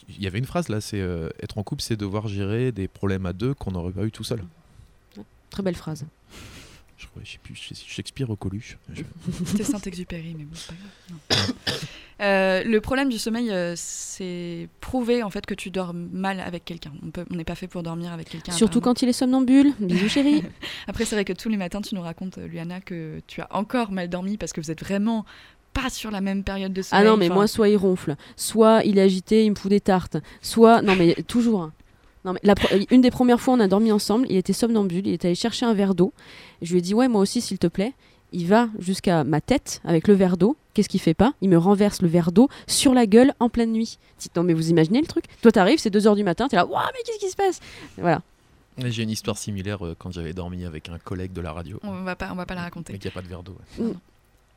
il 0.09 0.23
y 0.23 0.27
avait 0.27 0.39
une 0.39 0.45
phrase 0.45 0.69
là, 0.69 0.79
c'est 0.81 1.01
euh, 1.01 1.29
être 1.41 1.57
en 1.57 1.63
couple, 1.63 1.81
c'est 1.81 1.97
devoir 1.97 2.27
gérer 2.27 2.71
des 2.71 2.87
problèmes 2.87 3.25
à 3.25 3.33
deux 3.33 3.53
qu'on 3.53 3.71
n'aurait 3.71 3.91
pas 3.91 4.03
eu 4.05 4.11
tout 4.11 4.23
seul. 4.23 4.41
Très 5.49 5.63
belle 5.63 5.75
phrase. 5.75 6.05
Je, 6.97 7.07
crois- 7.07 7.21
je 7.25 7.31
sais 7.33 7.39
plus, 7.43 7.55
Shakespeare 7.87 8.29
au 8.29 8.35
Coluche. 8.35 8.77
Je- 8.93 9.03
C'était 9.45 9.63
Saint-Exupéry, 9.63 10.35
mais 10.37 10.45
bon, 10.45 10.55
c'est 10.55 10.67
pas 10.67 10.73
grave. 11.29 11.39
Non. 11.49 11.53
Euh, 12.21 12.63
le 12.63 12.79
problème 12.79 13.09
du 13.09 13.17
sommeil, 13.19 13.51
euh, 13.51 13.73
c'est 13.75 14.69
prouver 14.79 15.21
en 15.21 15.29
fait 15.29 15.45
que 15.45 15.53
tu 15.53 15.69
dors 15.69 15.93
mal 15.93 16.39
avec 16.39 16.63
quelqu'un. 16.63 16.93
On 17.29 17.35
n'est 17.35 17.43
pas 17.43 17.55
fait 17.55 17.67
pour 17.67 17.83
dormir 17.83 18.13
avec 18.13 18.29
quelqu'un. 18.29 18.53
Surtout 18.53 18.79
quand 18.79 19.01
il 19.01 19.09
est 19.09 19.13
somnambule. 19.13 19.73
Bisous 19.81 20.07
chérie. 20.07 20.41
Après, 20.87 21.03
c'est 21.03 21.15
vrai 21.15 21.25
que 21.25 21.33
tous 21.33 21.49
les 21.49 21.57
matins, 21.57 21.81
tu 21.81 21.93
nous 21.93 22.01
racontes, 22.01 22.37
euh, 22.37 22.47
Luana, 22.47 22.79
que 22.79 23.19
tu 23.27 23.41
as 23.41 23.53
encore 23.53 23.91
mal 23.91 24.07
dormi 24.09 24.37
parce 24.37 24.53
que 24.53 24.61
vous 24.61 24.71
êtes 24.71 24.79
vraiment 24.81 25.25
pas 25.73 25.89
sur 25.89 26.09
la 26.09 26.21
même 26.21 26.45
période 26.45 26.71
de 26.71 26.79
Ah 26.79 26.83
sommeil. 26.83 27.05
non, 27.07 27.17
mais 27.17 27.25
Enfin, 27.25 27.33
moi, 27.35 27.47
soit 27.47 27.67
il 27.67 27.75
ronfle, 27.75 28.15
soit 28.37 28.81
il 28.85 28.97
est 28.97 29.01
agité, 29.01 29.43
il 29.43 29.49
me 29.49 29.55
fout 29.55 29.69
des 29.69 29.81
tartes, 29.81 30.15
soit. 30.41 30.81
Non, 30.81 30.95
mais 30.95 31.15
toujours. 31.27 31.71
Non, 32.25 32.33
mais 32.33 32.39
la 32.43 32.55
pro- 32.55 32.75
Une 32.91 33.01
des 33.01 33.11
premières 33.11 33.39
fois, 33.39 33.53
on 33.53 33.59
a 33.59 33.67
dormi 33.67 33.91
ensemble, 33.91 34.25
il 34.29 34.35
était 34.35 34.51
somnambule, 34.53 35.05
il 35.07 35.13
est 35.13 35.23
allé 35.25 35.35
chercher 35.35 35.65
un 35.65 35.73
verre 35.73 35.95
d'eau. 35.95 36.11
Je 36.61 36.71
lui 36.73 36.79
ai 36.79 36.81
dit, 36.81 36.93
ouais, 36.93 37.07
moi 37.07 37.21
aussi, 37.21 37.39
s'il 37.39 37.59
te 37.59 37.67
plaît. 37.67 37.93
Il 38.33 38.47
va 38.47 38.67
jusqu'à 38.79 39.23
ma 39.23 39.39
tête 39.39 39.79
avec 39.85 40.07
le 40.09 40.13
verre 40.15 40.35
d'eau. 40.35 40.57
Qu'est-ce 40.73 40.89
qu'il 40.89 40.99
fait 40.99 41.13
pas? 41.13 41.33
Il 41.41 41.47
me 41.49 41.57
renverse 41.57 42.01
le 42.01 42.09
verre 42.09 42.31
d'eau 42.33 42.49
sur 42.67 42.93
la 42.93 43.05
gueule 43.05 43.33
en 43.39 43.47
pleine 43.47 43.71
nuit. 43.71 43.97
Dites, 44.19 44.35
non, 44.35 44.43
mais 44.43 44.53
vous 44.53 44.69
imaginez 44.71 44.99
le 44.99 45.07
truc? 45.07 45.23
Toi, 45.41 45.51
t'arrives, 45.53 45.79
c'est 45.79 45.93
2h 45.93 46.15
du 46.17 46.23
matin, 46.25 46.47
t'es 46.49 46.57
là, 46.57 46.65
waouh, 46.65 46.83
mais 46.93 46.99
qu'est-ce 47.05 47.19
qui 47.19 47.29
se 47.29 47.35
passe? 47.37 47.59
Voilà. 47.97 48.21
Et 48.83 48.91
J'ai 48.91 49.03
une 49.03 49.09
histoire 49.11 49.37
similaire 49.37 49.85
euh, 49.85 49.95
quand 49.97 50.11
j'avais 50.11 50.33
dormi 50.33 50.65
avec 50.65 50.89
un 50.89 50.97
collègue 50.97 51.31
de 51.31 51.39
la 51.39 51.53
radio. 51.53 51.79
On 51.83 52.01
va 52.03 52.17
pas, 52.17 52.29
on 52.33 52.35
va 52.35 52.45
pas 52.45 52.55
la 52.55 52.63
raconter. 52.63 52.91
Mais 52.91 52.99
qu'il 52.99 53.07
n'y 53.09 53.13
a 53.13 53.15
pas 53.15 53.21
de 53.21 53.27
verre 53.29 53.43
d'eau. 53.43 53.55
ouais. 53.79 53.93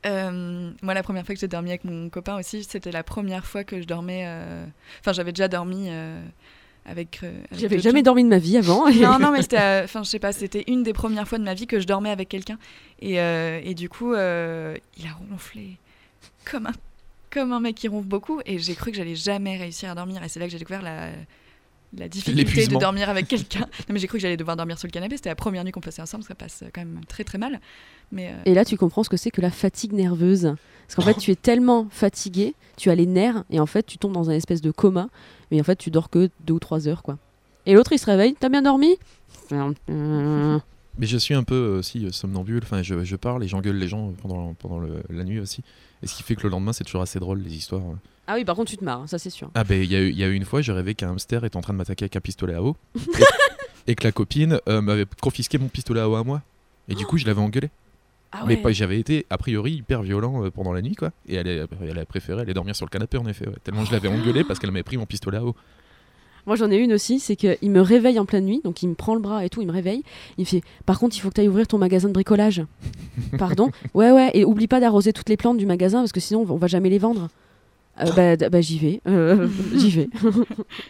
Euh, 0.05 0.71
moi, 0.81 0.93
la 0.93 1.03
première 1.03 1.25
fois 1.25 1.35
que 1.35 1.41
j'ai 1.41 1.47
dormi 1.47 1.69
avec 1.69 1.83
mon 1.83 2.09
copain 2.09 2.37
aussi, 2.39 2.63
c'était 2.63 2.91
la 2.91 3.03
première 3.03 3.45
fois 3.45 3.63
que 3.63 3.81
je 3.81 3.85
dormais. 3.87 4.23
euh, 4.25 4.65
Enfin, 5.01 5.11
j'avais 5.13 5.31
déjà 5.33 5.47
dormi 5.49 5.87
euh, 5.89 6.21
avec. 6.89 7.19
euh, 7.23 7.31
avec 7.51 7.59
J'avais 7.59 7.79
jamais 7.79 8.03
dormi 8.03 8.23
de 8.23 8.29
ma 8.29 8.39
vie 8.39 8.57
avant. 8.57 8.89
non, 8.89 9.19
non, 9.19 9.31
mais 9.33 9.41
c'était, 9.41 9.59
euh, 9.59 9.83
enfin, 9.83 10.03
je 10.03 10.09
sais 10.09 10.19
pas, 10.19 10.31
c'était 10.31 10.63
une 10.67 10.83
des 10.83 10.93
premières 10.93 11.27
fois 11.27 11.37
de 11.37 11.43
ma 11.43 11.53
vie 11.53 11.67
que 11.67 11.79
je 11.79 11.87
dormais 11.87 12.09
avec 12.09 12.29
quelqu'un. 12.29 12.57
Et, 13.01 13.19
euh, 13.19 13.61
et 13.63 13.73
du 13.75 13.89
coup, 13.89 14.13
il 14.13 14.17
a 14.17 15.13
ronflé 15.29 15.77
comme 16.49 16.65
un, 16.67 16.73
comme 17.29 17.53
un 17.53 17.59
mec 17.59 17.75
qui 17.75 17.87
ronfle 17.87 18.07
beaucoup. 18.07 18.41
Et 18.45 18.59
j'ai 18.59 18.75
cru 18.75 18.91
que 18.91 18.97
j'allais 18.97 19.15
jamais 19.15 19.57
réussir 19.57 19.89
à 19.91 19.95
dormir. 19.95 20.23
Et 20.23 20.29
c'est 20.29 20.39
là 20.39 20.45
que 20.47 20.51
j'ai 20.51 20.59
découvert 20.59 20.81
la, 20.81 21.09
la 21.97 22.07
difficulté 22.07 22.67
de 22.67 22.75
dormir 22.77 23.09
avec 23.09 23.27
quelqu'un. 23.27 23.59
non, 23.87 23.93
mais 23.93 23.99
j'ai 23.99 24.07
cru 24.07 24.17
que 24.17 24.21
j'allais 24.21 24.37
devoir 24.37 24.55
dormir 24.55 24.77
sur 24.77 24.87
le 24.87 24.91
canapé. 24.91 25.15
C'était 25.17 25.29
la 25.29 25.35
première 25.35 25.63
nuit 25.63 25.71
qu'on 25.71 25.81
passait 25.81 26.01
ensemble. 26.01 26.23
Ça 26.23 26.35
passe 26.35 26.63
quand 26.73 26.81
même 26.81 27.01
très 27.07 27.23
très 27.23 27.37
mal. 27.37 27.59
Mais 28.11 28.29
euh, 28.29 28.35
Et 28.45 28.53
là, 28.53 28.65
tu 28.65 28.77
comprends 28.77 29.03
ce 29.03 29.09
que 29.09 29.17
c'est 29.17 29.31
que 29.31 29.41
la 29.41 29.51
fatigue 29.51 29.93
nerveuse. 29.93 30.53
Parce 30.87 30.95
qu'en 30.95 31.01
fait, 31.01 31.13
tu 31.19 31.31
es 31.31 31.35
tellement 31.35 31.87
fatigué, 31.89 32.53
tu 32.77 32.89
as 32.89 32.95
les 32.95 33.05
nerfs, 33.05 33.43
et 33.49 33.59
en 33.59 33.65
fait, 33.65 33.85
tu 33.85 33.97
tombes 33.97 34.13
dans 34.13 34.29
un 34.29 34.33
espèce 34.33 34.61
de 34.61 34.71
coma, 34.71 35.09
mais 35.51 35.59
en 35.59 35.63
fait, 35.63 35.75
tu 35.77 35.89
dors 35.91 36.09
que 36.09 36.29
deux 36.45 36.53
ou 36.53 36.59
trois 36.59 36.87
heures, 36.87 37.03
quoi. 37.03 37.17
Et 37.65 37.73
l'autre, 37.73 37.91
il 37.93 37.99
se 37.99 38.05
réveille, 38.05 38.35
t'as 38.39 38.49
bien 38.49 38.61
dormi? 38.63 38.97
Euh, 39.89 40.59
Mais 40.97 41.05
je 41.07 41.17
suis 41.17 41.33
un 41.33 41.43
peu 41.43 41.55
euh, 41.55 41.79
aussi 41.79 42.05
euh, 42.05 42.11
somnambule. 42.11 42.61
Enfin, 42.63 42.81
je, 42.83 43.03
je 43.03 43.15
parle 43.15 43.43
et 43.43 43.47
j'engueule 43.47 43.77
les 43.77 43.87
gens 43.87 44.13
pendant, 44.21 44.53
pendant 44.55 44.79
le- 44.79 45.03
la 45.09 45.23
nuit 45.23 45.39
aussi. 45.39 45.63
Et 46.03 46.07
ce 46.07 46.15
qui 46.15 46.23
fait 46.23 46.35
que 46.35 46.43
le 46.43 46.49
lendemain, 46.49 46.73
c'est 46.73 46.83
toujours 46.83 47.01
assez 47.01 47.19
drôle 47.19 47.39
les 47.41 47.53
histoires. 47.55 47.81
euh. 47.81 47.95
Ah 48.27 48.35
oui, 48.35 48.45
par 48.45 48.55
contre, 48.55 48.69
tu 48.71 48.77
te 48.77 48.83
marres, 48.85 49.07
ça 49.09 49.17
c'est 49.17 49.29
sûr. 49.29 49.49
Ah 49.55 49.63
ben 49.63 49.81
il 49.83 49.91
y, 49.91 49.95
a 49.95 49.99
eu- 50.01 50.09
il 50.09 50.17
y 50.17 50.23
a 50.23 50.27
eu 50.27 50.33
une 50.33 50.45
fois, 50.45 50.61
j'ai 50.61 50.71
rêvé 50.71 50.93
qu'un 50.95 51.09
hamster 51.09 51.43
était 51.45 51.57
en 51.57 51.61
train 51.61 51.73
de 51.73 51.77
m'attaquer 51.79 52.03
avec 52.05 52.15
un 52.15 52.21
pistolet 52.21 52.53
à 52.53 52.61
eau 52.63 52.77
et, 52.95 53.91
et 53.91 53.95
que 53.95 54.03
la 54.03 54.11
copine 54.11 54.59
euh, 54.69 54.81
m'avait 54.81 55.05
confisqué 55.21 55.57
mon 55.57 55.67
pistolet 55.67 55.99
à 56.01 56.07
eau 56.09 56.15
à 56.15 56.23
moi. 56.23 56.41
Et 56.87 56.95
du 56.95 57.05
coup, 57.05 57.17
je 57.17 57.25
l'avais 57.25 57.41
engueulé. 57.41 57.69
Ah 58.31 58.43
Mais 58.47 58.57
pas, 58.57 58.71
j'avais 58.71 58.99
été 58.99 59.25
a 59.31 59.37
priori 59.39 59.73
hyper 59.73 60.03
violent 60.03 60.45
euh, 60.45 60.51
pendant 60.51 60.71
la 60.71 60.81
nuit 60.83 60.95
quoi. 60.95 61.11
Et 61.27 61.33
elle, 61.35 61.47
est- 61.47 61.65
elle 61.81 61.97
a 61.97 62.05
préféré 62.05 62.41
aller 62.43 62.53
dormir 62.53 62.75
sur 62.75 62.85
le 62.85 62.91
canapé 62.91 63.17
en 63.17 63.25
effet. 63.25 63.47
ouais. 63.47 63.55
Tellement 63.63 63.83
je 63.85 63.91
l'avais 63.91 64.07
engueulé 64.07 64.43
parce 64.43 64.59
qu'elle 64.59 64.69
m'avait 64.71 64.83
pris 64.83 64.97
mon 64.97 65.07
pistolet 65.07 65.37
à 65.37 65.43
eau. 65.43 65.55
Moi, 66.45 66.55
j'en 66.55 66.71
ai 66.71 66.77
une 66.77 66.93
aussi, 66.93 67.19
c'est 67.19 67.35
qu'il 67.35 67.71
me 67.71 67.81
réveille 67.81 68.19
en 68.19 68.25
pleine 68.25 68.45
nuit, 68.45 68.61
donc 68.63 68.81
il 68.83 68.89
me 68.89 68.95
prend 68.95 69.15
le 69.15 69.21
bras 69.21 69.45
et 69.45 69.49
tout, 69.49 69.61
il 69.61 69.67
me 69.67 69.71
réveille. 69.71 70.03
Il 70.37 70.41
me 70.41 70.45
fait 70.45 70.61
Par 70.85 70.99
contre, 70.99 71.15
il 71.15 71.19
faut 71.19 71.29
que 71.29 71.35
tu 71.35 71.41
ailles 71.41 71.47
ouvrir 71.47 71.67
ton 71.67 71.77
magasin 71.77 72.07
de 72.07 72.13
bricolage. 72.13 72.63
Pardon 73.37 73.69
Ouais, 73.93 74.11
ouais, 74.11 74.31
et 74.33 74.45
oublie 74.45 74.67
pas 74.67 74.79
d'arroser 74.79 75.13
toutes 75.13 75.29
les 75.29 75.37
plantes 75.37 75.57
du 75.57 75.65
magasin 75.65 75.99
parce 75.99 76.11
que 76.11 76.19
sinon, 76.19 76.45
on 76.49 76.55
va 76.57 76.67
jamais 76.67 76.89
les 76.89 76.99
vendre. 76.99 77.29
Euh, 78.01 78.35
bah, 78.37 78.49
bah, 78.49 78.61
j'y 78.61 78.79
vais, 78.79 79.01
euh, 79.07 79.47
j'y 79.75 79.89
vais. 79.89 80.09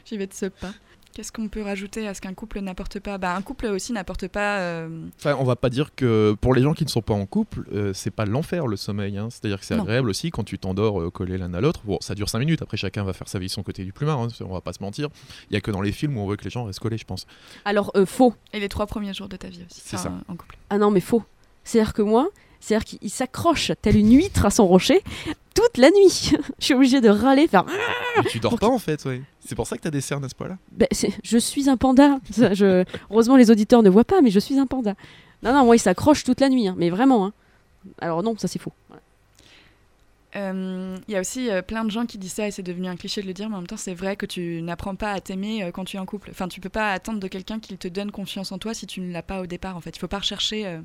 j'y 0.06 0.18
vais 0.18 0.28
de 0.28 0.34
ce 0.34 0.46
pas. 0.46 0.74
Qu'est-ce 1.20 1.34
qu'on 1.34 1.50
peut 1.50 1.64
rajouter 1.64 2.08
à 2.08 2.14
ce 2.14 2.22
qu'un 2.22 2.34
couple 2.34 2.62
n'apporte 2.62 3.02
pas? 3.02 3.18
Bah, 3.18 3.36
Un 3.36 3.42
couple 3.42 3.66
aussi 3.66 3.92
n'apporte 3.92 4.30
pas. 4.30 4.60
euh, 4.60 5.06
Enfin, 5.18 5.36
on 5.38 5.44
va 5.44 5.58
pas 5.58 5.70
dire 5.70 5.94
que 5.94 6.34
pour 6.40 6.54
les 6.54 6.62
gens 6.62 6.72
qui 6.74 6.86
ne 6.86 6.90
sont 6.90 7.02
pas 7.02 7.14
en 7.14 7.26
couple, 7.26 7.66
euh, 7.74 7.92
c'est 7.94 8.10
pas 8.10 8.24
l'enfer 8.26 8.68
le 8.68 8.78
sommeil. 8.78 9.18
hein. 9.18 9.28
C'est-à-dire 9.30 9.60
que 9.60 9.66
c'est 9.66 9.74
agréable 9.74 10.10
aussi 10.10 10.32
quand 10.32 10.46
tu 10.46 10.58
t'endors 10.58 11.02
euh, 11.02 11.12
collés 11.12 11.38
l'un 11.38 11.54
à 11.54 11.60
l'autre. 11.60 11.82
Bon, 11.84 11.98
ça 12.00 12.16
dure 12.16 12.30
5 12.30 12.40
minutes. 12.40 12.62
Après, 12.62 12.78
chacun 12.78 13.04
va 13.04 13.12
faire 13.12 13.28
sa 13.28 13.38
vie 13.38 13.48
de 13.48 13.52
son 13.52 13.64
côté 13.64 13.84
du 13.84 13.92
plumard. 13.92 14.22
hein, 14.22 14.28
on 14.40 14.54
va 14.54 14.62
pas 14.62 14.72
se 14.72 14.82
mentir. 14.82 15.10
Il 15.50 15.56
y 15.56 15.58
a 15.58 15.60
que 15.62 15.72
dans 15.72 15.82
les 15.82 15.92
films 15.92 16.16
où 16.18 16.22
on 16.22 16.26
veut 16.28 16.38
que 16.38 16.46
les 16.46 16.50
gens 16.52 16.64
restent 16.64 16.80
collés, 16.80 16.98
je 16.98 17.04
pense. 17.04 17.28
Alors, 17.66 17.92
euh, 17.98 18.06
faux. 18.06 18.34
Et 18.54 18.62
les 18.62 18.70
trois 18.70 18.88
premiers 18.88 19.14
jours 19.14 19.28
de 19.28 19.36
ta 19.36 19.50
vie 19.50 19.66
aussi. 19.70 19.82
C'est 19.84 19.98
ça. 19.98 20.14
En 20.30 20.38
couple. 20.38 20.58
Ah 20.70 20.78
non, 20.78 20.90
mais 20.90 21.02
faux. 21.02 21.26
C'est-à-dire 21.66 21.92
que 21.92 22.02
moi, 22.02 22.30
c'est-à-dire 22.60 22.86
qu'il 22.86 23.00
il 23.02 23.10
s'accroche 23.10 23.72
tel 23.82 23.96
une 23.98 24.14
huître 24.16 24.46
à 24.46 24.50
son 24.50 24.68
rocher 24.68 25.02
toute 25.56 25.78
la 25.78 25.90
nuit. 25.92 26.32
je 26.60 26.66
suis 26.66 26.74
obligée 26.74 27.02
de 27.02 27.10
râler, 27.10 27.48
faire. 27.48 27.66
Mais 28.18 28.24
tu 28.30 28.40
dors 28.40 28.58
pas 28.60 28.68
en 28.68 28.80
fait, 28.80 29.04
ouais. 29.06 29.22
C'est 29.46 29.56
pour 29.56 29.68
ça 29.68 29.78
que 29.78 29.82
t'as 29.82 29.90
des 29.92 30.02
cernes 30.02 30.24
à 30.26 30.30
ce 30.30 30.36
point-là. 30.36 30.58
Ben, 30.72 30.88
c'est- 30.92 31.14
je 31.24 31.38
suis 31.38 31.70
un 31.70 31.78
panda. 31.78 32.20
Je- 32.38 32.84
Heureusement, 33.10 33.36
les 33.38 33.50
auditeurs 33.52 33.82
ne 33.84 33.90
voient 33.90 34.04
pas, 34.06 34.22
mais 34.22 34.30
je 34.32 34.40
suis 34.40 34.58
un 34.60 34.68
panda. 34.68 34.96
Non, 35.44 35.54
non, 35.54 35.66
moi, 35.66 35.76
il 35.76 35.80
s'accroche 35.80 36.24
toute 36.24 36.40
la 36.42 36.50
nuit, 36.50 36.68
hein, 36.68 36.76
mais 36.78 36.90
vraiment. 36.90 37.26
hein. 37.26 37.34
Alors 38.02 38.24
non, 38.24 38.36
ça 38.38 38.48
c'est 38.50 38.60
faux. 38.60 38.74
Voilà. 38.90 39.02
Euh, 40.36 40.96
Il 41.08 41.14
y 41.14 41.18
a 41.18 41.22
aussi 41.22 41.50
euh, 41.50 41.62
plein 41.62 41.84
de 41.84 41.90
gens 41.90 42.06
qui 42.06 42.18
disent 42.20 42.34
ça 42.34 42.48
et 42.48 42.52
c'est 42.52 42.62
devenu 42.62 42.88
un 42.88 42.96
cliché 42.96 43.22
de 43.22 43.28
le 43.28 43.34
dire, 43.34 43.50
mais 43.50 43.56
en 43.56 43.60
même 43.60 43.68
temps, 43.68 43.78
c'est 43.78 43.94
vrai 43.96 44.16
que 44.16 44.26
tu 44.28 44.62
n'apprends 44.62 44.96
pas 44.96 45.12
à 45.14 45.20
t'aimer 45.22 45.64
euh, 45.64 45.72
quand 45.72 45.86
tu 45.86 45.98
es 45.98 46.00
en 46.00 46.06
couple. 46.06 46.30
Enfin, 46.32 46.48
tu 46.48 46.60
peux 46.62 46.70
pas 46.70 46.92
attendre 46.92 47.20
de 47.20 47.28
quelqu'un 47.28 47.60
qu'il 47.60 47.78
te 47.78 47.88
donne 47.88 48.12
confiance 48.12 48.52
en 48.52 48.60
toi 48.60 48.74
si 48.74 48.86
tu 48.86 49.02
ne 49.02 49.12
l'as 49.12 49.24
pas 49.24 49.42
au 49.42 49.48
départ. 49.48 49.76
En 49.76 49.82
fait, 49.82 49.96
il 49.96 50.00
faut 50.00 50.08
pas 50.08 50.20
rechercher 50.20 50.68
euh, 50.68 50.80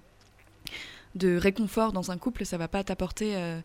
de 1.14 1.36
réconfort 1.36 1.92
dans 1.92 2.10
un 2.10 2.18
couple, 2.18 2.44
ça 2.44 2.56
va 2.58 2.68
pas 2.68 2.82
t'apporter. 2.84 3.36
euh, 3.36 3.60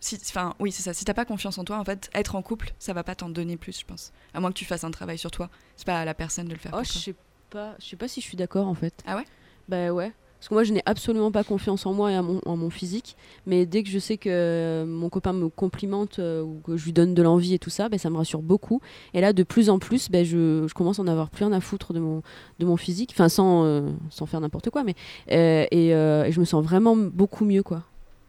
si- 0.00 0.18
Enfin, 0.22 0.54
oui, 0.60 0.72
c'est 0.72 0.82
ça. 0.82 0.94
Si 0.94 1.04
t'as 1.04 1.14
pas 1.14 1.24
confiance 1.24 1.58
en 1.58 1.64
toi, 1.64 1.78
en 1.78 1.84
fait, 1.84 2.10
être 2.14 2.34
en 2.36 2.42
couple, 2.42 2.72
ça 2.78 2.92
va 2.92 3.02
pas 3.04 3.14
t'en 3.14 3.28
donner 3.28 3.56
plus, 3.56 3.80
je 3.80 3.84
pense. 3.84 4.12
À 4.34 4.40
moins 4.40 4.50
que 4.50 4.56
tu 4.58 4.64
fasses 4.64 4.84
un 4.84 4.90
travail 4.90 5.18
sur 5.18 5.30
toi. 5.30 5.50
C'est 5.76 5.86
pas 5.86 6.00
à 6.00 6.04
la 6.04 6.14
personne 6.14 6.46
de 6.48 6.52
le 6.52 6.58
faire. 6.58 6.72
Oh, 6.74 6.82
je 6.84 6.92
sais 6.92 7.14
pas, 7.50 7.74
je 7.80 7.86
sais 7.86 7.96
pas 7.96 8.08
si 8.08 8.20
je 8.20 8.26
suis 8.26 8.36
d'accord 8.36 8.66
en 8.68 8.74
fait. 8.74 8.94
Ah 9.06 9.16
ouais? 9.16 9.24
Bah 9.68 9.90
ouais. 9.92 10.12
Parce 10.40 10.48
que 10.48 10.54
moi, 10.54 10.64
je 10.64 10.72
n'ai 10.72 10.80
absolument 10.86 11.30
pas 11.30 11.44
confiance 11.44 11.84
en 11.84 11.92
moi 11.92 12.10
et 12.10 12.16
en 12.16 12.22
mon, 12.22 12.40
en 12.46 12.56
mon 12.56 12.70
physique. 12.70 13.14
Mais 13.46 13.66
dès 13.66 13.82
que 13.82 13.90
je 13.90 13.98
sais 13.98 14.16
que 14.16 14.30
euh, 14.30 14.86
mon 14.86 15.10
copain 15.10 15.34
me 15.34 15.50
complimente 15.50 16.18
euh, 16.18 16.40
ou 16.42 16.62
que 16.64 16.78
je 16.78 16.86
lui 16.86 16.94
donne 16.94 17.12
de 17.12 17.20
l'envie 17.22 17.52
et 17.52 17.58
tout 17.58 17.68
ça, 17.68 17.90
bah, 17.90 17.98
ça 17.98 18.08
me 18.08 18.16
rassure 18.16 18.40
beaucoup. 18.40 18.80
Et 19.12 19.20
là, 19.20 19.34
de 19.34 19.42
plus 19.42 19.68
en 19.68 19.78
plus, 19.78 20.08
bah, 20.10 20.24
je, 20.24 20.64
je 20.66 20.72
commence 20.72 20.98
à 20.98 21.02
en 21.02 21.08
avoir 21.08 21.28
plus 21.28 21.44
rien 21.44 21.52
à 21.52 21.60
foutre 21.60 21.92
de 21.92 22.00
mon, 22.00 22.22
de 22.58 22.64
mon 22.64 22.78
physique. 22.78 23.10
Enfin, 23.12 23.28
sans, 23.28 23.64
euh, 23.66 23.90
sans 24.08 24.24
faire 24.24 24.40
n'importe 24.40 24.70
quoi. 24.70 24.82
Mais, 24.82 24.94
euh, 25.30 25.66
et, 25.70 25.94
euh, 25.94 26.24
et 26.24 26.32
je 26.32 26.40
me 26.40 26.46
sens 26.46 26.64
vraiment 26.64 26.96
beaucoup 26.96 27.44
mieux, 27.44 27.62
quoi. 27.62 27.84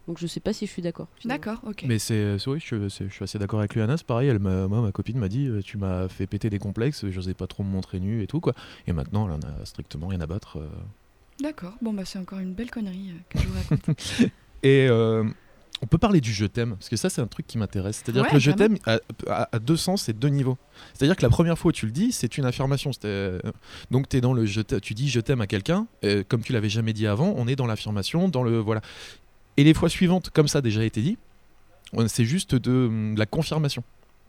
Donc 0.06 0.18
je 0.18 0.26
sais 0.26 0.40
pas 0.40 0.52
si 0.52 0.66
je 0.66 0.70
suis 0.70 0.82
d'accord. 0.82 1.06
D'accord, 1.24 1.62
ok. 1.66 1.84
Mais 1.88 1.98
c'est, 1.98 2.36
oui, 2.46 2.58
je, 2.62 2.88
je 2.88 3.08
suis 3.08 3.22
assez 3.22 3.38
d'accord 3.38 3.60
avec 3.60 3.74
lui, 3.74 3.80
Anna. 3.80 3.96
C'est 3.96 4.06
pareil, 4.06 4.28
elle 4.28 4.40
moi, 4.40 4.66
ma 4.68 4.92
copine 4.92 5.16
m'a 5.16 5.28
dit 5.28 5.48
Tu 5.64 5.78
m'as 5.78 6.08
fait 6.08 6.26
péter 6.26 6.50
des 6.50 6.58
complexes, 6.58 7.08
j'osais 7.08 7.34
pas 7.34 7.46
trop 7.46 7.62
me 7.62 7.70
montrer 7.70 8.00
nu 8.00 8.20
et 8.22 8.26
tout, 8.26 8.40
quoi. 8.40 8.52
Et 8.86 8.92
maintenant, 8.92 9.28
elle 9.28 9.34
en 9.34 9.60
a 9.62 9.64
strictement 9.64 10.08
rien 10.08 10.20
à 10.20 10.26
battre. 10.26 10.58
D'accord. 11.40 11.74
Bon, 11.82 11.92
bah, 11.92 12.02
c'est 12.04 12.18
encore 12.18 12.38
une 12.38 12.54
belle 12.54 12.70
connerie 12.70 13.10
euh, 13.10 13.18
que 13.28 13.38
je 13.38 13.46
vous 13.48 13.54
raconte. 13.54 13.88
Et 14.62 14.86
euh, 14.88 15.24
on 15.82 15.86
peut 15.86 15.98
parler 15.98 16.20
du 16.20 16.32
je 16.32 16.46
t'aime, 16.46 16.76
parce 16.76 16.88
que 16.88 16.96
ça, 16.96 17.10
c'est 17.10 17.20
un 17.20 17.26
truc 17.26 17.46
qui 17.48 17.58
m'intéresse. 17.58 17.96
C'est-à-dire 18.04 18.22
Ouais, 18.22 18.28
que 18.28 18.34
le 18.34 18.40
je 18.40 18.50
t'aime 18.52 18.78
a, 18.86 18.98
a- 19.28 19.48
a 19.50 19.58
deux 19.58 19.76
sens 19.76 20.08
et 20.08 20.12
deux 20.12 20.28
niveaux. 20.28 20.56
C'est-à-dire 20.94 21.16
que 21.16 21.22
la 21.22 21.30
première 21.30 21.58
fois 21.58 21.70
où 21.70 21.72
tu 21.72 21.86
le 21.86 21.92
dis, 21.92 22.12
c'est 22.12 22.38
une 22.38 22.44
affirmation. 22.44 22.92
Euh, 23.04 23.40
Donc, 23.90 24.14
es 24.14 24.20
dans 24.20 24.32
le 24.34 24.46
je 24.46 24.60
tu 24.60 24.94
dis 24.94 25.08
je 25.08 25.18
t'aime 25.18 25.40
à 25.40 25.46
quelqu'un, 25.48 25.86
comme 26.28 26.42
tu 26.42 26.52
l'avais 26.52 26.68
jamais 26.68 26.92
dit 26.92 27.06
avant, 27.08 27.34
on 27.36 27.48
est 27.48 27.56
dans 27.56 27.66
l'affirmation, 27.66 28.28
dans 28.28 28.44
le. 28.44 28.58
Voilà. 28.58 28.80
Et 29.56 29.64
les 29.64 29.74
fois 29.74 29.88
suivantes, 29.88 30.30
comme 30.30 30.46
ça 30.48 30.58
a 30.58 30.62
déjà 30.62 30.84
été 30.84 31.00
dit, 31.02 31.18
c'est 32.06 32.24
juste 32.24 32.54
de, 32.54 32.70
hum, 32.86 33.14
de 33.14 33.18
la 33.18 33.26
confirmation. 33.26 33.82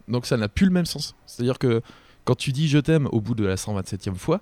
Donc, 0.07 0.25
ça 0.25 0.35
n'a 0.37 0.49
plus 0.49 0.65
le 0.65 0.71
même 0.71 0.85
sens. 0.87 1.15
C'est-à-dire 1.27 1.59
que 1.59 1.81
quand 2.25 2.35
tu 2.35 2.51
dis 2.51 2.67
je 2.67 2.79
t'aime 2.79 3.07
au 3.11 3.21
bout 3.21 3.35
de 3.35 3.45
la 3.45 3.55
127e 3.55 4.15
fois, 4.15 4.41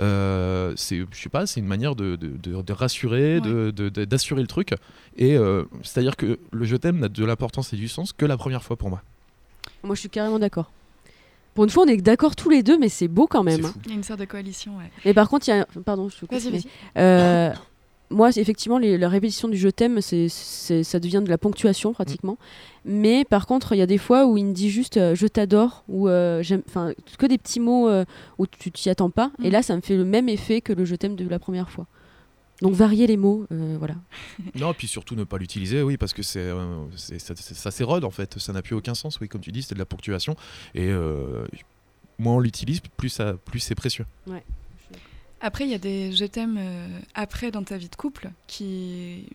euh, 0.00 0.72
c'est 0.76 0.98
je 1.10 1.20
sais 1.20 1.28
pas 1.28 1.46
c'est 1.46 1.60
une 1.60 1.66
manière 1.66 1.94
de, 1.96 2.16
de- 2.16 2.36
de- 2.36 2.62
de 2.62 2.72
rassurer 2.72 3.40
de- 3.40 3.70
de- 3.70 3.88
de- 3.88 4.04
d'assurer 4.04 4.40
le 4.42 4.46
truc 4.48 4.74
et 5.16 5.36
euh, 5.36 5.64
c'est 5.82 6.00
à 6.00 6.02
dire 6.02 6.16
que 6.16 6.38
le 6.50 6.64
je 6.64 6.76
t'aime 6.76 6.98
n'a 6.98 7.08
de 7.08 7.24
l'importance 7.24 7.72
et 7.72 7.76
du 7.76 7.88
sens 7.88 8.12
que 8.12 8.24
la 8.26 8.36
première 8.36 8.62
fois 8.62 8.76
pour 8.76 8.88
moi 8.90 9.02
Moi, 9.82 9.94
je 9.94 10.00
suis 10.00 10.08
carrément 10.10 10.38
d'accord. 10.38 10.70
Pour 11.54 11.64
une 11.64 11.70
fois, 11.70 11.84
on 11.84 11.86
est 11.88 11.98
d'accord 11.98 12.34
tous 12.34 12.48
les 12.48 12.62
deux, 12.62 12.78
mais 12.78 12.88
c'est 12.88 13.08
beau 13.08 13.26
quand 13.26 13.42
même. 13.42 13.64
hein. 13.66 13.74
Il 13.84 13.90
y 13.90 13.92
a 13.92 13.96
une 13.96 14.02
sorte 14.02 14.20
de 14.20 14.24
coalition, 14.24 14.78
ouais. 14.78 14.90
Mais 15.04 15.12
par 15.12 15.28
contre, 15.28 15.48
il 15.48 15.50
y 15.50 15.54
a. 15.54 15.66
Pardon, 15.84 16.08
je 16.08 16.14
te 16.16 16.20
coupe, 16.20 16.32
Vas-y, 16.32 16.50
mais- 16.50 16.58
vas-y. 16.58 16.66
Euh, 16.96 17.52
moi, 18.12 18.30
effectivement, 18.36 18.78
les- 18.78 18.98
la 18.98 19.08
répétition 19.08 19.48
du 19.48 19.56
je 19.56 19.68
t'aime, 19.68 20.00
c'est, 20.00 20.28
c'est- 20.28 20.84
ça 20.84 21.00
devient 21.00 21.22
de 21.24 21.28
la 21.30 21.38
ponctuation 21.38 21.92
pratiquement. 21.92 22.38
Mais 22.84 23.24
par 23.24 23.46
contre, 23.46 23.72
il 23.72 23.78
y 23.78 23.82
a 23.82 23.86
des 23.86 23.98
fois 23.98 24.26
où 24.26 24.36
il 24.38 24.44
me 24.46 24.52
dit 24.52 24.70
juste 24.70 24.96
euh, 24.96 25.14
je 25.14 25.26
t'adore 25.26 25.84
ou 25.88 26.08
euh, 26.08 26.42
j'aime, 26.42 26.62
enfin 26.68 26.92
que 27.18 27.26
des 27.26 27.38
petits 27.38 27.60
mots 27.60 27.88
euh, 27.88 28.04
où 28.38 28.46
tu 28.46 28.70
t'y 28.70 28.90
attends 28.90 29.10
pas. 29.10 29.30
Et 29.42 29.48
Mm. 29.48 29.52
là, 29.52 29.62
ça 29.62 29.74
me 29.76 29.80
fait 29.80 29.96
le 29.96 30.04
même 30.04 30.28
effet 30.28 30.60
que 30.60 30.72
le 30.72 30.84
je 30.84 30.94
t'aime 30.94 31.16
de 31.16 31.28
la 31.28 31.38
première 31.38 31.70
fois. 31.70 31.86
Donc 32.60 32.74
varier 32.74 33.08
les 33.08 33.16
mots, 33.16 33.44
voilà. 33.50 33.94
non 34.54 34.72
puis 34.72 34.86
surtout 34.86 35.16
ne 35.16 35.24
pas 35.24 35.36
l'utiliser 35.36 35.82
oui 35.82 35.96
parce 35.96 36.12
que 36.12 36.22
c'est, 36.22 36.48
ça, 36.96 37.70
s'érode 37.72 38.04
en 38.04 38.10
fait 38.12 38.38
ça 38.38 38.52
n'a 38.52 38.62
plus 38.62 38.76
aucun 38.76 38.94
sens 38.94 39.18
oui 39.20 39.28
comme 39.28 39.40
tu 39.40 39.50
dis 39.50 39.62
c'est 39.62 39.74
de 39.74 39.80
la 39.80 39.84
ponctuation 39.84 40.36
et 40.76 40.88
moins 42.20 42.34
on 42.36 42.38
l'utilise 42.40 42.80
plus 42.96 43.08
ça 43.08 43.34
plus 43.46 43.58
c'est 43.58 43.74
précieux 43.74 44.06
Après, 45.42 45.64
il 45.64 45.70
y 45.70 45.74
a 45.74 45.78
des 45.78 46.12
je 46.12 46.24
t'aime 46.24 46.56
euh, 46.56 47.00
après 47.14 47.50
dans 47.50 47.64
ta 47.64 47.76
vie 47.76 47.88
de 47.88 47.96
couple 47.96 48.30
qui, 48.46 49.26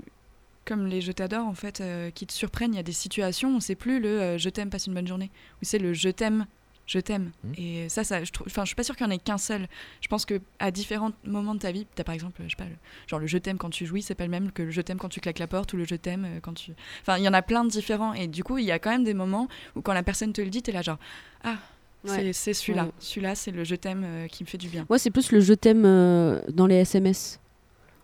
comme 0.63 0.87
les 0.87 1.01
je 1.01 1.11
t'adore 1.11 1.45
en 1.45 1.53
fait, 1.53 1.81
euh, 1.81 2.11
qui 2.11 2.25
te 2.25 2.31
surprennent. 2.31 2.73
Il 2.73 2.77
y 2.77 2.79
a 2.79 2.83
des 2.83 2.93
situations 2.93 3.57
où 3.57 3.59
c'est 3.59 3.75
plus 3.75 3.99
le 3.99 4.07
euh, 4.07 4.37
je 4.37 4.49
t'aime, 4.49 4.69
passe 4.69 4.87
une 4.87 4.93
bonne 4.93 5.05
journée, 5.05 5.29
où 5.61 5.65
c'est 5.65 5.79
le 5.79 5.93
je 5.93 6.07
t'aime, 6.07 6.45
je 6.85 6.99
t'aime. 6.99 7.31
Mhm. 7.43 7.53
Et 7.57 7.89
ça, 7.89 8.05
ça, 8.05 8.23
je 8.23 8.31
trouve, 8.31 8.47
enfin, 8.47 8.63
je 8.63 8.67
suis 8.67 8.75
pas 8.77 8.83
sûre 8.83 8.95
qu'il 8.95 9.05
y 9.05 9.09
en 9.09 9.11
ait 9.11 9.17
qu'un 9.17 9.37
seul. 9.37 9.67
Je 9.99 10.07
pense 10.07 10.25
que 10.25 10.39
à 10.59 10.71
différents 10.71 11.11
moments 11.25 11.55
de 11.55 11.59
ta 11.59 11.73
vie, 11.73 11.85
t'as 11.93 12.05
par 12.05 12.15
exemple, 12.15 12.41
je 12.45 12.51
sais 12.51 12.55
pas, 12.55 12.69
le, 12.69 12.77
genre 13.07 13.19
le 13.19 13.27
je 13.27 13.37
t'aime 13.37 13.57
quand 13.57 13.69
tu 13.69 13.85
jouis, 13.85 14.01
c'est 14.01 14.15
pas 14.15 14.23
le 14.23 14.31
même 14.31 14.53
que 14.53 14.63
le 14.63 14.71
je 14.71 14.79
t'aime 14.79 14.99
quand 14.99 15.09
tu 15.09 15.19
claques 15.19 15.39
la 15.39 15.47
porte 15.47 15.73
ou 15.73 15.77
le 15.77 15.83
je 15.83 15.95
t'aime 15.95 16.39
quand 16.41 16.53
tu. 16.53 16.71
Enfin, 17.01 17.17
il 17.17 17.25
y 17.25 17.27
en 17.27 17.33
a 17.33 17.41
plein 17.41 17.65
de 17.65 17.69
différents. 17.69 18.13
Et 18.13 18.27
du 18.27 18.45
coup, 18.45 18.59
il 18.59 18.65
y 18.65 18.71
a 18.71 18.79
quand 18.79 18.91
même 18.91 19.03
des 19.03 19.13
moments 19.13 19.49
où 19.75 19.81
quand 19.81 19.93
la 19.93 20.03
personne 20.03 20.31
te 20.31 20.39
le 20.39 20.49
dit, 20.49 20.61
t'es 20.61 20.71
là 20.71 20.81
genre 20.81 20.99
ah. 21.43 21.57
C'est- 22.05 22.33
C'est 22.33 22.53
celui-là. 22.53 22.85
Ouais. 22.85 22.91
Celui-là, 22.99 23.35
c'est 23.35 23.51
le 23.51 23.63
je 23.63 23.75
t'aime 23.75 24.03
euh, 24.05 24.27
qui 24.27 24.43
me 24.43 24.47
fait 24.47 24.57
du 24.57 24.67
bien. 24.69 24.85
Moi, 24.89 24.99
c'est 24.99 25.11
plus 25.11 25.31
le 25.31 25.39
je 25.39 25.53
t'aime 25.53 25.83
euh, 25.85 26.41
dans 26.53 26.67
les 26.67 26.75
SMS. 26.75 27.39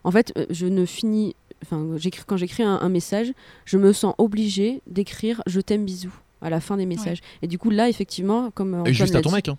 En 0.03 0.11
fait, 0.11 0.33
euh, 0.37 0.45
je 0.49 0.65
ne 0.67 0.85
finis. 0.85 1.35
Enfin, 1.63 1.87
j'écris 1.95 2.23
quand 2.27 2.35
j'écris 2.37 2.63
un, 2.63 2.77
un 2.81 2.89
message, 2.89 3.31
je 3.65 3.77
me 3.77 3.93
sens 3.93 4.13
obligée 4.17 4.81
d'écrire 4.87 5.41
je 5.47 5.61
t'aime 5.61 5.85
bisous 5.85 6.13
à 6.41 6.49
la 6.49 6.59
fin 6.59 6.75
des 6.75 6.85
messages. 6.85 7.19
Et 7.41 7.47
du 7.47 7.57
coup, 7.57 7.69
là, 7.69 7.87
effectivement, 7.87 8.51
comme 8.51 8.73
euh, 8.73 8.77
et 8.77 8.79
Antoine 8.81 8.93
juste 8.93 9.15
à 9.15 9.17
l'a 9.19 9.21
ton 9.21 9.29
dit- 9.29 9.35
mec 9.35 9.47
hein. 9.49 9.57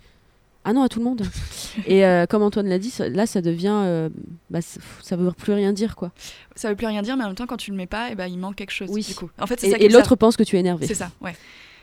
Ah 0.66 0.72
non, 0.72 0.82
à 0.82 0.88
tout 0.88 0.98
le 0.98 1.04
monde. 1.04 1.22
et 1.86 2.06
euh, 2.06 2.24
comme 2.26 2.42
Antoine 2.42 2.66
l'a 2.68 2.78
dit, 2.78 2.88
ça- 2.90 3.08
là, 3.08 3.26
ça 3.26 3.40
devient. 3.42 3.68
euh, 3.84 4.08
bah, 4.50 4.60
ça 4.62 5.16
veut 5.16 5.30
plus 5.32 5.52
rien 5.52 5.72
dire, 5.74 5.94
quoi. 5.96 6.10
Ça 6.56 6.68
veut 6.70 6.76
plus 6.76 6.86
rien 6.86 7.02
dire, 7.02 7.16
mais 7.18 7.24
en 7.24 7.28
même 7.28 7.36
temps, 7.36 7.46
quand 7.46 7.56
tu 7.58 7.70
le 7.70 7.76
mets 7.76 7.86
pas, 7.86 8.08
eh 8.10 8.14
ben, 8.14 8.26
il 8.26 8.38
manque 8.38 8.56
quelque 8.56 8.70
chose. 8.72 8.88
Oui. 8.90 9.02
Du 9.06 9.14
coup. 9.14 9.30
En 9.38 9.46
fait, 9.46 9.60
c'est 9.60 9.70
ça 9.70 9.76
Et, 9.78 9.84
et 9.84 9.88
l'autre 9.90 10.16
pense 10.16 10.36
que 10.38 10.42
tu 10.42 10.56
es 10.56 10.60
énervé. 10.60 10.86
C'est 10.86 10.94
ça, 10.94 11.10
ouais. 11.20 11.34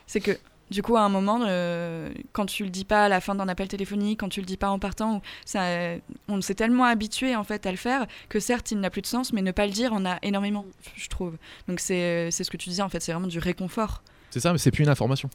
C'est 0.07 0.19
que, 0.19 0.31
du 0.71 0.81
coup, 0.81 0.97
à 0.97 1.01
un 1.01 1.09
moment, 1.09 1.41
euh, 1.47 2.09
quand 2.31 2.47
tu 2.47 2.63
le 2.63 2.69
dis 2.71 2.85
pas 2.85 3.05
à 3.05 3.09
la 3.09 3.21
fin 3.21 3.35
d'un 3.35 3.47
appel 3.47 3.67
téléphonique, 3.67 4.19
quand 4.21 4.29
tu 4.29 4.39
le 4.39 4.45
dis 4.47 4.57
pas 4.57 4.69
en 4.69 4.79
partant, 4.79 5.21
ça, 5.45 5.97
on 6.27 6.41
s'est 6.41 6.55
tellement 6.55 6.85
habitué 6.85 7.35
en 7.35 7.43
fait 7.43 7.65
à 7.67 7.71
le 7.71 7.77
faire 7.77 8.07
que 8.29 8.39
certes, 8.39 8.71
il 8.71 8.79
n'a 8.79 8.89
plus 8.89 9.01
de 9.03 9.07
sens, 9.07 9.33
mais 9.33 9.41
ne 9.43 9.51
pas 9.51 9.67
le 9.67 9.71
dire 9.73 9.93
en 9.93 10.05
a 10.05 10.17
énormément, 10.23 10.65
je 10.95 11.07
trouve. 11.09 11.37
Donc 11.67 11.79
c'est 11.79 12.01
euh, 12.01 12.31
c'est 12.31 12.43
ce 12.43 12.49
que 12.49 12.57
tu 12.57 12.69
disais 12.69 12.81
en 12.81 12.89
fait, 12.89 13.01
c'est 13.01 13.11
vraiment 13.11 13.27
du 13.27 13.37
réconfort. 13.39 14.01
c'est 14.31 14.39
ça 14.39 14.51
mais 14.53 14.57
c'est 14.57 14.71
plus 14.71 14.83
une 14.83 14.89
information 14.89 15.29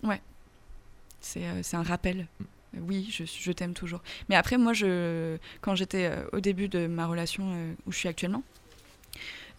C'est 1.21 1.45
euh, 1.45 1.61
c'est 1.63 1.77
un 1.77 1.83
rappel. 1.83 2.27
Euh, 2.41 2.81
Oui, 2.81 3.09
je, 3.11 3.25
je 3.25 3.53
t'aime 3.53 3.73
toujours. 3.75 4.03
Mais 4.29 4.37
après, 4.37 4.59
moi, 4.59 4.73
je, 4.75 5.39
quand 5.61 5.75
j'étais 5.75 6.07
euh, 6.07 6.25
au 6.33 6.41
début 6.41 6.69
de 6.69 6.87
ma 6.87 7.07
relation 7.07 7.45
euh, 7.53 7.73
où 7.87 7.93
je 7.93 7.99
suis 7.99 8.09
actuellement, 8.09 8.43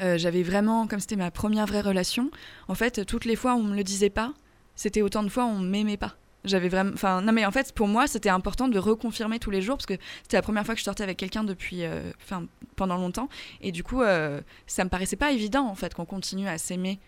euh, 0.02 0.18
j'avais 0.18 0.44
vraiment, 0.44 0.86
comme 0.88 1.00
c'était 1.00 1.16
ma 1.16 1.32
première 1.32 1.66
vraie 1.66 1.82
relation, 1.82 2.30
en 2.68 2.76
fait, 2.76 3.06
toutes 3.06 3.26
les 3.26 3.36
fois 3.36 3.56
où 3.56 3.60
on 3.60 3.64
me 3.64 3.76
le 3.76 3.84
disait 3.84 4.12
pas, 4.12 4.34
c'était 4.78 5.02
autant 5.02 5.24
de 5.24 5.30
fois 5.30 5.44
où 5.44 5.50
on 5.50 5.60
m'aimait 5.60 5.98
pas. 5.98 6.16
J'avais 6.46 6.70
vraiment, 6.70 6.92
enfin, 6.94 7.22
non 7.22 7.34
mais 7.34 7.46
en 7.46 7.52
fait, 7.52 7.74
pour 7.74 7.90
moi, 7.90 8.08
c'était 8.08 8.30
important 8.30 8.70
de 8.70 8.80
reconfirmer 8.80 9.40
tous 9.40 9.52
les 9.52 9.62
jours 9.62 9.76
parce 9.76 9.88
que 9.88 9.98
c'était 10.22 10.38
la 10.38 10.42
première 10.42 10.66
fois 10.66 10.76
que 10.76 10.80
je 10.80 10.86
sortais 10.86 11.04
avec 11.04 11.18
quelqu'un 11.18 11.44
depuis, 11.44 11.84
euh, 11.84 12.12
enfin, 12.22 12.46
pendant 12.78 12.96
longtemps, 12.96 13.28
et 13.60 13.74
du 13.74 13.84
coup, 13.84 14.02
euh, 14.02 14.40
ça 14.66 14.86
me 14.86 14.90
paraissait 14.90 15.18
pas 15.18 15.34
évident 15.34 15.68
en 15.68 15.76
fait 15.76 15.94
qu'on 15.94 16.06
continue 16.06 16.48
à 16.48 16.58
s'aimer 16.58 17.00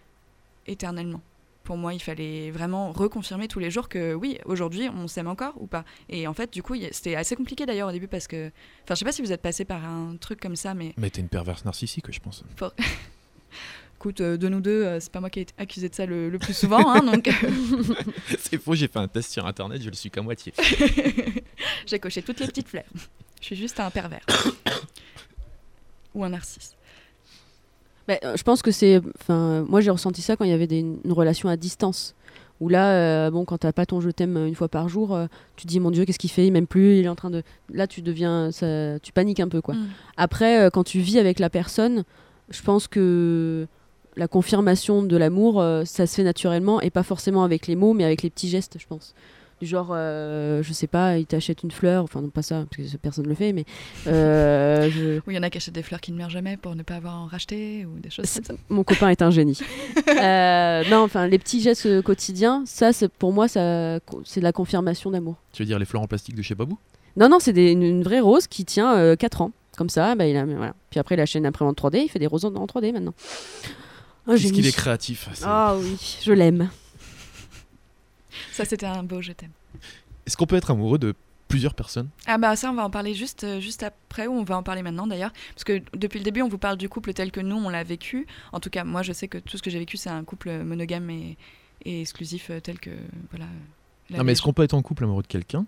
éternellement. 0.67 1.21
Pour 1.63 1.77
moi, 1.77 1.93
il 1.93 1.99
fallait 1.99 2.49
vraiment 2.49 2.91
reconfirmer 2.91 3.47
tous 3.47 3.59
les 3.59 3.69
jours 3.69 3.87
que 3.87 4.15
oui, 4.15 4.39
aujourd'hui, 4.45 4.89
on 4.89 5.07
s'aime 5.07 5.27
encore 5.27 5.53
ou 5.61 5.67
pas. 5.67 5.85
Et 6.09 6.25
en 6.25 6.33
fait, 6.33 6.51
du 6.51 6.63
coup, 6.63 6.75
c'était 6.91 7.15
assez 7.15 7.35
compliqué 7.35 7.67
d'ailleurs 7.67 7.89
au 7.89 7.91
début 7.91 8.07
parce 8.07 8.27
que, 8.27 8.47
enfin, 8.83 8.95
je 8.95 8.95
sais 8.95 9.05
pas 9.05 9.11
si 9.11 9.21
vous 9.21 9.31
êtes 9.31 9.43
passé 9.43 9.65
par 9.65 9.85
un 9.85 10.17
truc 10.19 10.39
comme 10.39 10.55
ça, 10.55 10.73
mais 10.73 10.93
mais 10.97 11.11
t'es 11.11 11.21
une 11.21 11.29
perverse 11.29 11.63
narcissique 11.63 12.11
je 12.11 12.19
pense 12.19 12.43
écoute, 13.99 14.21
euh, 14.21 14.37
de 14.37 14.47
nous 14.47 14.61
deux, 14.61 14.85
euh, 14.85 14.99
c'est 15.01 15.11
pas 15.11 15.19
moi 15.19 15.29
qui 15.29 15.39
ai 15.39 15.41
été 15.41 15.53
accusé 15.57 15.89
de 15.89 15.93
ça 15.95 16.05
le, 16.05 16.29
le 16.29 16.39
plus 16.39 16.53
souvent, 16.53 16.89
hein, 16.89 17.01
donc 17.03 17.29
c'est 18.39 18.57
faux 18.57 18.73
j'ai 18.73 18.87
fait 18.87 18.99
un 18.99 19.09
test 19.09 19.31
sur 19.33 19.45
internet 19.45 19.81
je 19.81 19.89
le 19.89 19.95
suis 19.95 20.09
qu'à 20.09 20.21
moitié 20.21 20.53
j'ai 21.85 21.99
coché 21.99 22.21
toutes 22.21 22.39
les 22.39 22.47
petites 22.47 22.69
fleurs. 22.69 22.85
Je 23.41 23.45
suis 23.45 23.55
juste 23.55 23.79
un 23.79 23.89
pervers 23.89 24.25
ou 26.15 26.23
un 26.23 26.29
narcisse. 26.29 26.75
Bah, 28.07 28.15
euh, 28.23 28.35
je 28.37 28.43
pense 28.43 28.61
que 28.61 28.71
c'est. 28.71 29.01
Enfin, 29.21 29.65
moi, 29.67 29.81
j'ai 29.81 29.91
ressenti 29.91 30.21
ça 30.21 30.35
quand 30.35 30.43
il 30.45 30.49
y 30.49 30.53
avait 30.53 30.67
des- 30.67 30.79
une 30.79 31.11
relation 31.11 31.47
à 31.49 31.55
distance. 31.57 32.15
Où 32.59 32.67
là, 32.67 32.91
euh, 32.91 33.31
bon, 33.31 33.45
quand 33.45 33.59
t'as 33.59 33.71
pas 33.71 33.85
ton 33.85 34.01
je 34.01 34.09
t'aime 34.09 34.35
une 34.45 34.55
fois 34.55 34.67
par 34.67 34.89
jour, 34.89 35.15
euh, 35.15 35.27
tu 35.55 35.65
te 35.65 35.69
dis 35.69 35.79
mon 35.79 35.91
Dieu, 35.91 36.03
qu'est-ce 36.03 36.19
qu'il 36.19 36.29
fait? 36.29 36.45
Il 36.45 36.51
m'aime 36.51 36.67
plus, 36.67 36.97
il 36.99 37.05
est 37.05 37.09
en 37.09 37.15
train 37.15 37.29
de. 37.29 37.43
Là, 37.73 37.87
tu 37.87 38.01
deviens, 38.01 38.51
ça, 38.51 38.99
tu 38.99 39.13
paniques 39.13 39.39
un 39.39 39.47
peu 39.47 39.61
quoi. 39.61 39.75
Mm. 39.75 39.87
Après, 40.17 40.59
euh, 40.59 40.69
quand 40.69 40.83
tu 40.83 40.99
vis 40.99 41.17
avec 41.19 41.39
la 41.39 41.49
personne, 41.49 42.03
je 42.49 42.61
pense 42.61 42.87
que 42.89 43.67
la 44.15 44.27
confirmation 44.27 45.03
de 45.03 45.17
l'amour, 45.17 45.61
euh, 45.61 45.83
ça 45.85 46.07
se 46.07 46.15
fait 46.15 46.23
naturellement 46.23 46.81
et 46.81 46.89
pas 46.89 47.03
forcément 47.03 47.43
avec 47.43 47.67
les 47.67 47.75
mots, 47.75 47.93
mais 47.93 48.03
avec 48.03 48.21
les 48.23 48.29
petits 48.29 48.49
gestes, 48.49 48.77
je 48.79 48.85
pense. 48.87 49.13
Du 49.61 49.67
genre, 49.67 49.89
euh, 49.91 50.63
je 50.63 50.71
sais 50.71 50.87
pas, 50.87 51.17
il 51.17 51.25
t'achète 51.25 51.63
une 51.63 51.71
fleur, 51.71 52.05
enfin 52.05 52.21
non 52.21 52.29
pas 52.29 52.41
ça, 52.41 52.63
parce 52.71 52.89
que 52.89 52.95
personne 52.97 53.25
ne 53.25 53.29
le 53.29 53.35
fait, 53.35 53.51
mais 53.51 53.65
euh, 54.07 54.89
je- 54.91 55.17
Ou 55.19 55.31
il 55.31 55.35
y 55.35 55.37
en 55.37 55.43
a 55.43 55.49
qui 55.49 55.57
achètent 55.57 55.73
des 55.73 55.83
fleurs 55.83 55.99
qui 55.99 56.13
ne 56.13 56.17
meurent 56.17 56.29
jamais 56.29 56.55
pour 56.55 56.75
ne 56.75 56.83
pas 56.83 56.95
avoir 56.95 57.15
à 57.15 57.17
en 57.19 57.25
racheter 57.25 57.85
ou 57.85 57.99
des 57.99 58.09
choses 58.09 58.33
comme 58.33 58.43
ça. 58.45 58.53
mon 58.69 58.85
copain 58.85 59.09
est 59.09 59.21
un 59.21 59.31
génie. 59.31 59.59
Euh, 60.21 60.83
non, 60.89 61.03
enfin 61.03 61.27
les 61.27 61.37
petits 61.37 61.61
gestes 61.61 61.85
euh, 61.85 62.01
quotidiens, 62.01 62.63
ça, 62.65 62.91
c'est 62.93 63.09
pour 63.09 63.31
moi, 63.31 63.47
ça, 63.47 63.99
c'est 64.25 64.39
de 64.39 64.43
la 64.45 64.51
confirmation 64.51 65.11
d'amour. 65.11 65.35
Tu 65.53 65.61
veux 65.61 65.67
dire 65.67 65.77
les 65.79 65.85
fleurs 65.85 66.01
en 66.01 66.07
plastique 66.07 66.35
de 66.35 66.41
chez 66.41 66.55
Babou? 66.55 66.77
Non, 67.15 67.29
non, 67.29 67.39
c'est 67.39 67.51
une, 67.71 67.83
une 67.83 68.03
vraie 68.03 68.19
rose 68.21 68.47
qui 68.47 68.65
tient 68.65 69.15
4 69.15 69.41
ans. 69.41 69.51
Comme 69.77 69.89
ça, 69.89 70.15
bah, 70.15 70.25
il 70.27 70.35
a, 70.35 70.45
voilà. 70.45 70.73
Puis 70.89 70.99
après, 70.99 71.15
il 71.15 71.21
achète 71.21 71.39
une 71.39 71.45
imprimante 71.45 71.77
3D, 71.81 72.01
il 72.03 72.09
fait 72.09 72.19
des 72.19 72.27
roses 72.27 72.43
en 72.45 72.53
en 72.55 72.65
3D 72.65 72.91
maintenant. 72.91 73.13
Génie. 74.37 74.53
qu'il 74.53 74.65
est 74.67 74.71
créatif. 74.75 75.29
Ah 75.43 75.75
oui, 75.77 75.97
je 76.23 76.31
l'aime. 76.33 76.69
Ça, 78.51 78.65
c'était 78.65 78.85
un 78.85 79.03
beau 79.03 79.21
je 79.21 79.31
t'aime. 79.31 79.51
Est-ce 80.25 80.37
qu'on 80.37 80.45
peut 80.45 80.55
être 80.55 80.71
amoureux 80.71 80.97
de 80.99 81.13
plusieurs 81.47 81.73
personnes? 81.73 82.09
Ah 82.27 82.37
bah 82.37 82.55
ça, 82.55 82.69
on 82.69 82.75
va 82.75 82.83
en 82.85 82.89
parler 82.91 83.15
juste, 83.15 83.43
euh, 83.43 83.59
juste 83.59 83.81
après, 83.81 84.27
ou 84.27 84.33
on 84.33 84.43
va 84.43 84.55
en 84.57 84.61
parler 84.63 84.83
maintenant 84.83 85.07
d'ailleurs. 85.07 85.31
Parce 85.55 85.63
que 85.63 85.81
depuis 85.97 86.19
le 86.19 86.23
début, 86.23 86.41
on 86.43 86.47
vous 86.49 86.59
parle 86.59 86.77
du 86.77 86.87
couple 86.89 87.13
tel 87.13 87.31
que 87.31 87.39
nous, 87.39 87.55
on 87.55 87.69
l'a 87.69 87.83
vécu. 87.83 88.27
En 88.51 88.59
tout 88.59 88.69
cas, 88.69 88.83
moi, 88.83 89.01
je 89.01 89.13
sais 89.13 89.27
que 89.27 89.39
tout 89.39 89.57
ce 89.57 89.63
que 89.63 89.69
j'ai 89.71 89.79
vécu, 89.79 89.97
c'est 89.97 90.09
un 90.11 90.23
couple 90.23 90.51
monogame 90.63 91.09
et, 91.09 91.37
et 91.85 92.01
exclusif 92.01 92.51
euh, 92.51 92.59
tel 92.59 92.79
que... 92.79 92.91
Voilà. 93.31 93.45
Non, 94.11 94.23
mais 94.23 94.33
est-ce 94.33 94.41
qu'on 94.43 94.53
peut 94.53 94.63
être 94.63 94.73
en 94.75 94.81
couple 94.83 95.05
amoureux 95.05 95.23
de 95.23 95.27
quelqu'un? 95.27 95.65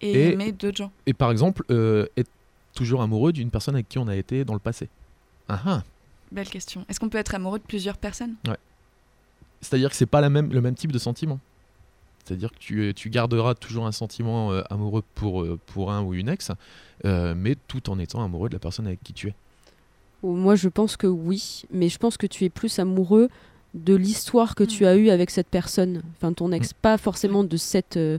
Et, 0.00 0.12
et- 0.12 0.32
aimer 0.32 0.52
d'autres 0.52 0.76
gens. 0.76 0.92
et 1.06 1.14
par 1.14 1.30
exemple 1.30 1.62
euh, 1.70 2.06
être 2.16 2.30
toujours 2.74 3.00
amoureux 3.02 3.32
d'une 3.32 3.50
personne 3.50 3.74
avec 3.76 3.88
qui 3.88 3.98
on 3.98 4.08
a 4.08 4.16
été 4.16 4.44
dans 4.44 4.52
le 4.54 4.58
passé? 4.60 4.88
Ah 5.48 5.60
ah 5.64 5.82
Belle 6.32 6.48
question. 6.48 6.84
Est-ce 6.88 6.98
qu'on 7.00 7.08
peut 7.08 7.18
être 7.18 7.34
amoureux 7.34 7.58
de 7.58 7.64
plusieurs 7.64 7.96
personnes? 7.96 8.34
C'est-à-dire 9.60 9.90
que 9.90 9.96
c'est 9.96 10.06
pas 10.06 10.20
la 10.20 10.30
même, 10.30 10.52
le 10.52 10.60
même 10.60 10.74
type 10.74 10.92
de 10.92 10.98
sentiment. 10.98 11.38
C'est-à-dire 12.24 12.50
que 12.52 12.58
tu, 12.58 12.92
tu 12.94 13.10
garderas 13.10 13.54
toujours 13.54 13.86
un 13.86 13.92
sentiment 13.92 14.50
euh, 14.52 14.62
amoureux 14.70 15.02
pour, 15.14 15.42
euh, 15.42 15.58
pour 15.66 15.92
un 15.92 16.02
ou 16.02 16.14
une 16.14 16.28
ex, 16.28 16.50
euh, 17.04 17.34
mais 17.36 17.56
tout 17.68 17.90
en 17.90 17.98
étant 17.98 18.24
amoureux 18.24 18.48
de 18.48 18.54
la 18.54 18.58
personne 18.58 18.86
avec 18.86 19.02
qui 19.02 19.12
tu 19.12 19.28
es. 19.28 19.34
Oh, 20.22 20.34
Moi, 20.34 20.54
je 20.54 20.68
pense 20.68 20.96
que 20.96 21.06
oui, 21.06 21.64
mais 21.70 21.88
je 21.90 21.98
pense 21.98 22.16
que 22.16 22.26
tu 22.26 22.44
es 22.44 22.48
plus 22.50 22.78
amoureux 22.78 23.28
de 23.74 23.94
l'histoire 23.94 24.54
que 24.54 24.64
tu 24.64 24.84
Mm. 24.84 24.86
as 24.86 24.96
eue 24.96 25.10
avec 25.10 25.30
cette 25.30 25.48
personne, 25.48 26.02
enfin 26.16 26.32
ton 26.32 26.50
ex, 26.52 26.72
pas 26.72 26.96
forcément 26.96 27.42
de 27.44 27.56
cette, 27.56 27.96
euh, 27.96 28.18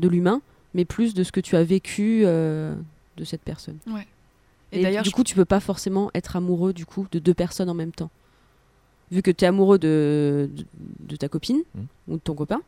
de 0.00 0.08
l'humain, 0.08 0.42
mais 0.74 0.84
plus 0.84 1.14
de 1.14 1.22
ce 1.24 1.32
que 1.32 1.40
tu 1.40 1.56
as 1.56 1.64
vécu 1.64 2.22
euh, 2.26 2.74
de 3.16 3.24
cette 3.24 3.42
personne. 3.42 3.78
Et, 4.76 4.80
Et, 4.80 4.82
d'ailleurs, 4.82 5.02
du 5.02 5.10
je- 5.10 5.14
coup, 5.14 5.24
tu 5.24 5.34
peux 5.34 5.44
pas 5.44 5.60
forcément 5.60 6.10
être 6.14 6.36
amoureux 6.36 6.72
du 6.72 6.86
coup 6.86 7.06
de 7.10 7.18
deux 7.18 7.34
personnes 7.34 7.70
en 7.70 7.74
même 7.74 7.92
temps. 7.92 8.10
Vu 9.10 9.22
que 9.22 9.30
tu 9.30 9.44
es 9.44 9.48
amoureux 9.48 9.78
de, 9.78 10.50
de, 10.54 10.64
de 11.08 11.16
ta 11.16 11.28
copine 11.28 11.62
Mm. 11.74 11.80
ou 12.08 12.14
de 12.14 12.20
ton 12.20 12.34
copain. 12.34 12.60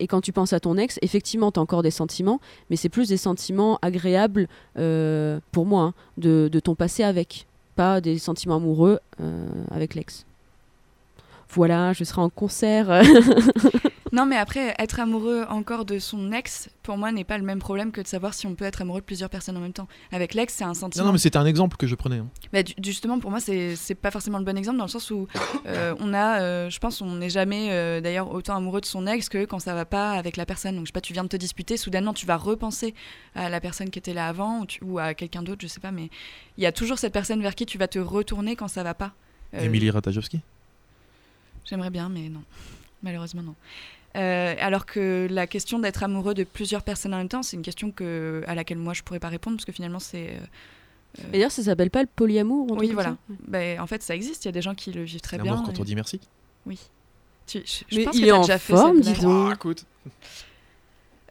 Et 0.00 0.06
quand 0.08 0.20
tu 0.20 0.32
penses 0.32 0.52
à 0.52 0.58
ton 0.60 0.76
ex, 0.76 0.98
effectivement, 1.02 1.52
tu 1.52 1.60
as 1.60 1.62
encore 1.62 1.82
des 1.82 1.90
sentiments, 1.92 2.40
mais 2.70 2.76
c'est 2.76 2.88
plus 2.88 3.08
des 3.08 3.16
sentiments 3.16 3.78
agréables 3.82 4.48
euh, 4.78 5.38
pour 5.52 5.64
moi 5.66 5.82
hein, 5.82 5.94
de, 6.18 6.48
de 6.50 6.60
ton 6.60 6.74
passé 6.74 7.04
avec, 7.04 7.46
pas 7.76 8.00
des 8.00 8.18
sentiments 8.18 8.56
amoureux 8.56 8.98
euh, 9.20 9.46
avec 9.70 9.94
l'ex. 9.94 10.24
Voilà, 11.50 11.92
je 11.92 12.02
serai 12.04 12.20
en 12.22 12.30
concert. 12.30 13.02
Non, 14.14 14.26
mais 14.26 14.36
après, 14.36 14.74
être 14.78 15.00
amoureux 15.00 15.46
encore 15.48 15.86
de 15.86 15.98
son 15.98 16.32
ex, 16.32 16.68
pour 16.82 16.98
moi, 16.98 17.12
n'est 17.12 17.24
pas 17.24 17.38
le 17.38 17.44
même 17.44 17.60
problème 17.60 17.92
que 17.92 18.02
de 18.02 18.06
savoir 18.06 18.34
si 18.34 18.46
on 18.46 18.54
peut 18.54 18.66
être 18.66 18.82
amoureux 18.82 19.00
de 19.00 19.06
plusieurs 19.06 19.30
personnes 19.30 19.56
en 19.56 19.60
même 19.60 19.72
temps. 19.72 19.88
Avec 20.12 20.34
l'ex, 20.34 20.52
c'est 20.52 20.64
un 20.64 20.74
sentiment. 20.74 21.04
Non, 21.04 21.08
non, 21.08 21.12
mais 21.14 21.18
c'était 21.18 21.38
un 21.38 21.46
exemple 21.46 21.78
que 21.78 21.86
je 21.86 21.94
prenais. 21.94 22.18
hein. 22.18 22.28
Bah, 22.52 22.58
justement, 22.84 23.18
pour 23.20 23.30
moi, 23.30 23.40
c'est 23.40 23.94
pas 23.94 24.10
forcément 24.10 24.38
le 24.38 24.44
bon 24.44 24.58
exemple 24.58 24.76
dans 24.76 24.84
le 24.84 24.90
sens 24.90 25.10
où 25.10 25.28
euh, 25.64 25.94
on 25.98 26.12
a, 26.12 26.42
euh, 26.42 26.68
je 26.68 26.78
pense, 26.78 27.00
on 27.00 27.14
n'est 27.16 27.30
jamais 27.30 27.68
euh, 27.70 28.02
d'ailleurs 28.02 28.30
autant 28.34 28.54
amoureux 28.54 28.82
de 28.82 28.86
son 28.86 29.06
ex 29.06 29.30
que 29.30 29.46
quand 29.46 29.60
ça 29.60 29.72
va 29.74 29.86
pas 29.86 30.12
avec 30.12 30.36
la 30.36 30.44
personne. 30.44 30.76
Donc, 30.76 30.84
je 30.84 30.88
sais 30.88 30.92
pas, 30.92 31.00
tu 31.00 31.14
viens 31.14 31.24
de 31.24 31.28
te 31.30 31.36
disputer, 31.38 31.78
soudainement, 31.78 32.12
tu 32.12 32.26
vas 32.26 32.36
repenser 32.36 32.94
à 33.34 33.48
la 33.48 33.60
personne 33.62 33.88
qui 33.88 33.98
était 33.98 34.12
là 34.12 34.28
avant 34.28 34.60
ou, 34.60 34.66
tu- 34.66 34.84
ou 34.84 34.98
à 34.98 35.14
quelqu'un 35.14 35.42
d'autre, 35.42 35.62
je 35.62 35.68
sais 35.68 35.80
pas, 35.80 35.90
mais 35.90 36.10
il 36.58 36.62
y 36.62 36.66
a 36.66 36.72
toujours 36.72 36.98
cette 36.98 37.14
personne 37.14 37.40
vers 37.40 37.54
qui 37.54 37.64
tu 37.64 37.78
vas 37.78 37.88
te 37.88 37.98
retourner 37.98 38.56
quand 38.56 38.68
ça 38.68 38.82
va 38.82 38.92
pas. 38.92 39.12
Émilie 39.58 39.90
Ratajkowski 39.90 40.40
J'aimerais 41.64 41.90
bien, 41.90 42.10
mais 42.10 42.28
non. 42.28 42.42
Malheureusement, 43.02 43.42
non. 43.42 43.54
Euh, 44.16 44.54
alors 44.60 44.84
que 44.86 45.26
la 45.30 45.46
question 45.46 45.78
d'être 45.78 46.02
amoureux 46.02 46.34
de 46.34 46.44
plusieurs 46.44 46.82
personnes 46.82 47.14
en 47.14 47.18
même 47.18 47.28
temps, 47.28 47.42
c'est 47.42 47.56
une 47.56 47.62
question 47.62 47.90
que, 47.90 48.42
à 48.46 48.54
laquelle 48.54 48.78
moi 48.78 48.92
je 48.92 49.02
pourrais 49.02 49.20
pas 49.20 49.28
répondre 49.28 49.56
parce 49.56 49.64
que 49.64 49.72
finalement 49.72 50.00
c'est. 50.00 50.30
euh, 51.18 51.22
D'ailleurs, 51.32 51.50
ça 51.50 51.62
s'appelle 51.62 51.90
pas 51.90 52.02
le 52.02 52.08
polyamour 52.14 52.70
ou 52.70 52.74
un 52.74 52.78
Oui, 52.78 52.90
voilà. 52.92 53.10
ça 53.10 53.34
ben, 53.48 53.80
en 53.80 53.86
fait, 53.86 54.02
ça 54.02 54.14
existe. 54.14 54.44
Il 54.44 54.48
y 54.48 54.50
a 54.50 54.52
des 54.52 54.62
gens 54.62 54.74
qui 54.74 54.92
le 54.92 55.02
vivent 55.02 55.20
très 55.20 55.38
bien. 55.38 55.52
l'amour 55.52 55.66
quand 55.66 55.72
et- 55.72 55.80
on 55.80 55.84
dit 55.84 55.94
merci 55.94 56.20
Oui. 56.66 56.78
Tu- 57.46 57.62
je, 57.64 57.84
je 57.90 57.96
Mais 57.98 58.04
pense 58.04 58.16
il 58.16 58.22
que 58.22 58.26
est 58.26 58.32
en 58.32 58.40
déjà 58.42 58.58
fait 58.58 58.72
forme, 58.74 59.02
cette 59.02 59.14
dis 59.14 59.20
donc. 59.22 59.48
Ah, 59.50 59.54
écoute. 59.54 59.84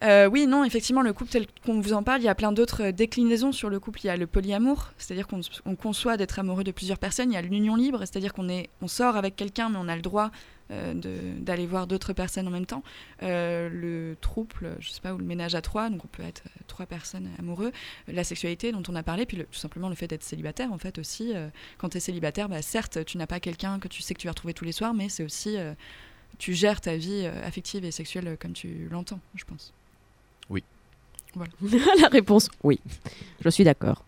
Euh, 0.04 0.28
oui, 0.28 0.48
non, 0.48 0.64
effectivement, 0.64 1.04
le 1.04 1.14
couple 1.14 1.32
tel 1.32 1.46
qu'on 1.64 1.80
vous 1.80 1.94
en 1.94 2.02
parle, 2.02 2.22
il 2.22 2.26
y 2.26 2.30
a 2.30 2.34
plein 2.34 2.52
d'autres 2.52 2.86
euh, 2.86 2.92
déclinaisons 2.92 3.52
sur 3.52 3.70
le 3.70 3.80
couple. 3.80 4.00
Il 4.04 4.08
y 4.08 4.10
a 4.10 4.18
le 4.18 4.26
polyamour, 4.26 4.92
c'est-à-dire 4.98 5.28
qu'on 5.28 5.42
on 5.66 5.76
conçoit 5.76 6.18
d'être 6.18 6.40
amoureux 6.40 6.64
de 6.64 6.72
plusieurs 6.72 6.98
personnes. 6.98 7.32
Il 7.32 7.36
y 7.36 7.38
a 7.38 7.42
l'union 7.42 7.76
libre, 7.76 8.00
c'est-à-dire 8.00 8.34
qu'on 8.34 8.48
on 8.82 8.88
sort 8.88 9.16
avec 9.16 9.36
quelqu'un, 9.36 9.70
mais 9.70 9.78
on 9.80 9.88
a 9.88 9.96
le 9.96 10.02
droit 10.02 10.32
euh, 10.72 10.94
d'aller 11.40 11.68
voir 11.68 11.86
d'autres 11.86 12.14
personnes 12.14 12.48
en 12.48 12.52
même 12.52 12.66
temps. 12.66 12.82
Le 13.22 14.16
trouble, 14.22 14.76
je 14.80 14.90
sais 14.90 15.02
pas, 15.02 15.14
ou 15.14 15.20
le 15.20 15.24
ménage 15.24 15.54
à 15.54 15.62
trois, 15.62 15.92
donc 15.92 16.04
on 16.04 16.08
peut 16.08 16.24
être 16.24 16.44
trois 16.66 16.88
personnes 16.88 17.30
amoureux. 17.38 17.72
La 18.08 18.24
sexualité 18.24 18.72
dont 18.72 18.84
on 18.90 18.96
a 18.96 19.04
parlé, 19.04 19.28
puis 19.28 19.38
tout 19.38 19.60
simplement 19.60 19.90
le 19.90 19.96
fait 19.96 20.08
d'être 20.08 20.24
célibataire, 20.24 20.74
en 20.74 20.80
fait 20.80 20.98
aussi. 20.98 21.34
quand 21.78 21.90
tu 21.90 21.98
es 21.98 22.00
célibataire, 22.00 22.50
bah, 22.50 22.64
certes, 22.64 23.06
tu 23.06 23.20
n'as 23.20 23.28
pas 23.28 23.40
quelqu'un 23.40 23.78
que 23.78 23.88
tu 23.88 24.02
sais 24.02 24.16
que 24.16 24.20
tu 24.20 24.26
vas 24.26 24.32
retrouver 24.32 24.56
tous 24.56 24.66
les 24.66 24.72
soirs, 24.72 24.96
mais 24.96 25.10
c'est 25.10 25.24
aussi, 25.24 25.58
tu 26.40 26.54
gères 26.54 26.82
ta 26.82 26.96
vie 26.96 27.28
affective 27.44 27.86
et 27.86 27.92
sexuelle 27.92 28.36
comme 28.40 28.54
tu 28.54 28.88
l'entends, 28.90 29.20
je 29.36 29.44
pense. 29.44 29.74
la 32.02 32.08
réponse, 32.10 32.50
oui. 32.64 32.80
Je 33.44 33.50
suis 33.50 33.64
d'accord. 33.64 34.04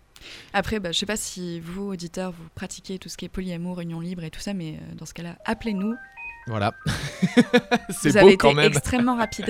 Après, 0.54 0.80
bah, 0.80 0.92
je 0.92 1.00
sais 1.00 1.06
pas 1.06 1.16
si 1.18 1.60
vous, 1.60 1.90
auditeurs, 1.90 2.32
vous 2.32 2.44
pratiquez 2.56 3.00
tout 3.00 3.10
ce 3.10 3.18
qui 3.18 3.26
est 3.26 3.30
polyamour, 3.30 3.82
union 3.82 4.00
libre 4.00 4.24
et 4.24 4.30
tout 4.30 4.40
ça, 4.40 4.54
mais 4.54 4.74
euh, 4.76 4.96
dans 4.96 5.06
ce 5.06 5.14
cas-là, 5.14 5.38
appelez-nous. 5.46 5.96
Voilà. 6.48 6.74
Vous 6.86 7.42
C'est 7.92 8.18
avez 8.18 8.22
beau 8.22 8.28
été 8.28 8.38
quand 8.38 8.54
même. 8.54 8.68
extrêmement 8.74 9.16
rapide. 9.18 9.50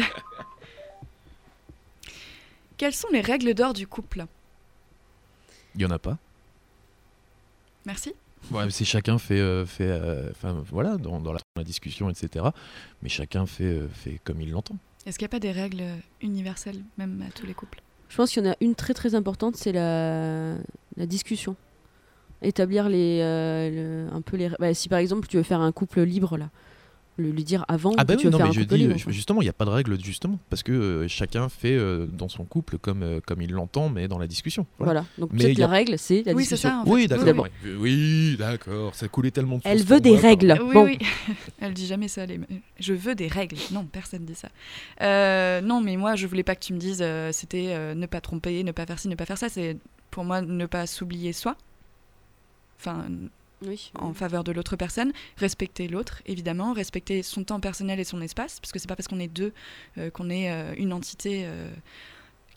Quelles 2.78 2.94
sont 2.94 3.08
les 3.12 3.22
règles 3.22 3.54
d'or 3.56 3.74
du 3.74 3.88
couple? 3.88 4.26
Il 5.76 5.82
y 5.82 5.86
en 5.86 5.92
a 5.92 5.98
pas. 6.00 6.18
Merci. 7.86 8.14
Ouais, 8.52 8.70
c'est 8.70 8.86
chacun 8.86 9.18
fait, 9.18 9.40
euh, 9.40 9.66
fait 9.66 9.88
euh, 9.90 10.30
voilà, 10.70 10.98
dans, 10.98 11.20
dans 11.20 11.34
la, 11.34 11.40
la 11.56 11.64
discussion, 11.64 12.10
etc. 12.12 12.46
Mais 13.02 13.10
chacun 13.10 13.46
fait, 13.48 13.64
euh, 13.64 13.88
fait 13.88 14.20
comme 14.24 14.42
il 14.42 14.52
l'entend. 14.52 14.76
Est-ce 15.06 15.20
qu'il 15.20 15.26
n'y 15.26 15.30
a 15.30 15.36
pas 15.36 15.40
des 15.40 15.52
règles 15.52 15.84
universelles, 16.22 16.82
même 16.98 17.24
à 17.28 17.32
tous 17.32 17.46
les 17.46 17.54
couples? 17.54 17.82
Je 18.10 18.16
pense 18.16 18.32
qu'il 18.32 18.44
y 18.44 18.48
en 18.48 18.52
a 18.52 18.56
une 18.62 18.76
très 18.76 18.94
très 18.94 19.16
importante, 19.16 19.56
c'est 19.56 19.72
la, 19.72 20.56
discussion. 20.98 21.56
Établir 22.42 22.90
les, 22.90 23.20
euh, 23.22 24.10
un 24.12 24.22
peu 24.22 24.38
les. 24.38 24.50
bah, 24.60 24.74
si 24.74 24.90
par 24.90 25.00
exemple 25.00 25.28
tu 25.28 25.38
veux 25.38 25.44
faire 25.44 25.62
un 25.62 25.72
couple 25.72 26.02
libre 26.02 26.38
là, 26.38 26.50
le, 27.18 27.30
lui 27.30 27.44
dire 27.44 27.64
avant 27.68 27.94
Ah 27.98 28.04
bah 28.04 28.16
que 28.16 28.22
tu 28.22 28.26
oui, 28.28 28.32
veux 28.32 28.32
non, 28.32 28.38
faire 28.38 28.46
mais 28.48 28.50
un 28.50 28.54
je 28.54 28.60
couple 28.62 28.74
dis, 28.76 28.82
libre. 28.88 28.96
euh, 29.08 29.12
justement, 29.12 29.42
il 29.42 29.46
n'y 29.46 29.50
a 29.50 29.54
pas 29.54 29.66
de 29.66 29.70
règle, 29.70 30.04
justement, 30.04 30.40
parce 30.50 30.64
que 30.64 30.72
euh, 30.72 31.08
chacun 31.08 31.48
fait 31.50 31.76
euh, 31.76 32.08
dans 32.08 32.28
son 32.30 32.44
couple 32.44 32.78
comme, 32.80 33.04
euh, 33.04 33.20
comme 33.26 33.42
il 33.42 33.52
l'entend, 33.52 33.90
mais 33.90 34.08
dans 34.08 34.18
la 34.18 34.28
discussion. 34.28 34.66
Voilà. 34.80 34.94
Voilà. 35.02 35.06
Donc 35.20 35.30
Mais 35.34 35.44
peut-être 35.44 35.58
y 35.60 35.64
a- 35.64 35.68
la 35.68 35.72
règle, 35.74 36.00
c'est 36.00 36.24
la 36.26 36.34
Oui, 36.34 36.44
c'est 36.46 36.56
discussion. 36.56 36.70
ça. 36.70 36.80
en 36.80 36.86
fait. 36.86 36.92
Oui, 36.92 37.08
d'accord. 37.08 37.48
Oui, 37.64 37.72
Oui, 37.80 38.36
d'accord. 38.38 38.96
Ça 38.96 39.08
coulait 39.08 39.32
tellement 39.32 39.58
de 39.58 39.62
Elle 39.66 39.84
veut 39.84 40.00
des 40.02 40.12
moi, 40.12 40.20
règles. 40.22 40.60
Oui, 40.64 40.74
bon. 40.74 40.84
oui. 40.86 40.98
Elle 41.62 41.74
dit 41.74 41.86
jamais 41.88 42.08
ça. 42.08 42.26
Les... 42.26 42.40
Je 42.80 42.94
veux 42.94 43.16
des 43.16 43.28
règles. 43.28 43.58
Non, 43.72 43.86
personne 43.86 44.26
dit 44.26 44.36
ça. 44.36 44.50
Euh, 45.02 45.62
non, 45.62 45.82
mais 45.82 45.98
moi, 45.98 46.16
je 46.16 46.26
voulais 46.28 46.44
pas 46.44 46.56
que 46.56 46.64
tu 46.66 46.74
me 46.74 46.80
dises 46.80 47.00
euh, 47.02 47.32
c'était 47.32 47.68
euh, 47.76 47.94
ne 47.94 48.06
pas 48.08 48.22
tromper, 48.22 48.64
ne 48.64 48.72
pas 48.72 48.86
faire 48.86 48.98
ci, 49.00 49.08
ne 49.08 49.16
pas 49.16 49.26
faire 49.26 49.38
ça. 49.38 49.50
C'est 49.50 49.78
pour 50.12 50.24
moi 50.26 50.42
ne 50.42 50.66
pas 50.66 50.88
s'oublier 50.88 51.32
soi. 51.34 51.56
Enfin, 52.80 53.06
Oui. 53.68 53.92
en 54.00 54.14
faveur 54.14 54.44
de 54.44 54.52
l'autre 54.52 54.76
personne, 54.76 55.12
respecter 55.38 55.88
l'autre, 55.88 56.22
évidemment, 56.26 56.74
respecter 56.74 57.24
son 57.24 57.44
temps 57.44 57.60
personnel 57.60 58.00
et 58.00 58.04
son 58.04 58.22
espace, 58.22 58.60
parce 58.60 58.72
que 58.72 58.80
c'est 58.80 58.88
pas 58.88 58.96
parce 58.96 59.08
qu'on 59.08 59.20
est 59.20 59.28
deux 59.28 59.54
euh, 59.98 60.10
qu'on 60.10 60.30
est 60.30 60.52
euh, 60.52 60.74
une 60.78 60.94
entité 60.94 61.44
euh, 61.46 61.70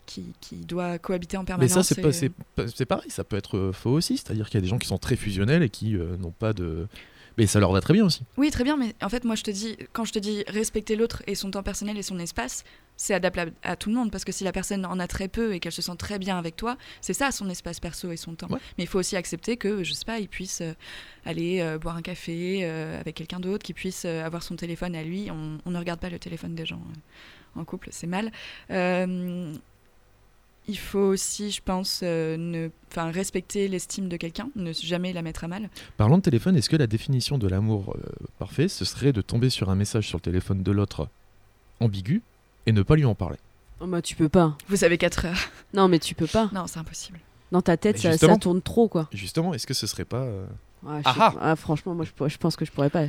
qui, 0.05 0.33
qui 0.41 0.55
doit 0.57 0.97
cohabiter 0.99 1.37
en 1.37 1.41
Mais 1.41 1.45
permanence. 1.47 1.73
ça, 1.73 1.83
c'est 1.83 1.99
et- 2.25 2.29
pas, 2.55 2.67
c'est 2.67 2.85
pareil, 2.85 3.09
ça 3.11 3.23
peut 3.23 3.35
être 3.37 3.71
faux 3.73 3.91
aussi. 3.91 4.17
C'est-à-dire 4.17 4.45
qu'il 4.49 4.55
y 4.55 4.59
a 4.59 4.61
des 4.61 4.67
gens 4.67 4.77
qui 4.79 4.87
sont 4.87 4.97
très 4.97 5.15
fusionnels 5.15 5.63
et 5.63 5.69
qui 5.69 5.95
euh, 5.97 6.15
n'ont 6.17 6.31
pas 6.31 6.53
de 6.53 6.87
Mais 7.37 7.45
ça 7.45 7.59
leur 7.59 7.71
va 7.71 7.81
très 7.81 7.93
bien 7.93 8.05
aussi. 8.05 8.21
Oui, 8.37 8.49
très 8.51 8.63
bien, 8.63 8.77
mais 8.77 8.95
en 9.01 9.09
fait, 9.09 9.23
moi, 9.25 9.35
je 9.35 9.43
te 9.43 9.51
dis, 9.51 9.75
quand 9.93 10.05
je 10.05 10.13
te 10.13 10.19
dis 10.19 10.43
respecter 10.47 10.95
l'autre 10.95 11.23
et 11.27 11.35
son 11.35 11.51
temps 11.51 11.61
personnel 11.63 11.97
et 11.97 12.03
son 12.03 12.19
espace, 12.19 12.63
c'est 12.97 13.13
adaptable 13.13 13.53
à 13.63 13.75
tout 13.75 13.89
le 13.89 13.95
monde 13.95 14.11
parce 14.11 14.25
que 14.25 14.31
si 14.31 14.43
la 14.43 14.51
personne 14.51 14.85
en 14.85 14.99
a 14.99 15.07
très 15.07 15.27
peu 15.27 15.53
et 15.53 15.59
qu'elle 15.59 15.71
se 15.71 15.81
sent 15.81 15.95
très 15.97 16.19
bien 16.19 16.37
avec 16.37 16.55
toi, 16.55 16.77
c'est 16.99 17.13
ça 17.13 17.31
son 17.31 17.49
espace 17.49 17.79
perso 17.79 18.11
et 18.11 18.17
son 18.17 18.33
temps. 18.33 18.47
Ouais. 18.49 18.59
Mais 18.77 18.83
il 18.83 18.87
faut 18.87 18.99
aussi 18.99 19.15
accepter 19.15 19.55
que, 19.55 19.83
je 19.83 19.93
sais 19.93 20.05
pas, 20.05 20.19
il 20.19 20.27
puisse 20.27 20.61
euh, 20.61 20.73
aller 21.25 21.61
euh, 21.61 21.77
boire 21.77 21.95
un 21.95 22.01
café 22.01 22.61
euh, 22.63 22.99
avec 22.99 23.15
quelqu'un 23.15 23.39
d'autre, 23.39 23.63
qu'il 23.63 23.75
puisse 23.75 24.03
euh, 24.05 24.25
avoir 24.25 24.43
son 24.43 24.55
téléphone 24.55 24.95
à 24.95 25.03
lui. 25.03 25.29
On, 25.31 25.59
on 25.65 25.71
ne 25.71 25.77
regarde 25.77 25.99
pas 25.99 26.09
le 26.09 26.19
téléphone 26.19 26.55
des 26.55 26.65
gens 26.65 26.81
en 27.55 27.63
couple, 27.63 27.89
c'est 27.91 28.07
mal. 28.07 28.31
Il 30.69 30.77
faut 30.77 30.99
aussi, 30.99 31.51
je 31.51 31.61
pense, 31.63 32.01
ne, 32.01 32.69
respecter 32.93 33.69
l'estime 33.69 34.09
de 34.09 34.17
quelqu'un, 34.17 34.49
ne 34.57 34.73
jamais 34.73 35.13
la 35.13 35.21
mettre 35.21 35.45
à 35.45 35.47
mal. 35.47 35.69
Parlant 35.95 36.17
de 36.17 36.23
téléphone, 36.23 36.57
est-ce 36.57 36.69
que 36.69 36.75
la 36.75 36.87
définition 36.87 37.37
de 37.37 37.47
l'amour 37.47 37.95
parfait, 38.37 38.67
ce 38.67 38.83
serait 38.83 39.13
de 39.13 39.21
tomber 39.21 39.49
sur 39.49 39.69
un 39.69 39.75
message 39.75 40.09
sur 40.09 40.17
le 40.17 40.23
téléphone 40.23 40.63
de 40.63 40.71
l'autre 40.71 41.07
ambigu? 41.79 42.21
Et 42.67 42.71
ne 42.71 42.81
pas 42.83 42.95
lui 42.95 43.05
en 43.05 43.15
parler 43.15 43.37
Oh, 43.79 43.87
bah, 43.87 44.01
tu 44.01 44.15
peux 44.15 44.29
pas. 44.29 44.55
Vous 44.69 44.83
avez 44.83 44.97
4 44.97 45.25
heures. 45.25 45.39
Non, 45.73 45.87
mais 45.87 45.99
tu 45.99 46.13
peux 46.15 46.27
pas. 46.27 46.49
Non, 46.53 46.65
c'est 46.67 46.79
impossible. 46.79 47.19
Dans 47.51 47.61
ta 47.61 47.77
tête, 47.77 47.97
ça, 47.97 48.37
tourne 48.37 48.61
trop, 48.61 48.87
quoi. 48.87 49.07
Justement, 49.13 49.53
est-ce 49.53 49.65
que 49.67 49.73
ce 49.73 49.87
serait 49.87 50.03
pas. 50.05 50.23
euh, 50.23 50.45
je 50.83 50.89
Ah 50.89 50.97
sais 51.03 51.09
ah 51.21 51.31
pas. 51.31 51.37
Ah, 51.41 51.55
franchement, 51.55 51.93
moi, 51.95 52.03
je, 52.03 52.11
pourrais- 52.11 52.29
je 52.29 52.37
pense 52.37 52.55
que 52.55 52.65
je 52.65 52.71
pourrais 52.71 52.89
pas. 52.89 53.03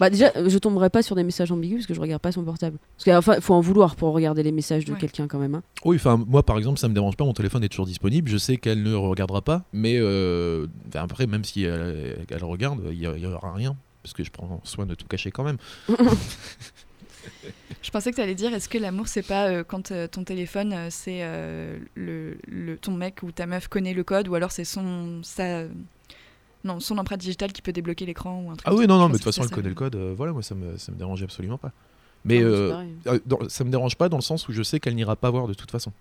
Bah, 0.00 0.08
déjà, 0.08 0.30
euh, 0.36 0.48
je 0.48 0.56
tomberais 0.58 0.88
pas 0.90 1.02
sur 1.02 1.14
des 1.16 1.24
messages 1.24 1.50
ambigus 1.52 1.78
parce 1.80 1.86
que 1.88 1.94
je 1.94 2.00
regarde 2.00 2.22
pas 2.22 2.32
son 2.32 2.42
portable. 2.44 2.78
Parce 2.96 3.04
qu'il 3.04 3.12
enfin, 3.14 3.40
faut 3.40 3.52
en 3.54 3.60
vouloir 3.60 3.96
pour 3.96 4.14
regarder 4.14 4.42
les 4.42 4.52
messages 4.52 4.84
de 4.86 4.92
Ouais. 4.92 4.98
quelqu'un 4.98 5.26
quand 5.28 5.38
même. 5.38 5.56
hein. 5.56 5.62
Oui, 5.84 5.96
enfin, 5.96 6.16
moi 6.26 6.42
par 6.44 6.56
exemple, 6.56 6.78
ça 6.78 6.88
me 6.88 6.94
dérange 6.94 7.16
pas, 7.16 7.24
mon 7.24 7.34
téléphone 7.34 7.62
est 7.64 7.68
toujours 7.68 7.84
disponible, 7.86 8.30
je 8.30 8.38
sais 8.38 8.56
qu'elle 8.56 8.82
ne 8.82 8.94
regardera 8.94 9.42
pas, 9.42 9.64
mais 9.74 9.96
euh, 9.98 10.66
après, 10.94 11.26
même 11.26 11.44
si 11.44 11.64
elle, 11.64 12.24
elle 12.30 12.44
regarde, 12.44 12.80
il 12.90 12.98
y, 12.98 13.06
a- 13.06 13.14
il 13.16 13.22
y 13.22 13.26
aura 13.26 13.52
rien, 13.52 13.76
parce 14.02 14.14
que 14.14 14.24
je 14.24 14.30
prends 14.30 14.60
soin 14.64 14.86
de 14.86 14.94
tout 14.94 15.06
cacher 15.06 15.30
quand 15.30 15.44
même. 15.44 15.58
Je 17.82 17.90
pensais 17.90 18.10
que 18.10 18.16
tu 18.16 18.22
allais 18.22 18.34
dire 18.34 18.52
est-ce 18.54 18.68
que 18.68 18.78
l'amour 18.78 19.06
c'est 19.08 19.22
pas 19.22 19.48
euh, 19.48 19.64
quand 19.64 19.90
euh, 19.92 20.08
ton 20.08 20.24
téléphone 20.24 20.72
euh, 20.72 20.88
c'est 20.90 21.18
euh, 21.22 21.78
le, 21.94 22.36
le- 22.48 22.76
ton 22.76 22.92
mec 22.92 23.22
ou 23.22 23.30
ta 23.32 23.46
meuf 23.46 23.68
connaît 23.68 23.94
le 23.94 24.02
code 24.04 24.28
ou 24.28 24.34
alors 24.34 24.50
c'est 24.50 24.64
son 24.64 25.20
sa 25.22 25.64
non 26.64 26.80
son 26.80 26.98
empreinte 26.98 27.20
digitale 27.20 27.52
qui 27.52 27.62
peut 27.62 27.72
débloquer 27.72 28.06
l'écran 28.06 28.42
ou 28.44 28.50
un 28.50 28.54
truc. 28.56 28.66
Ah 28.68 28.74
oui, 28.74 28.86
non, 28.88 28.98
non, 28.98 29.06
mais 29.06 29.12
de 29.14 29.18
toute 29.18 29.24
façon, 29.24 29.42
elle 29.44 29.50
connaît 29.50 29.68
le 29.68 29.74
code, 29.74 29.94
euh, 29.94 30.14
voilà, 30.16 30.32
moi 30.32 30.42
ça 30.42 30.54
me, 30.54 30.76
ça 30.78 30.90
me 30.90 30.96
dérangeait 30.96 31.24
absolument 31.24 31.58
pas. 31.58 31.70
Mais 32.24 32.40
Non, 32.40 32.46
euh, 32.46 32.84
euh, 33.06 33.18
dans- 33.24 33.48
ça 33.48 33.62
me 33.62 33.70
dérange 33.70 33.94
pas 33.96 34.08
dans 34.08 34.16
le 34.16 34.22
sens 34.22 34.48
où 34.48 34.52
je 34.52 34.62
sais 34.64 34.80
qu'elle 34.80 34.96
n'ira 34.96 35.14
pas 35.14 35.30
voir 35.30 35.46
de 35.46 35.54
toute 35.54 35.70
façon. 35.70 35.92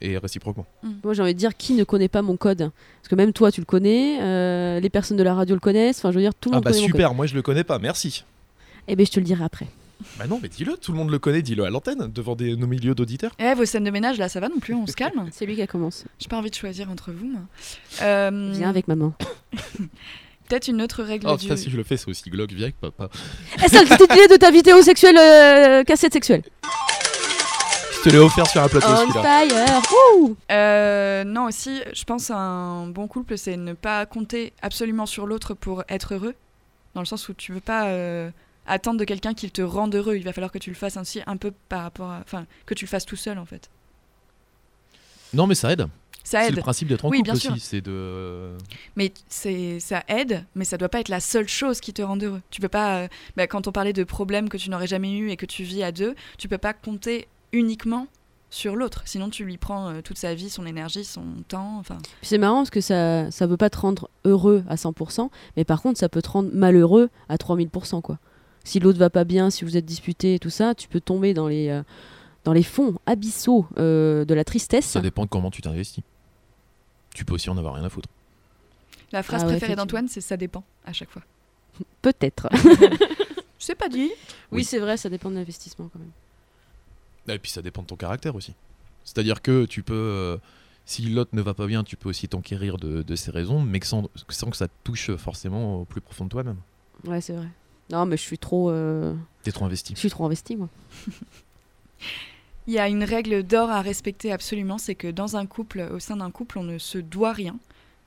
Et 0.00 0.16
réciproquement. 0.16 0.64
Moi, 1.02 1.12
j'ai 1.12 1.22
envie 1.22 1.34
de 1.34 1.38
dire 1.38 1.56
qui 1.56 1.74
ne 1.74 1.82
connaît 1.82 2.08
pas 2.08 2.22
mon 2.22 2.36
code? 2.36 2.58
Parce 3.00 3.08
que 3.08 3.16
même 3.16 3.32
toi, 3.32 3.50
tu 3.50 3.60
le 3.60 3.64
connais, 3.64 4.20
euh, 4.22 4.78
les 4.78 4.90
personnes 4.90 5.16
de 5.16 5.24
la 5.24 5.34
radio 5.34 5.56
le 5.56 5.60
connaissent. 5.60 5.98
Enfin, 5.98 6.10
je 6.12 6.16
veux 6.16 6.22
dire, 6.22 6.34
tout 6.36 6.50
le 6.50 6.54
Ah 6.54 6.56
monde 6.58 6.64
bah 6.64 6.70
connaît 6.70 6.82
mon 6.82 6.86
super, 6.86 7.14
moi 7.14 7.26
je 7.26 7.34
le 7.34 7.42
connais 7.42 7.64
pas, 7.64 7.78
merci. 7.80 8.24
Eh 8.86 8.94
ben, 8.96 9.04
je 9.04 9.10
te 9.10 9.18
le 9.20 9.24
dirai 9.24 9.42
après. 9.44 9.66
Bah 10.18 10.26
non, 10.28 10.38
mais 10.42 10.48
dis-le, 10.48 10.76
tout 10.76 10.92
le 10.92 10.98
monde 10.98 11.10
le 11.10 11.18
connaît, 11.18 11.42
dis-le 11.42 11.64
à 11.64 11.70
l'antenne, 11.70 12.10
devant 12.12 12.36
des, 12.36 12.54
nos 12.56 12.66
milieux 12.66 12.94
d'auditeurs. 12.94 13.32
Eh 13.38 13.54
vos 13.54 13.64
scènes 13.64 13.84
de 13.84 13.90
ménage 13.90 14.16
là 14.18 14.28
ça 14.28 14.38
va 14.40 14.48
non 14.48 14.58
plus 14.60 14.74
on 14.74 14.86
se 14.86 14.92
calme. 14.94 15.28
C'est 15.32 15.44
lui 15.46 15.56
qui 15.56 15.62
a 15.62 15.66
commencé. 15.66 16.04
J'ai 16.18 16.28
pas 16.28 16.36
envie 16.38 16.50
de 16.50 16.54
choisir 16.54 16.90
entre 16.90 17.10
vous. 17.12 17.26
moi. 17.26 17.40
Euh, 18.02 18.52
Viens 18.54 18.68
avec 18.70 18.86
maman. 18.88 19.12
Peut-être 20.48 20.68
une 20.68 20.80
autre 20.80 21.02
règle 21.02 21.26
Oh, 21.28 21.36
du. 21.36 21.46
ça, 21.46 21.56
si 21.58 21.68
je 21.68 21.76
le 21.76 21.82
fais, 21.84 21.96
c'est 21.98 22.08
aussi 22.08 22.30
glauque, 22.30 22.52
viens 22.52 22.66
avec 22.66 22.80
papa. 22.80 23.10
Eh, 23.62 23.68
ça, 23.68 23.82
le 23.82 23.88
titulé 23.98 24.28
de 24.28 24.36
ta 24.36 24.50
vidéo 24.50 24.80
sexuelle, 24.80 25.18
euh, 25.18 25.84
cassette 25.84 26.14
sexuelle. 26.14 26.42
Je 27.92 28.02
te 28.02 28.08
l'ai 28.10 28.18
offert 28.18 28.46
sur 28.46 28.62
un 28.62 28.68
plateau 28.68 28.86
On 28.88 29.10
fire. 29.12 29.82
Ouh 30.16 30.36
Euh, 30.52 31.24
non 31.24 31.46
aussi 31.46 31.80
je 31.92 32.04
pense 32.04 32.30
un 32.30 32.86
bon 32.86 33.08
couple 33.08 33.36
c'est 33.36 33.56
ne 33.56 33.72
pas 33.72 34.06
compter 34.06 34.52
absolument 34.62 35.04
sur 35.04 35.26
l'autre 35.26 35.52
pour 35.54 35.82
être 35.88 36.14
heureux 36.14 36.34
dans 36.94 37.00
le 37.00 37.06
sens 37.06 37.28
où 37.28 37.34
tu 37.34 37.52
veux 37.52 37.60
pas 37.60 37.86
euh, 37.88 38.30
attendre 38.68 38.98
de 39.00 39.04
quelqu'un 39.04 39.34
qu'il 39.34 39.50
te 39.50 39.62
rende 39.62 39.94
heureux 39.94 40.16
il 40.16 40.24
va 40.24 40.32
falloir 40.32 40.52
que 40.52 40.58
tu 40.58 40.70
le 40.70 40.76
fasses 40.76 40.96
ainsi 40.96 41.20
un 41.26 41.36
peu 41.36 41.52
par 41.68 41.82
rapport 41.82 42.10
à 42.10 42.20
enfin 42.20 42.46
que 42.66 42.74
tu 42.74 42.84
le 42.84 42.88
fasses 42.90 43.06
tout 43.06 43.16
seul 43.16 43.38
en 43.38 43.44
fait 43.46 43.68
Non, 45.34 45.46
mais 45.46 45.54
ça 45.54 45.72
aide. 45.72 45.86
ça 46.24 46.42
C'est 46.42 46.48
aide 46.48 46.56
le 46.56 46.62
principe 46.62 46.88
d'être 46.88 47.04
en 47.04 47.08
Oui, 47.10 47.18
couple 47.18 47.30
bien 47.30 47.34
sûr. 47.40 47.52
aussi, 47.52 47.60
c'est 47.60 47.80
de. 47.80 48.52
mais 48.96 49.12
c'est 49.28 49.80
ça 49.80 50.02
aide 50.08 50.44
mais 50.54 50.64
ça 50.64 50.76
doit 50.76 50.88
pas 50.88 51.00
être 51.00 51.08
la 51.08 51.20
seule 51.20 51.48
chose 51.48 51.80
qui 51.80 51.92
te 51.92 52.02
rend 52.02 52.16
heureux 52.18 52.42
tu 52.50 52.60
peux 52.60 52.68
pas 52.68 52.98
euh, 53.00 53.08
bah, 53.36 53.46
quand 53.46 53.66
on 53.66 53.72
parlait 53.72 53.92
de 53.92 54.04
problèmes 54.04 54.48
que 54.48 54.56
tu 54.56 54.70
n'aurais 54.70 54.86
jamais 54.86 55.12
eu 55.16 55.30
et 55.30 55.36
que 55.36 55.46
tu 55.46 55.62
vis 55.62 55.82
à 55.82 55.92
deux 55.92 56.14
tu 56.38 56.48
peux 56.48 56.58
pas 56.58 56.72
compter 56.72 57.28
uniquement 57.52 58.06
sur 58.50 58.76
l'autre 58.76 59.02
sinon 59.04 59.28
tu 59.28 59.44
lui 59.44 59.58
prends 59.58 59.88
euh, 59.90 60.00
toute 60.02 60.16
sa 60.16 60.34
vie 60.34 60.48
son 60.48 60.64
énergie 60.64 61.04
son 61.04 61.22
temps 61.48 61.76
enfin 61.78 61.98
c'est 62.22 62.38
marrant 62.38 62.60
parce 62.60 62.70
que 62.70 62.80
ça 62.80 63.30
ça 63.30 63.46
veut 63.46 63.58
pas 63.58 63.68
te 63.70 63.76
rendre 63.78 64.08
heureux 64.24 64.64
à 64.68 64.76
100%, 64.76 65.28
mais 65.56 65.64
par 65.64 65.82
contre 65.82 65.98
ça 65.98 66.08
peut 66.08 66.22
te 66.22 66.30
rendre 66.30 66.48
malheureux 66.54 67.10
à 67.28 67.36
3000% 67.36 68.00
quoi. 68.00 68.18
Si 68.68 68.80
l'autre 68.80 68.98
va 68.98 69.08
pas 69.08 69.24
bien, 69.24 69.48
si 69.50 69.64
vous 69.64 69.76
êtes 69.78 69.86
disputé 69.86 70.34
et 70.34 70.38
tout 70.38 70.50
ça, 70.50 70.74
tu 70.74 70.88
peux 70.88 71.00
tomber 71.00 71.32
dans 71.32 71.48
les 71.48 71.68
euh, 71.70 71.82
dans 72.44 72.52
les 72.52 72.62
fonds 72.62 72.98
abyssaux 73.06 73.66
euh, 73.78 74.24
de 74.26 74.34
la 74.34 74.44
tristesse. 74.44 74.84
Ça 74.84 75.00
dépend 75.00 75.24
de 75.24 75.28
comment 75.30 75.50
tu 75.50 75.62
t'investis. 75.62 76.04
Tu 77.14 77.24
peux 77.24 77.34
aussi 77.34 77.48
en 77.48 77.56
avoir 77.56 77.74
rien 77.74 77.84
à 77.84 77.88
foutre. 77.88 78.08
la 79.12 79.22
phrase 79.22 79.42
Ah 79.42 79.46
ouais, 79.46 79.52
préférée 79.52 79.74
d'Antoine 79.74 80.06
c'est 80.08 80.20
ça 80.20 80.36
dépend 80.36 80.64
à 80.84 80.92
chaque 80.92 81.10
fois 81.10 81.22
Peut-être. 82.02 82.48
c'est 83.58 83.74
pas 83.74 83.88
dit 83.88 84.02
oui, 84.02 84.10
Oui. 84.52 84.64
c'est 84.64 84.78
vrai, 84.78 84.96
ça 84.98 85.08
dépend 85.08 85.30
de 85.30 85.36
l'investissement 85.36 85.88
quand 85.92 85.98
même. 85.98 87.34
Et 87.34 87.38
puis 87.38 87.50
ça 87.50 87.62
dépend 87.62 87.80
de 87.82 87.86
ton 87.86 87.96
caractère 87.96 88.34
aussi. 88.34 88.54
C'est-à-dire 89.04 89.40
que 89.40 89.64
tu 89.64 89.82
peux. 89.82 89.94
euh, 89.94 90.36
si 90.84 91.02
l'autre 91.08 91.30
ne 91.34 91.40
va 91.42 91.54
pas 91.54 91.66
bien, 91.66 91.84
tu 91.84 91.96
peux 91.96 92.08
aussi 92.10 92.28
t'enquérir 92.28 92.76
de, 92.76 93.02
de 93.02 93.16
ses 93.16 93.30
raisons, 93.30 93.60
mais 93.62 93.80
sans, 93.82 94.08
sans 94.28 94.50
que 94.50 94.56
ça 94.56 94.68
te 94.68 94.72
touche 94.84 95.14
forcément 95.16 95.80
au 95.80 95.84
plus 95.84 96.00
profond 96.02 96.24
de 96.24 96.30
toi-même. 96.30 96.56
Ouais, 97.04 97.20
c'est 97.22 97.34
vrai. 97.34 97.48
Non, 97.90 98.06
mais 98.06 98.16
je 98.16 98.22
suis 98.22 98.38
trop 98.38 98.70
euh, 98.70 99.14
T'es 99.42 99.52
trop 99.52 99.64
investi. 99.64 99.94
je 99.94 100.00
suis 100.00 100.10
trop 100.10 100.24
investi 100.24 100.56
moi. 100.56 100.68
Il 102.66 102.74
y 102.74 102.78
a 102.78 102.86
une 102.86 103.02
règle 103.02 103.44
d'or 103.44 103.70
à 103.70 103.80
respecter 103.80 104.30
absolument, 104.30 104.76
c'est 104.76 104.94
que 104.94 105.08
dans 105.08 105.38
un 105.38 105.46
couple, 105.46 105.88
au 105.90 105.98
sein 105.98 106.18
d'un 106.18 106.30
couple, 106.30 106.58
on 106.58 106.64
ne 106.64 106.76
se 106.76 106.98
doit 106.98 107.32
rien. 107.32 107.56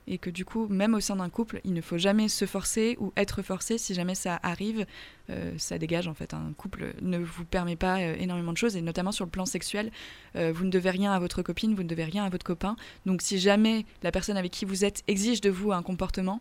Et 0.06 0.18
que 0.18 0.30
du 0.30 0.44
coup, 0.44 0.66
même 0.68 0.94
au 0.94 1.00
sein 1.00 1.16
d'un 1.16 1.28
couple, 1.28 1.60
il 1.64 1.72
ne 1.74 1.80
faut 1.80 1.98
jamais 1.98 2.28
se 2.28 2.44
forcer 2.44 2.96
ou 3.00 3.12
être 3.16 3.42
forcé. 3.42 3.76
Si 3.78 3.92
jamais 3.92 4.14
ça 4.14 4.38
arrive, 4.42 4.86
euh, 5.30 5.52
ça 5.58 5.78
dégage 5.78 6.06
en 6.06 6.14
fait. 6.14 6.32
Un 6.32 6.52
couple 6.56 6.94
ne 7.02 7.18
vous 7.18 7.44
permet 7.44 7.74
pas 7.76 7.98
euh, 8.00 8.14
énormément 8.18 8.52
de 8.52 8.56
choses, 8.56 8.76
et 8.76 8.82
notamment 8.82 9.10
sur 9.10 9.24
le 9.24 9.30
plan 9.30 9.46
sexuel. 9.46 9.90
Euh, 10.36 10.52
vous 10.54 10.64
ne 10.64 10.70
devez 10.70 10.90
rien 10.90 11.12
à 11.12 11.18
votre 11.18 11.42
copine, 11.42 11.74
vous 11.74 11.82
ne 11.82 11.88
devez 11.88 12.04
rien 12.04 12.24
à 12.24 12.30
votre 12.30 12.44
copain. 12.44 12.76
Donc 13.04 13.20
si 13.22 13.38
jamais 13.40 13.84
la 14.02 14.12
personne 14.12 14.36
avec 14.36 14.52
qui 14.52 14.64
vous 14.64 14.84
êtes 14.84 15.02
exige 15.08 15.40
de 15.40 15.50
vous 15.50 15.72
un 15.72 15.82
comportement, 15.82 16.40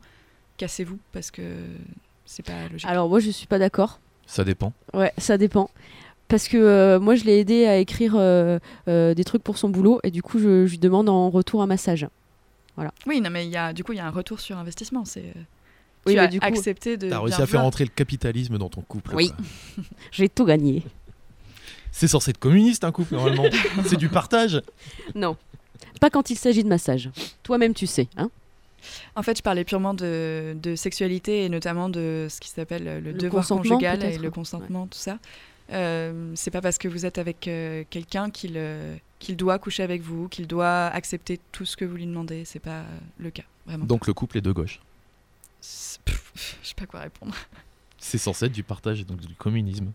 cassez-vous 0.57 0.99
parce 1.11 1.31
que 1.31 1.41
c'est 2.31 2.43
pas 2.45 2.67
logique. 2.71 2.87
Alors 2.87 3.09
moi 3.09 3.19
je 3.19 3.29
suis 3.29 3.47
pas 3.47 3.59
d'accord. 3.59 3.99
Ça 4.25 4.43
dépend. 4.43 4.71
Ouais, 4.93 5.11
ça 5.17 5.37
dépend. 5.37 5.69
Parce 6.29 6.47
que 6.47 6.55
euh, 6.55 6.97
moi, 6.97 7.15
je 7.15 7.25
l'ai 7.25 7.39
aidé 7.39 7.65
à 7.65 7.75
écrire 7.77 8.13
euh, 8.15 8.57
euh, 8.87 9.13
des 9.13 9.25
trucs 9.25 9.43
pour 9.43 9.57
son 9.57 9.67
boulot 9.67 9.99
et 10.03 10.11
du 10.11 10.21
coup, 10.23 10.39
je, 10.39 10.65
je 10.65 10.71
lui 10.71 10.77
demande 10.77 11.09
en 11.09 11.29
retour 11.29 11.61
un 11.61 11.67
massage. 11.67 12.07
Oui, 13.05 13.19
non, 13.19 13.29
mais 13.29 13.45
il 13.45 13.51
y 13.51 13.57
a, 13.57 13.73
du 13.73 13.83
coup, 13.83 13.91
il 13.91 13.97
y 13.97 13.99
a 13.99 14.07
un 14.07 14.11
retour 14.11 14.39
sur 14.39 14.57
investissement. 14.57 15.03
C'est 15.03 15.33
Oui, 16.05 16.13
tu 16.13 16.19
as 16.19 16.27
du 16.27 16.39
coup- 16.39 16.45
accepté 16.45 16.95
de. 16.95 17.09
T'as 17.09 17.19
réussi 17.19 17.41
à 17.41 17.45
faire 17.45 17.65
entrer 17.65 17.83
le 17.83 17.89
capitalisme 17.89 18.57
dans 18.57 18.69
ton 18.69 18.79
couple. 18.79 19.13
Oui. 19.13 19.33
J'ai 20.11 20.29
tout 20.29 20.45
gagné. 20.45 20.83
C'est 21.91 22.07
censé 22.07 22.31
être 22.31 22.37
communiste 22.37 22.85
un 22.85 22.93
couple 22.93 23.15
normalement. 23.15 23.43
c'est 23.85 23.97
du 23.97 24.07
partage. 24.07 24.61
Non. 25.15 25.35
Pas 25.99 26.09
quand 26.09 26.29
il 26.29 26.37
s'agit 26.37 26.63
de 26.63 26.69
massage. 26.69 27.09
Toi-même, 27.43 27.73
tu 27.73 27.87
sais. 27.87 28.07
Hein 28.15 28.31
En 29.15 29.23
fait, 29.23 29.37
je 29.37 29.43
parlais 29.43 29.63
purement 29.63 29.93
de, 29.93 30.55
de 30.61 30.75
sexualité 30.75 31.45
et 31.45 31.49
notamment 31.49 31.89
de 31.89 32.27
ce 32.29 32.39
qui 32.39 32.49
s'appelle 32.49 32.83
le, 32.83 32.99
Le 32.99 33.13
devoir 33.13 33.43
consentement, 33.43 33.75
conjugal 33.75 34.03
et 34.03 34.17
le 34.17 34.31
consentement, 34.31 34.87
tout 34.87 34.97
ça. 34.97 35.19
Euh, 35.71 36.31
c'est 36.35 36.51
pas 36.51 36.61
parce 36.61 36.77
que 36.77 36.87
vous 36.87 37.05
êtes 37.05 37.17
avec 37.17 37.47
euh, 37.47 37.83
quelqu'un 37.89 38.29
qu'il 38.29 38.53
euh, 38.57 38.95
qu'il 39.19 39.37
doit 39.37 39.57
coucher 39.59 39.83
avec 39.83 40.01
vous, 40.01 40.27
qu'il 40.27 40.47
doit 40.47 40.87
accepter 40.87 41.39
tout 41.51 41.63
ce 41.65 41.77
que 41.77 41.85
vous 41.85 41.95
lui 41.95 42.05
demandez. 42.07 42.43
C'est 42.43 42.59
pas 42.59 42.83
le 43.19 43.29
cas, 43.29 43.43
vraiment. 43.65 43.85
Donc 43.85 44.07
le 44.07 44.13
couple 44.13 44.39
est 44.39 44.41
de 44.41 44.51
gauche. 44.51 44.79
Pff, 46.05 46.57
Je 46.61 46.67
sais 46.67 46.75
pas 46.75 46.85
quoi 46.87 47.01
répondre. 47.01 47.33
C'est 47.97 48.17
censé 48.17 48.45
être 48.45 48.51
du 48.51 48.63
partage 48.63 48.99
et 49.01 49.03
donc 49.03 49.19
du 49.19 49.35
communisme. 49.35 49.91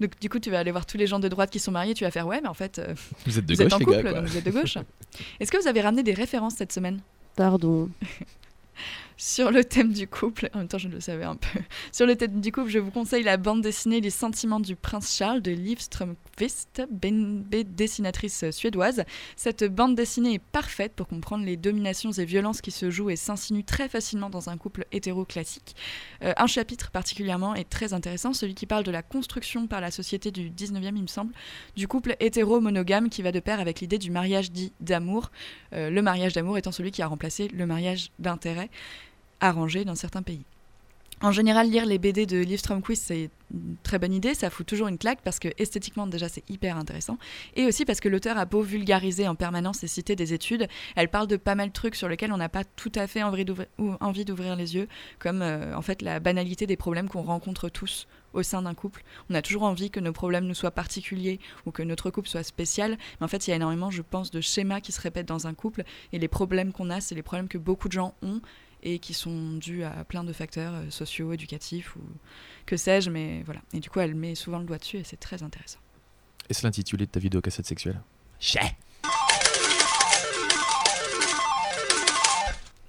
Donc, 0.00 0.18
du 0.20 0.28
coup, 0.28 0.38
tu 0.38 0.50
vas 0.50 0.58
aller 0.60 0.70
voir 0.70 0.86
tous 0.86 0.96
les 0.96 1.06
gens 1.06 1.18
de 1.18 1.28
droite 1.28 1.50
qui 1.50 1.58
sont 1.58 1.72
mariés, 1.72 1.94
tu 1.94 2.04
vas 2.04 2.10
faire 2.10 2.26
ouais, 2.26 2.40
mais 2.40 2.48
en 2.48 2.54
fait, 2.54 2.78
euh, 2.78 2.94
Vous 3.26 3.38
êtes 3.38 3.46
de 3.46 3.54
vous 3.54 3.62
êtes 3.62 3.68
gauche 3.68 3.74
en 3.74 3.78
les 3.78 3.84
couple, 3.84 4.02
gars. 4.02 4.12
donc 4.14 4.24
vous 4.26 4.36
êtes 4.36 4.44
de 4.44 4.50
gauche. 4.50 4.78
Est-ce 5.40 5.50
que 5.52 5.60
vous 5.60 5.66
avez 5.68 5.80
ramené 5.80 6.02
des 6.02 6.14
références 6.14 6.54
cette 6.56 6.72
semaine? 6.72 7.00
Pardon. 7.36 7.94
Sur 9.16 9.52
le 9.52 9.64
thème 9.64 9.92
du 9.92 10.08
couple, 10.08 10.50
en 10.54 10.58
même 10.58 10.68
temps 10.68 10.78
je 10.78 10.88
le 10.88 10.98
savais 10.98 11.24
un 11.24 11.36
peu, 11.36 11.60
sur 11.92 12.04
le 12.04 12.16
thème 12.16 12.40
du 12.40 12.50
couple, 12.50 12.68
je 12.68 12.80
vous 12.80 12.90
conseille 12.90 13.22
la 13.22 13.36
bande 13.36 13.62
dessinée 13.62 14.00
Les 14.00 14.10
sentiments 14.10 14.58
du 14.58 14.74
prince 14.74 15.14
Charles 15.16 15.40
de 15.40 15.52
Liv 15.52 15.78
Strömquist, 15.78 16.82
ben- 16.90 17.42
ben- 17.42 17.64
dessinatrice 17.64 18.50
suédoise. 18.50 19.04
Cette 19.36 19.64
bande 19.64 19.94
dessinée 19.94 20.34
est 20.34 20.42
parfaite 20.42 20.94
pour 20.94 21.06
comprendre 21.06 21.44
les 21.44 21.56
dominations 21.56 22.10
et 22.10 22.24
violences 22.24 22.60
qui 22.60 22.72
se 22.72 22.90
jouent 22.90 23.10
et 23.10 23.16
s'insinuent 23.16 23.64
très 23.64 23.88
facilement 23.88 24.30
dans 24.30 24.50
un 24.50 24.56
couple 24.56 24.84
hétéro 24.90 25.24
classique. 25.24 25.76
Euh, 26.22 26.32
un 26.36 26.48
chapitre 26.48 26.90
particulièrement 26.90 27.54
est 27.54 27.68
très 27.68 27.92
intéressant, 27.92 28.32
celui 28.32 28.54
qui 28.54 28.66
parle 28.66 28.82
de 28.82 28.90
la 28.90 29.02
construction 29.02 29.68
par 29.68 29.80
la 29.80 29.92
société 29.92 30.32
du 30.32 30.50
19e, 30.50 30.96
il 30.96 31.02
me 31.02 31.06
semble, 31.06 31.32
du 31.76 31.86
couple 31.86 32.16
hétéro-monogame 32.18 33.08
qui 33.08 33.22
va 33.22 33.30
de 33.30 33.40
pair 33.40 33.60
avec 33.60 33.80
l'idée 33.80 33.98
du 33.98 34.10
mariage 34.10 34.50
dit 34.50 34.72
d'amour, 34.80 35.30
euh, 35.72 35.88
le 35.88 36.02
mariage 36.02 36.32
d'amour 36.32 36.58
étant 36.58 36.72
celui 36.72 36.90
qui 36.90 37.02
a 37.02 37.06
remplacé 37.06 37.46
le 37.48 37.64
mariage 37.64 38.10
d'intérêt 38.18 38.70
arrangé 39.48 39.84
dans 39.84 39.94
certains 39.94 40.22
pays. 40.22 40.44
En 41.20 41.30
général, 41.30 41.70
lire 41.70 41.86
les 41.86 41.98
BD 41.98 42.26
de 42.26 42.38
Liv 42.38 42.58
Stromquist, 42.58 43.04
c'est 43.06 43.30
une 43.52 43.76
très 43.82 43.98
bonne 43.98 44.12
idée, 44.12 44.34
ça 44.34 44.50
fout 44.50 44.66
toujours 44.66 44.88
une 44.88 44.98
claque 44.98 45.20
parce 45.22 45.38
que 45.38 45.48
esthétiquement 45.58 46.06
déjà 46.06 46.28
c'est 46.28 46.42
hyper 46.50 46.76
intéressant 46.76 47.18
et 47.54 47.66
aussi 47.66 47.84
parce 47.84 48.00
que 48.00 48.08
l'auteur 48.08 48.36
a 48.36 48.44
beau 48.46 48.62
vulgariser 48.62 49.28
en 49.28 49.34
permanence 49.34 49.84
et 49.84 49.86
citer 49.86 50.16
des 50.16 50.34
études, 50.34 50.66
elle 50.96 51.08
parle 51.08 51.28
de 51.28 51.36
pas 51.36 51.54
mal 51.54 51.68
de 51.68 51.72
trucs 51.72 51.94
sur 51.94 52.08
lesquels 52.08 52.32
on 52.32 52.36
n'a 52.36 52.48
pas 52.48 52.64
tout 52.64 52.92
à 52.96 53.06
fait 53.06 53.22
envie 53.22 53.44
d'ouvrir, 53.44 53.68
ou 53.78 53.92
envie 54.00 54.24
d'ouvrir 54.24 54.56
les 54.56 54.74
yeux, 54.74 54.88
comme 55.18 55.40
euh, 55.40 55.74
en 55.76 55.82
fait 55.82 56.02
la 56.02 56.20
banalité 56.20 56.66
des 56.66 56.76
problèmes 56.76 57.08
qu'on 57.08 57.22
rencontre 57.22 57.68
tous 57.68 58.08
au 58.32 58.42
sein 58.42 58.62
d'un 58.62 58.74
couple. 58.74 59.04
On 59.30 59.34
a 59.34 59.40
toujours 59.40 59.62
envie 59.62 59.90
que 59.90 60.00
nos 60.00 60.12
problèmes 60.12 60.46
nous 60.46 60.54
soient 60.54 60.72
particuliers 60.72 61.38
ou 61.64 61.70
que 61.70 61.82
notre 61.82 62.10
couple 62.10 62.28
soit 62.28 62.42
spécial, 62.42 62.98
mais 63.20 63.24
en 63.24 63.28
fait 63.28 63.46
il 63.46 63.50
y 63.50 63.52
a 63.52 63.56
énormément, 63.56 63.90
je 63.90 64.02
pense, 64.02 64.30
de 64.30 64.40
schémas 64.40 64.80
qui 64.80 64.92
se 64.92 65.00
répètent 65.00 65.28
dans 65.28 65.46
un 65.46 65.54
couple 65.54 65.84
et 66.12 66.18
les 66.18 66.28
problèmes 66.28 66.72
qu'on 66.72 66.90
a, 66.90 67.00
c'est 67.00 67.14
les 67.14 67.22
problèmes 67.22 67.48
que 67.48 67.58
beaucoup 67.58 67.88
de 67.88 67.92
gens 67.92 68.14
ont 68.20 68.40
et 68.84 68.98
qui 68.98 69.14
sont 69.14 69.54
dus 69.54 69.82
à 69.82 70.04
plein 70.04 70.22
de 70.24 70.32
facteurs 70.32 70.74
euh, 70.74 70.90
sociaux, 70.90 71.32
éducatifs 71.32 71.96
ou 71.96 72.00
que 72.66 72.76
sais-je, 72.76 73.10
mais 73.10 73.42
voilà. 73.44 73.60
Et 73.72 73.80
du 73.80 73.90
coup, 73.90 74.00
elle 74.00 74.14
met 74.14 74.34
souvent 74.34 74.58
le 74.58 74.64
doigt 74.64 74.78
dessus 74.78 74.98
et 74.98 75.04
c'est 75.04 75.16
très 75.16 75.42
intéressant. 75.42 75.78
Et 76.48 76.54
c'est 76.54 76.64
l'intitulé 76.64 77.06
de 77.06 77.10
ta 77.10 77.18
vidéo 77.18 77.40
cassette 77.40 77.66
sexuelle 77.66 78.00
Chais 78.38 78.76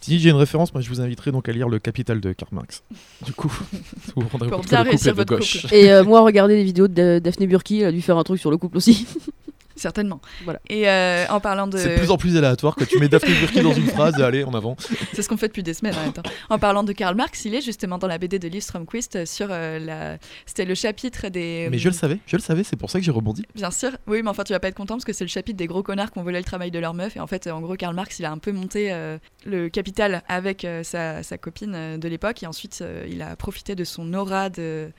Si 0.02 0.20
j'ai 0.20 0.30
une 0.30 0.36
référence, 0.36 0.72
moi 0.72 0.82
je 0.82 0.90
vous 0.90 1.02
inviterai 1.02 1.32
donc 1.32 1.50
à 1.50 1.52
lire 1.52 1.68
Le 1.68 1.80
Capital 1.80 2.22
de 2.22 2.32
Karl 2.34 2.54
Marx. 2.54 2.84
Du 3.26 3.34
coup, 3.34 3.48
vous 4.16 4.22
vous 4.22 4.28
rendrez 4.28 4.50
Pour 4.50 4.58
compte 4.58 4.66
que 4.66 4.70
bien 4.70 4.84
le 4.84 4.92
couple 4.92 5.08
est 5.08 5.12
de 5.12 5.16
votre 5.16 5.36
gauche. 5.38 5.74
Et 5.74 5.92
euh, 5.92 6.04
moi, 6.04 6.22
regarder 6.22 6.58
les 6.58 6.64
vidéos 6.64 6.88
de 6.88 7.20
Daphné 7.24 7.48
Burki, 7.48 7.80
elle 7.80 7.88
a 7.88 7.92
dû 7.92 8.02
faire 8.02 8.18
un 8.18 8.24
truc 8.24 8.40
sur 8.40 8.52
le 8.52 8.58
couple 8.58 8.78
aussi. 8.78 9.08
Certainement. 9.76 10.22
Voilà. 10.44 10.60
Et 10.70 10.90
euh, 10.90 11.26
en 11.30 11.40
parlant 11.40 11.68
de. 11.68 11.78
C'est 11.78 11.96
de 11.96 11.98
plus 12.00 12.12
en 12.12 12.18
plus 12.18 12.38
aléatoire 12.38 12.76
quand 12.76 12.88
tu 12.88 13.00
mets 13.00 13.10
Daphné 13.10 13.34
Burki 13.40 13.62
dans 13.62 13.74
une 13.74 13.88
phrase, 13.88 14.22
allez, 14.22 14.44
en 14.44 14.54
avant. 14.54 14.76
C'est 15.14 15.22
ce 15.22 15.30
qu'on 15.30 15.38
fait 15.38 15.48
depuis 15.48 15.64
des 15.64 15.74
semaines 15.74 15.96
en 15.96 16.04
même 16.04 16.14
temps. 16.14 16.24
En 16.50 16.60
parlant 16.60 16.84
de 16.84 16.94
Karl 16.94 17.16
Marx, 17.16 17.46
il 17.46 17.56
est 17.56 17.62
justement 17.62 17.98
dans 17.98 18.08
la 18.08 18.18
BD 18.18 18.40
de 18.40 18.48
Liv 18.48 18.62
Stromquist 18.62 19.16
euh, 19.16 19.26
sur 19.26 19.48
euh, 19.52 19.80
la. 19.80 20.18
C'était 20.46 20.66
le 20.66 20.76
chapitre 20.76 21.28
des. 21.30 21.68
Mais 21.70 21.78
je 21.78 21.90
le 21.90 21.94
savais, 21.94 22.20
je 22.26 22.36
le 22.38 22.42
savais, 22.42 22.64
c'est 22.64 22.76
pour 22.78 22.90
ça 22.90 23.00
que 23.00 23.06
j'ai 23.06 23.12
rebondi. 23.12 23.44
Bien 23.56 23.72
sûr, 23.72 23.92
oui, 24.08 24.22
mais 24.24 24.30
enfin 24.30 24.44
tu 24.44 24.54
vas 24.54 24.60
pas 24.60 24.68
être 24.70 24.76
content 24.76 24.96
parce 24.96 25.06
que 25.06 25.14
c'est 25.14 25.26
le 25.26 25.30
chapitre 25.30 25.58
des 25.58 25.68
gros 25.68 25.84
connards 25.84 26.12
qui 26.12 26.20
ont 26.20 26.24
volé 26.24 26.38
le 26.40 26.46
travail 26.46 26.72
de 26.72 26.80
leur 26.80 26.94
meuf. 26.94 27.16
Et 27.18 27.20
en 27.20 27.28
fait, 27.28 27.48
en 27.48 27.62
gros, 27.62 27.76
Karl 27.76 27.96
Marx, 27.96 28.20
il 28.20 28.26
a 28.26 28.32
un 28.32 28.38
peu 28.38 28.52
monté 28.52 28.92
euh, 28.92 29.18
le 29.46 29.70
capital 29.70 30.24
avec 30.28 30.66
euh, 30.66 30.84
sa, 30.84 31.24
sa 31.24 31.38
copine 31.38 31.74
euh, 31.76 31.98
de 31.98 32.08
l'époque. 32.08 32.44
Et 32.44 32.48
ensuite, 32.48 32.80
euh, 32.82 33.06
il 33.10 33.22
a 33.22 33.36
profité 33.36 33.76
de 33.76 33.84
son 33.84 34.14
aura 34.14 34.50
de, 34.50 34.90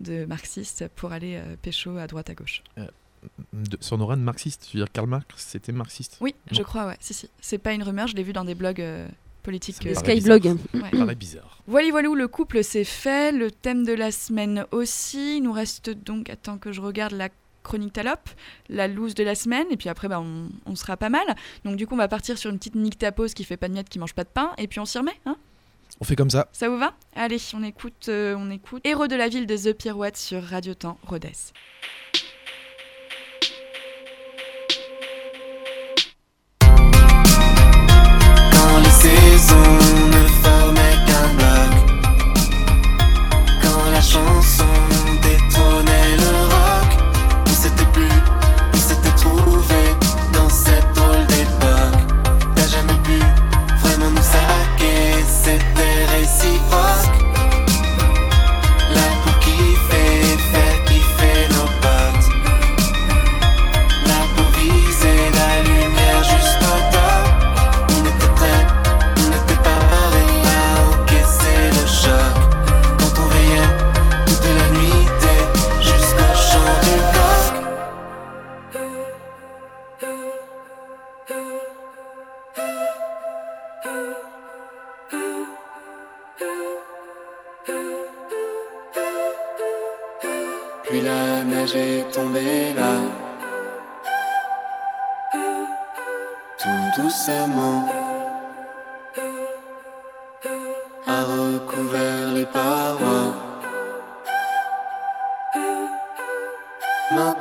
de 0.00 0.24
marxiste 0.24 0.88
pour 0.96 1.12
aller 1.12 1.36
euh, 1.36 1.56
pécho 1.60 1.96
à 1.96 2.06
droite 2.06 2.30
à 2.30 2.34
gauche. 2.34 2.62
De, 3.52 3.78
son 3.80 4.00
aura 4.00 4.16
de 4.16 4.20
marxiste, 4.20 4.68
je 4.70 4.78
veux 4.78 4.84
dire 4.84 4.92
Karl 4.92 5.08
Marx, 5.08 5.26
c'était 5.36 5.72
marxiste. 5.72 6.18
Oui, 6.20 6.34
je 6.50 6.62
crois, 6.62 6.86
ouais. 6.86 6.96
Si, 7.00 7.14
si. 7.14 7.28
C'est 7.40 7.58
pas 7.58 7.72
une 7.72 7.82
rumeur, 7.82 8.06
je 8.06 8.16
l'ai 8.16 8.22
vu 8.22 8.32
dans 8.32 8.44
des 8.44 8.54
blogs 8.54 8.80
euh, 8.80 9.08
politiques. 9.42 9.76
Ça 9.82 9.88
euh, 9.88 9.94
Skyblog. 9.94 10.58
ouais. 10.74 11.14
Bizarre. 11.14 11.62
Voilà, 11.66 11.90
voilà, 11.90 12.08
le 12.14 12.28
couple 12.28 12.62
c'est 12.62 12.84
fait, 12.84 13.32
le 13.32 13.50
thème 13.50 13.84
de 13.84 13.92
la 13.92 14.12
semaine 14.12 14.66
aussi. 14.70 15.38
Il 15.38 15.42
nous 15.42 15.52
reste 15.52 15.90
donc, 15.90 16.30
attends 16.30 16.58
que 16.58 16.72
je 16.72 16.80
regarde 16.80 17.12
la 17.12 17.28
chronique 17.62 17.94
Talop, 17.94 18.30
la 18.68 18.86
loose 18.86 19.14
de 19.14 19.24
la 19.24 19.34
semaine, 19.34 19.66
et 19.70 19.76
puis 19.76 19.88
après 19.88 20.06
bah, 20.08 20.20
on, 20.20 20.48
on 20.66 20.76
sera 20.76 20.96
pas 20.96 21.08
mal. 21.08 21.26
Donc 21.64 21.76
du 21.76 21.86
coup 21.86 21.94
on 21.94 21.98
va 21.98 22.08
partir 22.08 22.38
sur 22.38 22.50
une 22.50 22.58
petite 22.58 22.76
nique 22.76 22.98
tapose 22.98 23.34
qui 23.34 23.42
fait 23.42 23.56
pas 23.56 23.66
de 23.68 23.72
miettes, 23.72 23.88
qui 23.88 23.98
mange 23.98 24.14
pas 24.14 24.24
de 24.24 24.28
pain, 24.28 24.52
et 24.58 24.68
puis 24.68 24.78
on 24.78 24.84
s'y 24.84 24.98
remet, 24.98 25.18
hein 25.26 25.36
On 26.00 26.04
fait 26.04 26.14
comme 26.14 26.30
ça. 26.30 26.48
Ça 26.52 26.68
vous 26.68 26.78
va? 26.78 26.94
Allez, 27.16 27.38
on 27.54 27.64
écoute, 27.64 28.06
euh, 28.08 28.36
on 28.38 28.50
écoute 28.50 28.82
Héros 28.84 29.08
de 29.08 29.16
la 29.16 29.28
ville 29.28 29.48
de 29.48 29.56
The 29.56 29.76
Pirouette 29.76 30.16
sur 30.16 30.44
Radio 30.44 30.74
Temps, 30.74 30.98
Rhodes. 31.06 31.26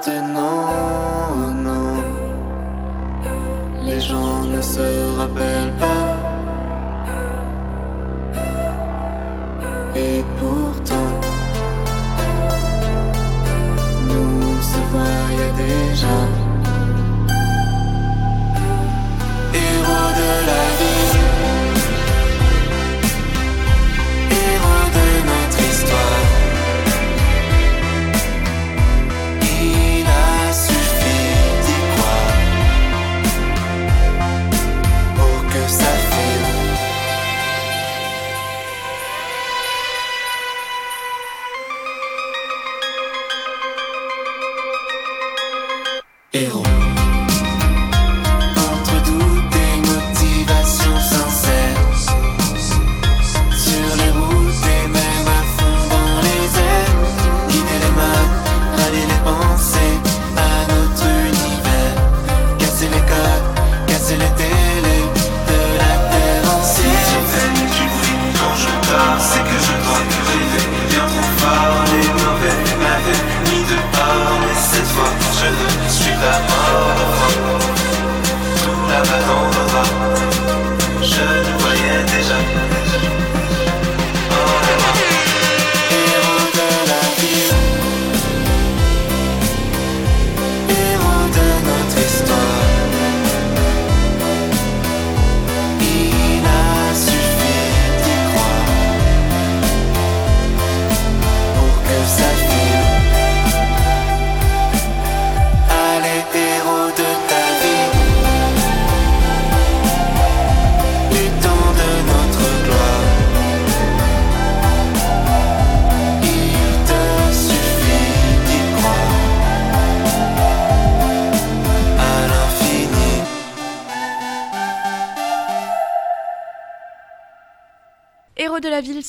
Oh 0.08 1.52
non. 1.64 2.04
Les 3.84 4.00
gens 4.00 4.44
ne 4.44 4.62
se 4.62 5.18
rappellent 5.18 5.74
pas 5.80 5.95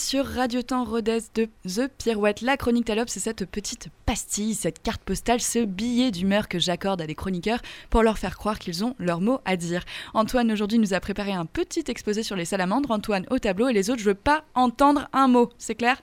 sur 0.07 0.25
Radio 0.25 0.63
Temps 0.63 0.85
Rodez 0.85 1.19
de 1.35 1.49
The 1.67 1.89
Pirouette. 1.99 2.41
La 2.41 2.57
chronique 2.57 2.85
Talop, 2.85 3.09
c'est 3.09 3.19
cette 3.19 3.45
petite 3.45 3.89
pastille, 4.05 4.55
cette 4.55 4.81
carte 4.81 5.03
postale, 5.03 5.41
ce 5.41 5.65
billet 5.65 6.13
d'humeur 6.13 6.47
que 6.47 6.61
j'accorde 6.61 7.03
à 7.03 7.09
des 7.09 7.17
chroniqueurs 7.17 7.59
pour 7.91 8.05
leur 8.05 8.17
faire 8.17 8.39
croire 8.39 8.61
qu'ils 8.61 8.85
ont 8.85 8.95
leur 9.01 9.21
mot 9.21 9.41
à 9.45 9.57
dire. 9.57 9.83
Antoine 10.15 10.53
aujourd'hui 10.53 10.79
nous 10.79 10.95
a 10.95 11.01
préparé 11.01 11.33
un 11.33 11.45
petit 11.45 11.83
exposé 11.89 12.23
sur 12.23 12.37
les 12.37 12.45
salamandres. 12.45 12.93
Antoine 12.93 13.27
au 13.31 13.41
tableau 13.41 13.67
et 13.67 13.73
les 13.73 13.91
autres, 13.91 13.99
je 13.99 14.05
veux 14.05 14.15
pas 14.15 14.45
entendre 14.55 15.09
un 15.13 15.27
mot. 15.27 15.51
C'est 15.59 15.75
clair? 15.75 16.01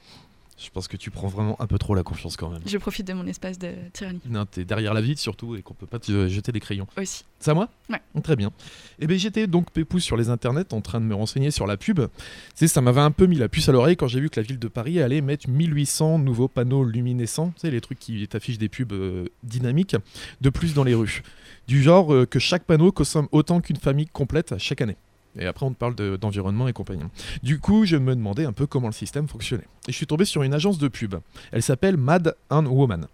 Je 0.58 0.70
pense 0.70 0.88
que 0.88 0.98
tu 0.98 1.10
prends 1.12 1.28
vraiment 1.28 1.60
un 1.62 1.68
peu 1.68 1.78
trop 1.78 1.96
la 1.96 2.04
confiance 2.04 2.38
quand 2.38 2.50
même. 2.50 2.62
Je 2.66 2.78
profite 2.78 3.08
de 3.08 3.14
mon 3.14 3.26
espace 3.28 3.58
de 3.58 3.74
tyrannie 3.92 4.22
Non, 4.30 4.46
t'es 4.46 4.66
derrière 4.66 4.94
la 4.94 5.02
vitre 5.02 5.20
surtout 5.20 5.56
et 5.56 5.62
qu'on 5.62 5.74
peut 5.74 5.88
pas 5.88 6.00
te 6.00 6.28
jeter 6.28 6.52
des 6.52 6.60
crayons. 6.60 6.88
aussi. 6.98 7.26
C'est 7.40 7.52
à 7.52 7.54
moi? 7.54 7.70
Ouais. 7.90 8.00
Très 8.22 8.36
bien. 8.36 8.52
Et 9.00 9.08
bien 9.08 9.18
j'étais 9.18 9.48
donc 9.48 9.72
pépouze 9.72 10.04
sur 10.04 10.16
les 10.16 10.30
internets 10.30 10.74
en 10.74 10.82
train 10.82 11.02
de 11.02 11.06
me 11.06 11.16
renseigner 11.16 11.52
sur 11.52 11.68
la 11.68 11.76
pub. 11.76 12.00
Tu 12.00 12.08
sais, 12.56 12.68
ça 12.68 12.82
m'avait 12.82 13.02
un 13.02 13.12
peu 13.12 13.26
mis 13.26 13.38
la 13.38 13.50
puce 13.50 13.68
à 13.68 13.72
l'oreille 13.72 13.98
quand 13.98 14.08
j'ai 14.08 14.20
vu 14.22 14.30
que 14.30 14.40
la 14.40 14.46
ville 14.46 14.60
de 14.60 14.68
Paris 14.68 15.02
allait 15.02 15.22
mettre 15.22 15.50
1800 15.50 16.20
nouveaux 16.20 16.48
panneaux 16.48 16.84
luminescents, 16.84 17.52
tu 17.56 17.62
sais, 17.62 17.72
les 17.72 17.82
trucs 17.82 18.00
qui 18.00 18.26
t'affichent 18.28 18.58
des 18.60 18.70
pubs 18.70 18.94
euh, 18.94 19.26
dynamiques, 19.44 19.96
de 20.42 20.50
plus 20.50 20.74
dans 20.74 20.84
les 20.84 20.94
rues. 20.94 21.24
Du 21.68 21.82
genre 21.82 22.14
euh, 22.14 22.26
que 22.26 22.40
chaque 22.40 22.64
panneau 22.64 22.92
consomme 22.92 23.28
autant 23.32 23.60
qu'une 23.60 23.78
famille 23.78 24.08
complète 24.08 24.58
chaque 24.58 24.82
année. 24.82 24.98
Et 25.40 25.46
après, 25.48 25.66
on 25.66 25.72
te 25.72 25.78
parle 25.78 25.96
de- 25.96 26.16
d'environnement 26.16 26.68
et 26.68 26.74
compagnie. 26.74 27.04
Du 27.42 27.60
coup, 27.60 27.86
je 27.86 27.96
me 27.98 28.16
demandais 28.16 28.46
un 28.46 28.54
peu 28.54 28.68
comment 28.68 28.88
le 28.88 28.94
système 28.94 29.28
fonctionnait. 29.28 29.68
Et 29.88 29.92
je 29.92 29.98
suis 29.98 30.06
tombé 30.08 30.26
sur 30.26 30.44
une 30.44 30.54
agence 30.54 30.78
de 30.78 30.88
pub. 30.88 31.16
Elle 31.52 31.64
s'appelle 31.64 31.98
Mad 31.98 32.36
and 32.50 32.66
Woman. 32.68 33.08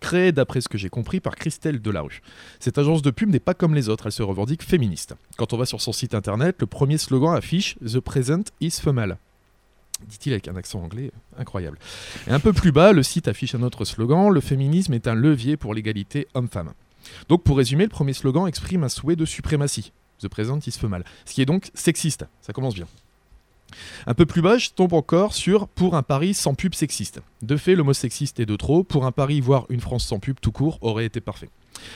Créée, 0.00 0.32
d'après 0.32 0.60
ce 0.60 0.68
que 0.68 0.76
j'ai 0.78 0.88
compris, 0.90 1.20
par 1.20 1.36
Christelle 1.36 1.80
Delarue. 1.80 2.22
Cette 2.58 2.76
agence 2.76 3.02
de 3.02 3.10
pub 3.12 3.30
n'est 3.30 3.38
pas 3.38 3.54
comme 3.54 3.74
les 3.74 3.88
autres, 3.88 4.06
elle 4.06 4.12
se 4.12 4.22
revendique 4.22 4.62
féministe. 4.64 5.14
Quand 5.36 5.52
on 5.52 5.56
va 5.56 5.64
sur 5.64 5.80
son 5.80 5.92
site 5.92 6.14
internet, 6.14 6.56
le 6.58 6.66
premier 6.66 6.98
slogan 6.98 7.34
affiche 7.36 7.76
The 7.78 8.00
present 8.00 8.44
is 8.60 8.72
female. 8.72 9.16
Dit-il 10.08 10.32
avec 10.32 10.48
un 10.48 10.56
accent 10.56 10.82
anglais 10.82 11.12
incroyable. 11.38 11.78
Et 12.26 12.32
un 12.32 12.40
peu 12.40 12.52
plus 12.52 12.72
bas, 12.72 12.92
le 12.92 13.04
site 13.04 13.28
affiche 13.28 13.54
un 13.54 13.62
autre 13.62 13.84
slogan 13.84 14.30
Le 14.30 14.40
féminisme 14.40 14.92
est 14.94 15.06
un 15.06 15.14
levier 15.14 15.56
pour 15.56 15.72
l'égalité 15.72 16.26
homme-femme. 16.34 16.72
Donc, 17.28 17.44
pour 17.44 17.56
résumer, 17.56 17.84
le 17.84 17.88
premier 17.90 18.12
slogan 18.12 18.46
exprime 18.48 18.82
un 18.82 18.88
souhait 18.88 19.14
de 19.16 19.24
suprématie. 19.24 19.92
The 20.22 20.28
present 20.28 20.60
is 20.66 20.72
female. 20.72 21.04
Ce 21.24 21.34
qui 21.34 21.42
est 21.42 21.46
donc 21.46 21.70
sexiste. 21.74 22.24
Ça 22.40 22.52
commence 22.52 22.74
bien. 22.74 22.86
Un 24.06 24.14
peu 24.14 24.26
plus 24.26 24.42
bas, 24.42 24.58
je 24.58 24.70
tombe 24.70 24.92
encore 24.92 25.34
sur 25.34 25.66
Pour 25.66 25.94
un 25.94 26.02
Paris 26.02 26.34
sans 26.34 26.54
pub 26.54 26.74
sexiste. 26.74 27.20
De 27.40 27.56
fait, 27.56 27.74
le 27.74 27.82
mot 27.82 27.92
sexiste 27.92 28.38
est 28.40 28.46
de 28.46 28.56
trop. 28.56 28.84
Pour 28.84 29.06
un 29.06 29.12
Paris, 29.12 29.40
voire 29.40 29.66
une 29.68 29.80
France 29.80 30.04
sans 30.04 30.18
pub 30.18 30.36
tout 30.40 30.52
court, 30.52 30.78
aurait 30.82 31.06
été 31.06 31.20
parfait. 31.20 31.48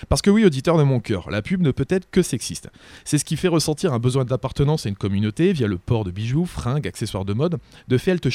Parce 0.09 0.22
que 0.22 0.31
oui, 0.31 0.45
auditeur 0.45 0.79
de 0.79 0.83
mon 0.83 1.01
cœur, 1.01 1.31
la 1.31 1.43
pub 1.43 1.61
ne 1.61 1.70
peut 1.70 1.87
être 1.89 2.11
que 2.11 2.22
sexiste. 2.22 2.70
C'est 3.05 3.18
ce 3.18 3.24
qui 3.24 3.37
fait 3.37 3.49
ressentir 3.49 3.93
un 3.93 3.99
besoin 3.99 4.24
d'appartenance 4.24 4.87
à 4.87 4.89
une 4.89 4.97
communauté 4.97 5.53
via 5.53 5.66
le 5.66 5.79
port 5.79 6.05
de 6.05 6.11
bijoux, 6.11 6.47
fringues, 6.47 6.87
accessoires 6.87 7.24
de 7.24 7.33
mode. 7.33 7.59
De 7.89 7.99
fait, 7.99 8.12
elle 8.12 8.20
te. 8.20 8.31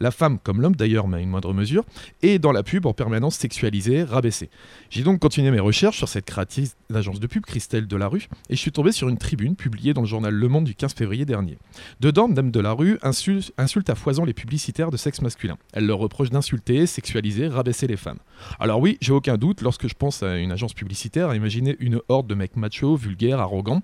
La 0.00 0.10
femme, 0.10 0.38
comme 0.38 0.60
l'homme 0.60 0.76
d'ailleurs, 0.76 1.08
mais 1.08 1.18
à 1.18 1.20
une 1.20 1.30
moindre 1.30 1.52
mesure, 1.54 1.84
est 2.22 2.38
dans 2.38 2.52
la 2.52 2.62
pub 2.62 2.86
en 2.86 2.92
permanence 2.92 3.36
sexualisée, 3.36 4.02
rabaissée. 4.02 4.50
J'ai 4.90 5.02
donc 5.02 5.20
continué 5.20 5.50
mes 5.50 5.60
recherches 5.60 5.98
sur 5.98 6.08
cette 6.08 6.24
créatrice 6.24 6.76
d'agence 6.90 7.20
de 7.20 7.26
pub, 7.26 7.44
Christelle 7.44 7.86
Delarue, 7.86 8.28
et 8.48 8.56
je 8.56 8.60
suis 8.60 8.72
tombé 8.72 8.92
sur 8.92 9.08
une 9.08 9.18
tribune 9.18 9.56
publiée 9.56 9.94
dans 9.94 10.02
le 10.02 10.06
journal 10.06 10.34
Le 10.34 10.48
Monde 10.48 10.64
du 10.64 10.74
15 10.74 10.94
février 10.94 11.24
dernier. 11.24 11.58
Dedans, 12.00 12.28
Madame 12.28 12.50
Delarue 12.50 12.98
insulte, 13.02 13.52
insulte 13.58 13.90
à 13.90 13.94
foison 13.94 14.24
les 14.24 14.34
publicitaires 14.34 14.90
de 14.90 14.96
sexe 14.96 15.22
masculin. 15.22 15.56
Elle 15.72 15.86
leur 15.86 15.98
reproche 15.98 16.30
d'insulter, 16.30 16.86
sexualiser, 16.86 17.48
rabaisser 17.48 17.86
les 17.86 17.96
femmes. 17.96 18.18
Alors 18.60 18.80
oui, 18.80 18.98
j'ai 19.00 19.12
aucun 19.12 19.36
doute, 19.36 19.62
lorsque 19.62 19.88
je 19.88 19.94
pense 19.94 20.22
à 20.22 20.38
une 20.38 20.52
agence 20.52 20.74
publicitaire, 20.74 21.30
à 21.30 21.36
imaginer 21.36 21.76
une 21.80 22.00
horde 22.08 22.26
de 22.26 22.34
mecs 22.34 22.56
machos, 22.56 22.96
vulgaires, 22.96 23.40
arrogants. 23.40 23.82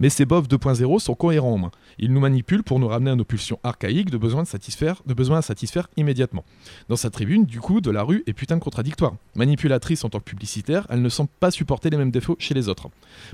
Mais 0.00 0.08
ces 0.08 0.24
bofs 0.24 0.48
2.0 0.48 0.98
sont 0.98 1.14
cohérents 1.14 1.52
au 1.52 1.56
moins. 1.56 1.70
Ils 1.98 2.12
nous 2.12 2.20
manipulent 2.20 2.62
pour 2.62 2.78
nous 2.78 2.88
ramener 2.88 3.10
à 3.10 3.16
nos 3.16 3.24
pulsions 3.24 3.58
archaïques 3.62 4.10
de 4.10 4.18
besoin 4.18 4.42
de 4.42 4.48
satisfaire, 4.48 5.02
de 5.06 5.14
besoin 5.14 5.38
à 5.38 5.42
satisfaire 5.42 5.88
immédiatement. 5.96 6.44
Dans 6.88 6.96
sa 6.96 7.10
tribune, 7.10 7.44
du 7.44 7.60
coup, 7.60 7.80
Delarue 7.80 8.22
est 8.26 8.32
putain 8.32 8.56
de 8.56 8.62
contradictoire. 8.62 9.14
Manipulatrice 9.34 10.04
en 10.04 10.08
tant 10.08 10.18
que 10.18 10.24
publicitaire, 10.24 10.86
elle 10.90 11.02
ne 11.02 11.08
semble 11.08 11.30
pas 11.40 11.50
supporter 11.50 11.90
les 11.90 11.96
mêmes 11.96 12.10
défauts 12.10 12.36
chez 12.38 12.54
les 12.54 12.68
autres. 12.68 12.88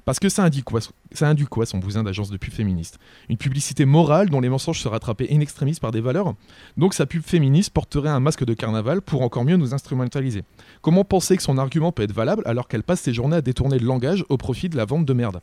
Parce 0.05 0.19
que 0.19 0.29
ça 0.29 0.45
indique 0.45 0.65
quoi, 0.65 0.81
ça 1.13 1.35
quoi 1.51 1.67
son 1.67 1.79
bousin 1.79 2.03
d'agence 2.03 2.31
de 2.31 2.37
pub 2.37 2.53
féministe? 2.53 2.99
Une 3.29 3.37
publicité 3.37 3.85
morale 3.85 4.31
dont 4.31 4.41
les 4.41 4.49
mensonges 4.49 4.81
se 4.81 4.89
rattrapaient 4.89 5.29
in 5.31 5.41
extremis 5.41 5.79
par 5.81 5.91
des 5.91 6.01
valeurs? 6.01 6.35
Donc 6.77 6.95
sa 6.95 7.07
pub 7.07 7.23
féministe 7.23 7.71
porterait 7.71 8.09
un 8.09 8.21
masque 8.21 8.45
de 8.45 8.55
carnaval 8.55 9.01
pour 9.03 9.23
encore 9.23 9.45
mieux 9.45 9.57
nous 9.57 9.75
instrumentaliser. 9.75 10.43
Comment 10.83 11.05
penser 11.05 11.37
que 11.37 11.43
son 11.43 11.59
argument 11.59 11.93
peut 11.93 12.03
être 12.03 12.13
valable 12.13 12.43
alors 12.47 12.69
qu'elle 12.69 12.83
passe 12.83 13.01
ses 13.01 13.13
journées 13.13 13.37
à 13.37 13.43
détourner 13.43 13.79
le 13.79 13.87
langage 13.87 14.25
au 14.29 14.37
profit 14.37 14.69
de 14.69 14.77
la 14.77 14.85
vente 14.85 15.05
de 15.05 15.13
merde? 15.13 15.41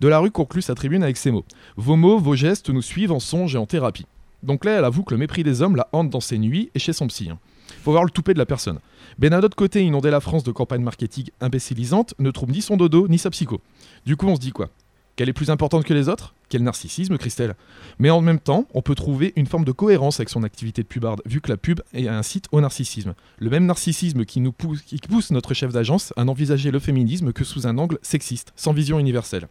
Delarue 0.00 0.30
conclut 0.30 0.62
sa 0.62 0.74
tribune 0.74 1.02
avec 1.02 1.16
ces 1.16 1.30
mots. 1.30 1.44
Vos 1.76 1.96
mots, 1.96 2.18
vos 2.18 2.34
gestes 2.34 2.70
nous 2.70 2.82
suivent 2.82 3.12
en 3.12 3.20
songe 3.20 3.54
et 3.54 3.58
en 3.58 3.66
thérapie. 3.66 4.06
Donc 4.42 4.64
là, 4.64 4.72
elle 4.72 4.84
avoue 4.84 5.02
que 5.02 5.14
le 5.14 5.18
mépris 5.18 5.42
des 5.42 5.62
hommes 5.62 5.76
la 5.76 5.88
hante 5.92 6.10
dans 6.10 6.20
ses 6.20 6.38
nuits 6.38 6.70
et 6.74 6.78
chez 6.78 6.92
son 6.92 7.06
psy. 7.06 7.30
hein. 7.30 7.38
Faut 7.82 7.90
voir 7.90 8.04
le 8.04 8.10
toupet 8.10 8.34
de 8.34 8.38
la 8.38 8.46
personne. 8.46 8.78
Ben 9.18 9.30
d'un 9.30 9.40
côté, 9.48 9.82
inonder 9.82 10.10
la 10.10 10.20
France 10.20 10.44
de 10.44 10.52
campagnes 10.52 10.82
marketing 10.82 11.30
imbécilisantes 11.40 12.14
ne 12.18 12.30
trouve 12.30 12.50
ni 12.50 12.62
son 12.62 12.76
dodo 12.76 13.08
ni 13.08 13.18
sa 13.18 13.30
psycho. 13.30 13.60
Du 14.04 14.16
coup, 14.16 14.26
on 14.26 14.36
se 14.36 14.40
dit 14.40 14.52
quoi? 14.52 14.68
Qu'elle 15.16 15.30
est 15.30 15.32
plus 15.32 15.48
importante 15.48 15.84
que 15.84 15.94
les 15.94 16.10
autres? 16.10 16.34
Quel 16.50 16.62
narcissisme, 16.62 17.16
Christelle? 17.16 17.54
Mais 17.98 18.10
en 18.10 18.20
même 18.20 18.38
temps, 18.38 18.66
on 18.74 18.82
peut 18.82 18.94
trouver 18.94 19.32
une 19.36 19.46
forme 19.46 19.64
de 19.64 19.72
cohérence 19.72 20.20
avec 20.20 20.28
son 20.28 20.42
activité 20.42 20.82
de 20.82 20.86
pubarde, 20.86 21.22
vu 21.24 21.40
que 21.40 21.48
la 21.48 21.56
pub 21.56 21.80
site 22.22 22.48
au 22.52 22.60
narcissisme. 22.60 23.14
Le 23.38 23.48
même 23.48 23.64
narcissisme 23.64 24.26
qui, 24.26 24.40
nous 24.40 24.52
pousse, 24.52 24.82
qui 24.82 24.98
pousse 24.98 25.30
notre 25.30 25.54
chef 25.54 25.72
d'agence 25.72 26.12
à 26.18 26.24
n'envisager 26.24 26.70
le 26.70 26.78
féminisme 26.78 27.32
que 27.32 27.44
sous 27.44 27.66
un 27.66 27.78
angle 27.78 27.98
sexiste, 28.02 28.52
sans 28.56 28.74
vision 28.74 28.98
universelle. 28.98 29.48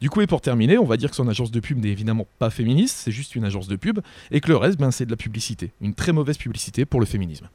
Du 0.00 0.10
coup, 0.10 0.20
et 0.20 0.28
pour 0.28 0.40
terminer, 0.40 0.78
on 0.78 0.84
va 0.84 0.96
dire 0.96 1.10
que 1.10 1.16
son 1.16 1.26
agence 1.26 1.50
de 1.50 1.58
pub 1.58 1.78
n'est 1.78 1.90
évidemment 1.90 2.26
pas 2.38 2.50
féministe, 2.50 2.96
c'est 2.96 3.12
juste 3.12 3.34
une 3.34 3.44
agence 3.44 3.66
de 3.66 3.76
pub, 3.76 3.98
et 4.30 4.40
que 4.40 4.48
le 4.48 4.56
reste, 4.56 4.78
ben, 4.78 4.92
c'est 4.92 5.06
de 5.06 5.10
la 5.10 5.16
publicité. 5.16 5.72
Une 5.80 5.94
très 5.94 6.12
mauvaise 6.12 6.38
publicité 6.38 6.84
pour 6.84 7.00
le 7.00 7.06
féminisme. 7.06 7.48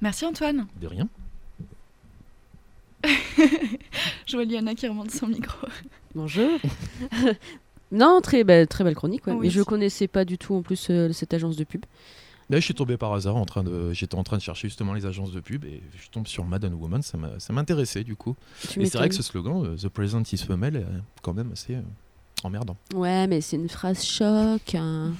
Merci 0.00 0.24
Antoine. 0.24 0.66
De 0.80 0.86
rien. 0.86 1.08
Je 4.26 4.36
vois 4.36 4.44
Liana 4.44 4.74
qui 4.74 4.86
remonte 4.86 5.10
son 5.10 5.26
micro. 5.28 5.66
Bonjour. 6.16 6.58
non, 7.92 8.20
très 8.22 8.42
belle, 8.42 8.66
très 8.66 8.84
belle 8.84 8.94
chronique. 8.94 9.26
Ouais. 9.26 9.34
Oui. 9.34 9.46
Mais 9.46 9.50
je 9.50 9.60
connaissais 9.62 10.08
pas 10.08 10.24
du 10.24 10.38
tout 10.38 10.54
en 10.54 10.62
plus 10.62 10.88
euh, 10.90 11.12
cette 11.12 11.34
agence 11.34 11.56
de 11.56 11.64
pub. 11.64 11.84
Là, 12.48 12.58
je 12.58 12.64
suis 12.64 12.74
tombé 12.74 12.96
par 12.96 13.12
hasard 13.12 13.36
en 13.36 13.44
train 13.44 13.62
de, 13.62 13.92
j'étais 13.92 14.14
en 14.14 14.22
train 14.22 14.36
de 14.38 14.42
chercher 14.42 14.68
justement 14.68 14.94
les 14.94 15.04
agences 15.04 15.32
de 15.32 15.40
pub 15.40 15.64
et 15.66 15.82
je 16.00 16.08
tombe 16.08 16.26
sur 16.26 16.44
Madden 16.44 16.72
Woman, 16.74 17.02
ça 17.02 17.18
m'a- 17.18 17.38
ça 17.38 17.52
m'intéressait 17.52 18.02
du 18.04 18.16
coup. 18.16 18.34
Tu 18.70 18.80
Et 18.80 18.86
c'est 18.86 18.96
vrai 18.98 19.08
que 19.08 19.14
ce 19.14 19.22
slogan, 19.22 19.64
euh, 19.66 19.76
The 19.76 19.88
Present 19.88 20.22
is 20.32 20.38
Female, 20.38 20.76
est 20.76 20.86
quand 21.22 21.34
même 21.34 21.50
assez 21.52 21.74
euh, 21.74 21.82
emmerdant. 22.44 22.76
Ouais, 22.94 23.26
mais 23.26 23.40
c'est 23.42 23.56
une 23.56 23.68
phrase 23.68 24.04
choc. 24.04 24.74
hein. 24.76 25.12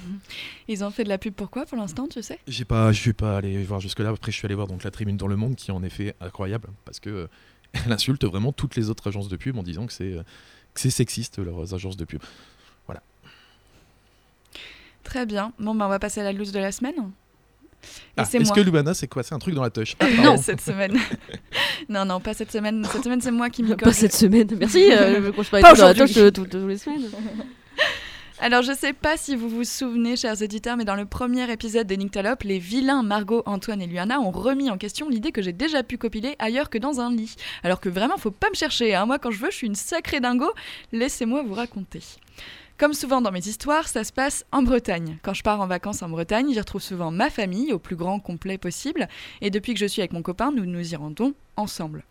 Ils 0.69 0.83
ont 0.85 0.91
fait 0.91 1.03
de 1.05 1.09
la 1.09 1.19
pub 1.19 1.35
pourquoi 1.35 1.67
pour 1.67 1.77
l'instant, 1.77 2.07
tu 2.07 2.23
sais? 2.23 2.39
J'ai 2.47 2.65
pas, 2.65 2.93
je 2.93 3.01
suis 3.01 3.13
pas 3.13 3.37
allé 3.39 3.63
voir 3.65 3.81
jusque 3.81 3.99
là. 3.99 4.11
Après, 4.11 4.31
je 4.33 4.37
suis 4.37 4.47
allé 4.47 4.55
voir 4.55 4.69
donc 4.69 4.83
la 4.85 4.93
tribune 4.93 5.17
dans 5.17 5.27
le 5.29 5.37
Monde 5.37 5.57
qui 5.57 5.71
est 5.73 5.75
en 5.75 5.83
effet 5.83 6.15
incroyable 6.21 6.69
parce 6.85 7.01
que 7.01 7.11
euh, 7.11 7.27
elle 7.85 7.93
insulte 7.93 8.25
vraiment 8.25 8.53
toutes 8.53 8.77
les 8.77 8.89
autres 8.89 9.09
agences 9.09 9.29
de 9.29 9.37
pub 9.37 9.59
en 9.59 9.65
disant 9.65 9.87
que 9.87 9.93
c'est 9.93 10.13
euh, 10.13 10.23
que 10.77 10.81
c'est 10.83 10.91
sexiste 10.91 11.39
leurs 11.39 11.75
agences 11.75 11.97
de 11.97 12.05
pub. 12.05 12.21
Très 15.07 15.25
bien. 15.25 15.53
Bon, 15.61 15.73
bah, 15.75 15.87
on 15.87 15.89
va 15.89 16.01
passer 16.01 16.21
à 16.21 16.25
la 16.25 16.33
loose 16.33 16.51
de 16.51 16.59
la 16.59 16.73
semaine. 16.73 16.95
Ah, 18.17 18.23
Est-ce 18.23 18.53
que 18.53 18.61
Lubana, 18.61 18.93
c'est 18.93 19.07
quoi 19.07 19.23
C'est 19.23 19.37
un 19.37 19.39
truc 19.39 19.55
dans 19.55 19.63
la 19.63 19.71
touche 19.71 19.95
Ah, 20.01 20.09
non, 20.21 20.37
cette 20.37 20.61
semaine. 20.61 20.99
non, 21.89 22.05
non, 22.05 22.19
pas 22.19 22.35
cette 22.35 22.51
semaine. 22.51 22.85
Cette 22.91 23.05
semaine, 23.05 23.21
c'est 23.21 23.31
moi 23.31 23.49
qui 23.49 23.63
m'y 23.63 23.77
Pas 23.77 23.93
cette 23.93 24.13
semaine. 24.13 24.49
Merci. 24.59 24.91
euh, 24.91 25.15
je 25.15 25.21
me 25.21 25.31
pas, 25.31 25.61
Pas 25.61 25.75
dans 25.75 25.87
la 25.87 25.95
touche, 25.95 26.17
euh, 26.17 26.33
toutes 26.33 26.55
les 26.55 26.77
semaines. 26.77 27.09
Alors, 28.39 28.61
je 28.63 28.73
sais 28.75 28.93
pas 28.93 29.17
si 29.17 29.35
vous 29.35 29.49
vous 29.49 29.65
souvenez, 29.65 30.15
chers 30.15 30.43
auditeurs, 30.43 30.77
mais 30.77 30.85
dans 30.85 30.95
le 30.95 31.07
premier 31.07 31.51
épisode 31.51 31.87
de 31.87 31.95
Nyctalope, 31.95 32.43
les 32.43 32.59
vilains 32.59 33.03
Margot, 33.03 33.43
Antoine 33.47 33.81
et 33.81 33.87
Luana 33.87 34.21
ont 34.21 34.31
remis 34.31 34.69
en 34.69 34.77
question 34.77 35.09
l'idée 35.09 35.33
que 35.33 35.41
j'ai 35.41 35.55
déjà 35.55 35.83
pu 35.83 35.97
copiler 35.97 36.37
ailleurs 36.39 36.69
que 36.69 36.77
dans 36.77 37.01
un 37.01 37.11
lit. 37.11 37.35
Alors 37.63 37.81
que 37.81 37.89
vraiment, 37.89 38.19
faut 38.19 38.31
pas 38.31 38.51
me 38.51 38.55
chercher. 38.55 38.95
hein. 38.95 39.07
Moi, 39.07 39.19
quand 39.19 39.31
je 39.31 39.39
veux, 39.39 39.51
je 39.51 39.57
suis 39.57 39.67
une 39.67 39.75
sacrée 39.75 40.21
dingo. 40.21 40.53
Laissez-moi 40.93 41.43
vous 41.45 41.55
raconter. 41.55 42.03
Comme 42.77 42.93
souvent 42.93 43.23
dans 43.23 43.33
mes 43.33 43.49
histoires, 43.49 43.89
ça 43.89 44.05
se 44.05 44.13
passe 44.13 44.45
en 44.53 44.63
Bretagne. 44.63 45.19
Quand 45.23 45.33
je 45.33 45.43
pars 45.43 45.63
en 45.63 45.67
vacances 45.67 46.03
en 46.03 46.11
Bretagne, 46.11 46.53
j'y 46.53 46.59
retrouve 46.61 46.83
souvent 46.83 47.11
ma 47.11 47.31
famille 47.31 47.73
au 47.73 47.79
plus 47.79 47.97
grand 47.97 48.21
complet 48.21 48.59
possible. 48.59 49.09
Et 49.41 49.49
depuis 49.51 49.73
que 49.73 49.81
je 49.81 49.87
suis 49.87 50.03
avec 50.03 50.13
mon 50.13 50.21
copain, 50.23 50.53
nous 50.53 50.67
nous 50.67 50.93
y 50.93 50.95
rendons 50.95 51.33
ensemble. 51.57 52.05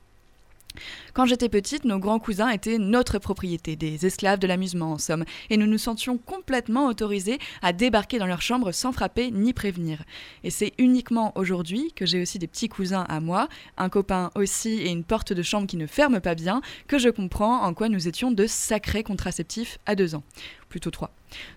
Quand 1.14 1.26
j'étais 1.26 1.50
petite, 1.50 1.86
nos 1.86 2.00
grands 2.00 2.20
cousins 2.20 2.50
étaient 2.50 2.78
notre 2.78 3.20
propriété, 3.20 3.76
des 3.76 4.06
esclaves 4.06 4.40
de 4.40 4.48
l'amusement 4.48 4.94
en 4.94 4.98
somme, 4.98 5.26
et 5.50 5.58
nous 5.58 5.68
nous 5.68 5.78
sentions 5.78 6.18
complètement 6.18 6.88
autorisés 6.88 7.40
à 7.62 7.74
débarquer 7.74 8.20
dans 8.20 8.26
leur 8.26 8.42
chambre 8.42 8.72
sans 8.72 8.92
frapper 8.92 9.32
ni 9.32 9.54
prévenir. 9.54 10.04
Et 10.44 10.50
c'est 10.50 10.74
uniquement 10.78 11.32
aujourd'hui 11.36 11.92
que 11.96 12.06
j'ai 12.06 12.22
aussi 12.22 12.40
des 12.40 12.48
petits 12.48 12.70
cousins 12.70 13.06
à 13.10 13.20
moi, 13.20 13.48
un 13.78 13.90
copain 13.90 14.32
aussi 14.36 14.70
et 14.70 14.90
une 14.90 15.04
porte 15.04 15.34
de 15.34 15.44
chambre 15.44 15.68
qui 15.68 15.78
ne 15.78 15.88
ferme 15.88 16.20
pas 16.20 16.36
bien, 16.36 16.62
que 16.88 16.98
je 16.98 17.10
comprends 17.10 17.62
en 17.64 17.74
quoi 17.74 17.90
nous 17.90 18.08
étions 18.08 18.32
de 18.32 18.48
sacrés 18.48 19.04
contraceptifs 19.04 19.80
à 19.86 19.96
deux 19.96 20.16
ans. 20.16 20.24
Plutôt 20.70 20.92
trois. 20.92 21.12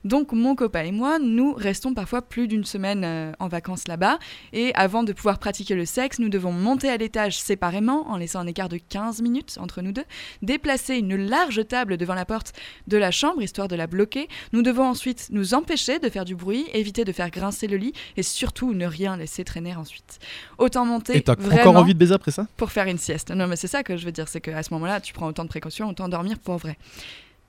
Donc 0.05 0.33
mon 0.33 0.55
copain 0.55 0.85
et 0.85 0.93
moi, 0.93 1.19
nous 1.19 1.53
restons 1.55 1.95
parfois 1.95 2.23
plus 2.23 2.47
d'une 2.49 2.65
semaine 2.65 3.03
euh, 3.05 3.33
en 3.39 3.49
vacances 3.49 3.89
là-bas, 3.89 4.19
et 4.53 4.73
avant 4.75 5.03
de 5.03 5.13
pouvoir 5.13 5.39
pratiquer 5.39 5.75
le 5.75 5.85
sexe, 5.85 6.19
nous 6.19 6.29
devons 6.29 6.53
monter 6.53 6.89
à 6.89 6.97
l'étage 6.97 7.39
séparément, 7.39 8.09
en 8.11 8.17
laissant 8.17 8.41
un 8.41 8.47
écart 8.47 8.69
de 8.69 8.79
15 8.79 9.23
minutes 9.23 9.59
entre 9.61 9.83
nous 9.83 9.93
deux, 9.93 10.05
déplacer 10.43 10.97
une 10.97 11.17
large 11.17 11.67
table 11.67 11.97
devant 11.97 12.15
la 12.15 12.25
porte 12.25 12.53
de 12.87 12.97
la 12.97 13.11
chambre, 13.11 13.43
histoire 13.43 13.69
de 13.69 13.77
la 13.77 13.87
bloquer. 13.87 14.29
Nous 14.53 14.63
devons 14.63 14.85
ensuite 14.85 15.29
nous 15.31 15.55
empêcher 15.55 15.99
de 15.99 16.09
faire 16.09 16.25
du 16.25 16.35
bruit, 16.37 16.67
éviter 16.73 17.05
de 17.05 17.13
faire 17.13 17.31
grincer 17.31 17.67
le 17.67 17.77
lit, 17.77 17.93
et 18.17 18.23
surtout 18.23 18.75
ne 18.75 18.87
rien 18.87 19.17
laisser 19.17 19.45
traîner 19.45 19.75
ensuite. 19.75 20.19
Autant 20.59 20.85
monter 20.85 21.17
Et 21.17 21.23
t'as 21.23 21.33
encore 21.33 21.77
envie 21.77 21.95
de 21.95 21.99
baiser 21.99 22.15
après 22.15 22.31
ça? 22.31 22.47
pour 22.57 22.71
faire 22.71 22.87
une 22.87 22.99
sieste. 22.99 23.31
Non, 23.31 23.47
mais 23.47 23.57
c'est 23.57 23.69
ça 23.69 23.83
que 23.83 23.97
je 23.97 24.05
veux 24.05 24.13
dire, 24.13 24.29
c'est 24.29 24.41
qu'à 24.41 24.63
ce 24.63 24.73
moment-là, 24.75 25.01
tu 25.01 25.13
prends 25.13 25.27
autant 25.27 25.45
de 25.45 25.49
précautions, 25.49 25.89
autant 25.89 26.09
dormir 26.09 26.39
pour 26.39 26.57
vrai. 26.57 26.77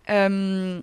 Euh, 0.09 0.79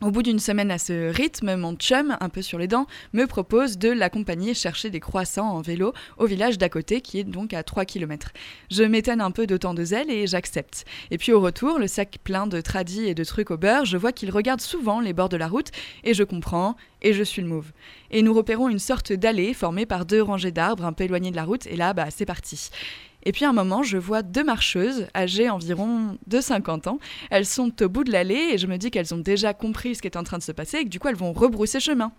au 0.00 0.12
bout 0.12 0.22
d'une 0.22 0.38
semaine 0.38 0.70
à 0.70 0.78
ce 0.78 1.12
rythme, 1.12 1.56
mon 1.56 1.74
chum, 1.74 2.16
un 2.20 2.28
peu 2.28 2.40
sur 2.40 2.58
les 2.58 2.68
dents, 2.68 2.86
me 3.12 3.26
propose 3.26 3.78
de 3.78 3.88
l'accompagner 3.88 4.54
chercher 4.54 4.90
des 4.90 5.00
croissants 5.00 5.48
en 5.48 5.60
vélo 5.60 5.92
au 6.18 6.26
village 6.26 6.56
d'à 6.56 6.68
côté, 6.68 7.00
qui 7.00 7.18
est 7.18 7.24
donc 7.24 7.52
à 7.52 7.64
3 7.64 7.84
km. 7.84 8.32
Je 8.70 8.84
m'étonne 8.84 9.20
un 9.20 9.32
peu 9.32 9.46
d'autant 9.46 9.74
de 9.74 9.84
zèle 9.84 10.10
et 10.10 10.28
j'accepte. 10.28 10.84
Et 11.10 11.18
puis 11.18 11.32
au 11.32 11.40
retour, 11.40 11.80
le 11.80 11.88
sac 11.88 12.18
plein 12.22 12.46
de 12.46 12.60
tradis 12.60 13.06
et 13.06 13.14
de 13.14 13.24
trucs 13.24 13.50
au 13.50 13.56
beurre, 13.56 13.84
je 13.84 13.96
vois 13.96 14.12
qu'il 14.12 14.30
regarde 14.30 14.60
souvent 14.60 15.00
les 15.00 15.12
bords 15.12 15.28
de 15.28 15.36
la 15.36 15.48
route 15.48 15.70
et 16.04 16.14
je 16.14 16.22
comprends 16.22 16.76
et 17.02 17.12
je 17.12 17.22
suis 17.24 17.42
le 17.42 17.48
mauve. 17.48 17.72
Et 18.10 18.22
nous 18.22 18.34
repérons 18.34 18.68
une 18.68 18.78
sorte 18.78 19.12
d'allée 19.12 19.52
formée 19.52 19.86
par 19.86 20.06
deux 20.06 20.22
rangées 20.22 20.52
d'arbres 20.52 20.84
un 20.84 20.92
peu 20.92 21.04
éloignées 21.04 21.30
de 21.30 21.36
la 21.36 21.44
route 21.44 21.66
et 21.66 21.76
là, 21.76 21.92
bah, 21.92 22.06
c'est 22.10 22.26
parti. 22.26 22.70
Et 23.28 23.32
puis 23.32 23.44
à 23.44 23.50
un 23.50 23.52
moment, 23.52 23.82
je 23.82 23.98
vois 23.98 24.22
deux 24.22 24.42
marcheuses, 24.42 25.06
âgées 25.14 25.50
environ 25.50 26.16
de 26.26 26.40
50 26.40 26.86
ans. 26.86 26.98
Elles 27.30 27.44
sont 27.44 27.70
au 27.82 27.88
bout 27.90 28.02
de 28.02 28.10
l'allée 28.10 28.52
et 28.52 28.56
je 28.56 28.66
me 28.66 28.78
dis 28.78 28.90
qu'elles 28.90 29.12
ont 29.12 29.18
déjà 29.18 29.52
compris 29.52 29.96
ce 29.96 30.00
qui 30.00 30.08
est 30.08 30.16
en 30.16 30.22
train 30.24 30.38
de 30.38 30.42
se 30.42 30.50
passer 30.50 30.78
et 30.78 30.84
que 30.84 30.88
du 30.88 30.98
coup 30.98 31.08
elles 31.08 31.14
vont 31.14 31.34
rebrousser 31.34 31.78
chemin. 31.78 32.10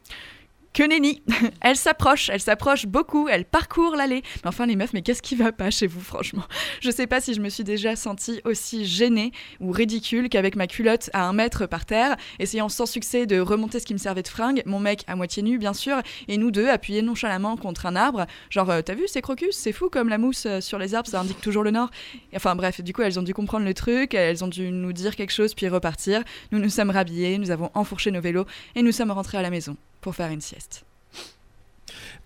Que 0.74 0.84
nenni 0.84 1.24
Elles 1.62 1.76
s'approchent, 1.76 2.30
elles 2.30 2.42
s'approchent 2.42 2.86
beaucoup, 2.86 3.28
elles 3.28 3.46
parcourent 3.46 3.96
l'allée. 3.96 4.22
Mais 4.44 4.50
enfin 4.50 4.66
les 4.66 4.76
meufs, 4.76 4.94
mais 4.94 5.02
qu'est-ce 5.02 5.22
qui 5.22 5.36
va 5.36 5.52
pas 5.52 5.72
chez 5.72 5.88
vous 5.88 6.00
franchement? 6.00 6.44
Je 6.82 6.92
sais 6.92 7.08
pas 7.08 7.22
si 7.22 7.34
je 7.34 7.42
me 7.42 7.50
suis 7.50 7.64
déjà 7.64 7.96
sentie 7.96 8.40
aussi 8.46 8.86
gênée 8.86 9.32
ou 9.60 9.72
ridicule 9.72 10.30
qu'avec 10.30 10.56
ma 10.56 10.68
culotte 10.68 11.10
à 11.14 11.24
un 11.24 11.34
mètre 11.34 11.68
par 11.68 11.86
terre, 11.86 12.16
essayant 12.38 12.70
sans 12.70 12.86
succès 12.86 13.26
de 13.26 13.40
remonter 13.40 13.80
ce 13.80 13.86
qui 13.86 13.94
me 13.94 14.00
servait 14.00 14.22
de 14.22 14.28
fringue, 14.28 14.62
mon 14.66 14.80
mec 14.80 15.04
à 15.08 15.16
moitié 15.16 15.42
nu 15.42 15.58
bien 15.58 15.74
sûr, 15.74 16.02
et 16.28 16.38
nous 16.38 16.52
deux 16.52 16.70
appuyés 16.70 17.02
nonchalamment 17.02 17.58
contre 17.58 17.86
un 17.86 17.96
arbre. 17.96 18.28
Genre, 18.50 18.70
euh, 18.70 18.82
t'as 18.82 18.94
vu 18.94 19.08
ces 19.08 19.22
crocus? 19.22 19.56
C'est 19.56 19.72
fou 19.72 19.90
comme 19.90 20.10
la 20.10 20.18
mousse 20.18 20.46
euh, 20.46 20.62
sur 20.62 20.78
les 20.78 20.94
arbres, 20.94 21.10
ça 21.10 21.20
indique 21.20 21.42
toujours 21.42 21.64
le 21.64 21.72
nord. 21.72 21.90
Enfin 22.36 22.56
bref, 22.56 22.82
du 22.82 22.94
coup 22.94 23.02
elles 23.02 23.20
ont 23.20 23.24
dû 23.24 23.34
comprendre 23.34 23.66
le 23.66 23.74
truc, 23.74 24.14
elles 24.14 24.44
ont 24.44 24.48
dû 24.48 24.70
nous 24.72 24.94
dire 24.94 25.16
quelque 25.16 25.34
chose 25.34 25.56
puis 25.56 25.68
repartir. 25.68 26.24
Nous 26.52 26.60
nous 26.60 26.70
sommes 26.70 26.92
rhabillés, 26.92 27.38
nous 27.38 27.52
avons 27.52 27.72
enfourché 27.74 28.12
nos 28.12 28.22
vélos 28.22 28.46
et 28.76 28.84
nous 28.84 28.92
sommes 28.92 29.12
rentrés 29.12 29.38
à 29.38 29.42
la 29.42 29.50
maison 29.50 29.76
pour 30.02 30.16
faire 30.16 30.32
une 30.32 30.42
sieste. 30.42 30.84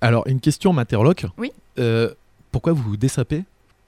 Alors, 0.02 0.28
une 0.28 0.40
question 0.40 0.74
m'interloque. 0.74 1.26
Oui. 1.38 1.52
Euh, 1.80 2.14
pourquoi 2.52 2.74
vous 2.74 2.84
vous 2.84 2.98
dessapez? 2.98 3.44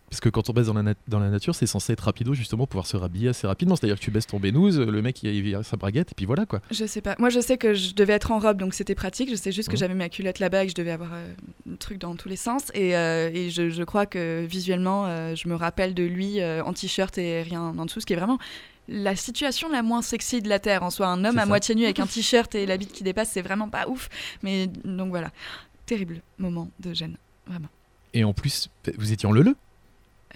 Parce 0.10 0.20
que 0.22 0.30
quand 0.30 0.50
on 0.50 0.54
baisse 0.54 0.68
dans 0.68 0.74
la, 0.76 0.84
nat- 0.84 0.94
dans 1.10 1.20
la 1.20 1.30
nature, 1.30 1.56
c'est 1.56 1.66
censé 1.66 1.92
être 1.92 2.02
rapido, 2.02 2.34
justement, 2.34 2.62
pour 2.62 2.70
pouvoir 2.70 2.86
se 2.88 2.96
rhabiller 2.96 3.30
assez 3.30 3.48
rapidement. 3.48 3.76
C'est-à-dire 3.76 3.98
que 4.00 4.04
tu 4.04 4.12
baisses 4.12 4.28
ton 4.28 4.40
bénouze, 4.40 4.80
le 4.80 5.02
mec 5.02 5.22
il, 5.24 5.56
a 5.56 5.64
sa 5.64 5.76
braguette, 5.78 6.12
et 6.12 6.16
puis 6.16 6.26
voilà 6.26 6.46
quoi. 6.46 6.62
Je 6.72 6.86
sais 6.86 7.02
pas. 7.02 7.16
Moi, 7.20 7.30
je 7.30 7.40
sais 7.42 7.58
que 7.58 7.74
je 7.74 7.94
devais 7.96 8.14
être 8.14 8.32
en 8.32 8.40
robe, 8.40 8.58
donc 8.58 8.74
c'était 8.76 8.96
pratique. 8.96 9.30
Je 9.30 9.36
sais 9.36 9.52
juste 9.52 9.68
que 9.68 9.74
Ouais. 9.74 9.80
j'avais 9.80 9.96
ma 9.96 10.08
culotte 10.08 10.40
là-bas 10.40 10.64
et 10.64 10.68
que 10.68 10.72
je 10.72 10.76
devais 10.76 10.92
avoir 10.92 11.10
euh, 11.14 11.34
un 11.70 11.76
truc 11.76 11.98
dans 11.98 12.16
tous 12.16 12.30
les 12.30 12.38
sens. 12.38 12.72
Et, 12.76 12.96
euh, 12.96 13.30
et 13.34 13.50
je, 13.50 13.70
je 13.70 13.84
crois 13.84 14.06
que 14.06 14.46
visuellement, 14.46 15.06
euh, 15.08 15.36
je 15.36 15.50
me 15.50 15.56
rappelle 15.56 15.94
de 15.94 16.04
lui 16.04 16.42
en 16.44 16.72
t-shirt 16.72 17.18
et 17.18 17.42
rien 17.42 17.62
en 17.78 17.86
dessous, 17.86 18.00
ce 18.00 18.06
qui 18.06 18.14
est 18.14 18.18
vraiment 18.18 18.38
la 18.88 19.16
situation 19.16 19.70
la 19.70 19.82
moins 19.84 20.02
sexy 20.02 20.42
de 20.42 20.50
la 20.50 20.60
Terre. 20.60 20.84
En 20.84 20.90
soi, 20.90 21.08
un 21.08 21.24
homme 21.26 21.38
à 21.38 21.42
ça. 21.42 21.46
moitié 21.48 21.76
nu 21.76 21.84
avec 21.86 22.00
un 22.00 22.06
t-shirt 22.08 22.54
et 22.56 22.66
la 22.66 22.78
bite 22.78 22.92
qui 22.92 23.04
dépasse, 23.04 23.30
c'est 23.32 23.42
vraiment 23.42 23.70
pas 23.70 23.88
ouf. 23.88 24.10
Mais 24.44 24.68
donc 24.84 25.10
voilà. 25.10 25.32
Terrible 25.86 26.22
moment 26.38 26.70
de 26.80 26.94
gêne. 26.94 27.18
Vraiment. 27.48 27.68
Et 28.14 28.24
en 28.24 28.34
plus, 28.34 28.70
vous 28.98 29.12
étiez 29.12 29.28
en 29.28 29.32
leu 29.32 29.56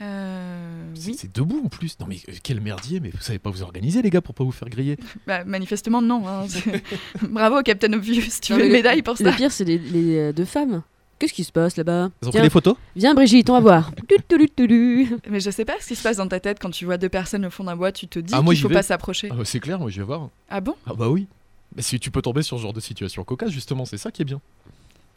Euh, 0.01 0.91
C'est 0.95 1.07
oui. 1.09 1.17
c'est 1.19 1.33
debout 1.35 1.61
en 1.65 1.69
plus. 1.69 1.97
Non 1.99 2.05
mais 2.07 2.17
euh, 2.29 2.33
quel 2.43 2.61
merdier, 2.61 2.99
mais 2.99 3.09
vous 3.09 3.19
savez 3.21 3.39
pas 3.39 3.49
vous 3.49 3.61
organiser 3.63 4.01
les 4.01 4.09
gars 4.09 4.21
pour 4.21 4.33
pas 4.35 4.43
vous 4.43 4.51
faire 4.51 4.69
griller. 4.69 4.97
Bah, 5.27 5.43
manifestement, 5.43 6.01
non. 6.01 6.27
hein. 6.27 6.45
Bravo, 7.21 7.61
Captain 7.63 7.91
Obvious. 7.93 8.23
Tu 8.41 8.51
Non, 8.53 8.59
veux 8.59 8.65
une 8.65 8.71
le- 8.71 8.77
médaille 8.77 9.01
pour 9.01 9.15
Le 9.19 9.25
ça 9.25 9.31
pire, 9.35 9.51
c'est 9.51 9.65
les, 9.65 9.77
les, 9.77 10.17
euh, 10.17 10.31
deux 10.33 10.45
femmes. 10.45 10.83
Qu'est-ce 11.20 11.34
qui 11.34 11.43
se 11.43 11.51
passe 11.51 11.76
là-bas 11.76 12.09
Ils 12.22 12.28
ont 12.30 12.32
Tiens, 12.32 12.39
pris 12.39 12.47
des 12.47 12.49
photos 12.49 12.76
Viens 12.95 13.13
Brigitte, 13.13 13.49
on 13.49 13.53
va 13.53 13.59
voir. 13.59 13.91
Mais 15.30 15.39
je 15.41 15.49
sais 15.51 15.65
pas 15.65 15.74
ce 15.82 15.88
qui 15.88 15.95
se 15.95 16.01
passe 16.01 16.17
dans 16.17 16.28
ta 16.28 16.39
tête 16.39 16.59
quand 16.61 16.70
tu 16.72 16.86
vois 16.86 16.97
deux 16.97 17.09
personnes 17.09 17.45
au 17.45 17.49
fond 17.49 17.65
d'un 17.65 17.76
bois, 17.76 17.91
tu 17.91 18.07
te 18.07 18.20
dis 18.20 18.34
Ah, 18.36 18.41
moi, 18.41 18.53
qu'il 18.53 18.61
faut 18.63 18.70
vais. 18.70 18.76
pas 18.76 18.84
s'approcher. 18.84 19.28
Ah 19.32 19.36
bah, 19.36 19.43
C'est 19.45 19.59
clair, 19.59 19.80
moi 19.80 19.89
je 19.89 19.97
vais 19.99 20.05
voir. 20.05 20.30
Ah 20.49 20.61
bon 20.61 20.76
Ah 20.88 20.93
bah 20.93 21.09
oui. 21.09 21.28
Mais 21.76 21.82
si 21.82 21.99
tu 21.99 22.09
peux 22.09 22.22
tomber 22.22 22.41
sur 22.41 22.57
ce 22.57 22.63
genre 22.63 22.74
de 22.74 22.80
situation 22.80 23.24
cocasse, 23.24 23.51
justement, 23.51 23.86
c'est 23.86 23.97
ça 23.97 24.11
qui 24.11 24.22
est 24.22 24.26
bien. 24.26 24.39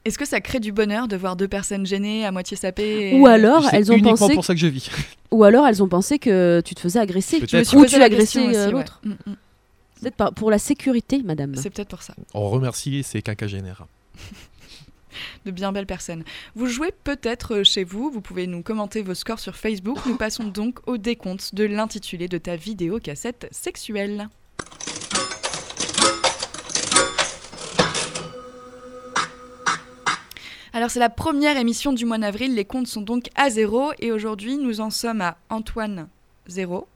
Est-ce 0.05 0.18
que 0.18 0.24
ça 0.26 0.40
crée 0.40 0.59
du 0.59 0.72
bonheur 0.72 1.07
de 1.07 1.16
voir 1.16 1.36
deux 1.36 1.46
personnes 1.46 1.86
gênées, 1.86 2.26
à 2.26 2.32
moitié 2.32 2.57
sapées 2.57 3.12
et- 3.14 3.20
Ou 3.20 3.26
alors, 3.28 3.64
C'est 3.70 3.76
elles 3.76 3.92
ont 3.92 3.94
uniquement 3.94 4.16
pensé, 4.16 4.34
pour 4.34 4.44
ça 4.44 4.53
que 4.55 4.61
je 4.61 4.66
vis. 4.66 4.90
ou 5.30 5.44
alors 5.44 5.64
elles 5.66 5.80
ont 5.82 5.88
pensé 5.88 6.18
que 6.18 6.61
tu 6.64 6.74
te 6.74 6.80
faisais 6.80 6.98
agresser. 6.98 7.40
Ou 7.40 7.46
tu 7.46 7.57
agressais, 8.03 8.40
euh, 8.40 8.48
aussi, 8.48 8.59
ouais. 8.59 8.70
l'autre. 8.72 9.00
Mm, 9.05 9.11
mm. 9.11 9.34
Peut-être 10.00 10.34
pour 10.34 10.50
la 10.50 10.59
sécurité, 10.59 11.22
madame. 11.22 11.55
C'est 11.55 11.70
peut-être 11.70 11.88
pour 11.90 12.03
ça. 12.03 12.14
On 12.34 12.50
remercie 12.50 13.05
ces 13.05 13.22
quinquagénaires. 13.22 13.86
De 15.44 15.50
bien 15.50 15.72
belles 15.72 15.86
personnes. 15.86 16.24
Vous 16.54 16.66
jouez 16.66 16.92
peut-être 17.04 17.56
euh, 17.56 17.64
chez 17.64 17.84
vous, 17.84 18.10
vous 18.10 18.20
pouvez 18.20 18.46
nous 18.46 18.62
commenter 18.62 19.02
vos 19.02 19.14
scores 19.14 19.40
sur 19.40 19.56
Facebook. 19.56 19.98
Nous 20.06 20.16
passons 20.16 20.44
donc 20.44 20.78
au 20.86 20.96
décompte 20.96 21.54
de 21.54 21.64
l'intitulé 21.64 22.28
de 22.28 22.38
ta 22.38 22.56
vidéo 22.56 22.98
cassette 22.98 23.48
sexuelle. 23.50 24.28
Alors 30.74 30.90
c'est 30.90 31.00
la 31.00 31.10
première 31.10 31.58
émission 31.58 31.92
du 31.92 32.06
mois 32.06 32.16
d'avril, 32.16 32.54
les 32.54 32.64
comptes 32.64 32.86
sont 32.86 33.02
donc 33.02 33.28
à 33.34 33.50
zéro 33.50 33.92
et 33.98 34.10
aujourd'hui 34.10 34.56
nous 34.56 34.80
en 34.80 34.88
sommes 34.88 35.20
à 35.20 35.36
Antoine 35.50 36.08
0, 36.46 36.88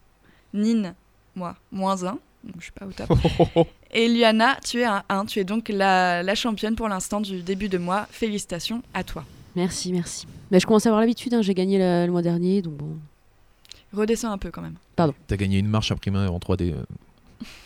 Nine, 0.55 0.95
moi, 1.35 1.57
moins 1.71 2.05
1, 2.05 2.19
donc 2.47 2.57
je 2.59 2.65
suis 2.65 2.73
pas 2.73 2.87
au 2.87 2.93
top. 2.93 3.67
Et 3.93 4.09
Liana, 4.09 4.59
tu 4.65 4.81
es 4.81 4.85
un 4.85 5.03
1, 5.09 5.27
tu 5.27 5.39
es 5.41 5.45
donc 5.45 5.69
la, 5.69 6.23
la 6.23 6.35
championne 6.35 6.75
pour 6.77 6.89
l'instant 6.89 7.21
du 7.21 7.43
début 7.43 7.69
de 7.69 7.79
mois. 7.79 8.07
Félicitations 8.11 8.83
à 8.95 9.05
toi. 9.05 9.25
Merci, 9.55 9.93
merci. 9.93 10.27
Mais 10.51 10.61
je 10.61 10.67
commence 10.67 10.87
à 10.87 10.91
avoir 10.91 11.01
l'habitude, 11.01 11.33
hein, 11.35 11.43
j'ai 11.43 11.55
gagné 11.55 11.79
la- 11.79 12.07
le 12.07 12.13
mois 12.13 12.23
dernier, 12.23 12.63
donc 12.63 12.75
bon. 12.75 12.97
Redescends 13.93 14.31
un 14.33 14.39
peu 14.39 14.51
quand 14.51 14.63
même. 14.63 14.75
T'as 14.97 15.37
gagné 15.37 15.59
une 15.59 15.69
marche 15.69 15.91
imprimée 15.93 16.19
en 16.27 16.39
3D. 16.39 16.73
euh. 16.73 16.83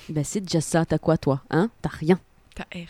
Bah 0.08 0.22
c'est 0.24 0.40
déjà 0.40 0.60
ça, 0.60 0.84
t'as 0.84 0.98
quoi 0.98 1.16
toi 1.16 1.42
Hein? 1.50 1.70
T'as 1.82 1.90
rien. 1.90 2.18
Ta 2.54 2.64
R. 2.74 2.86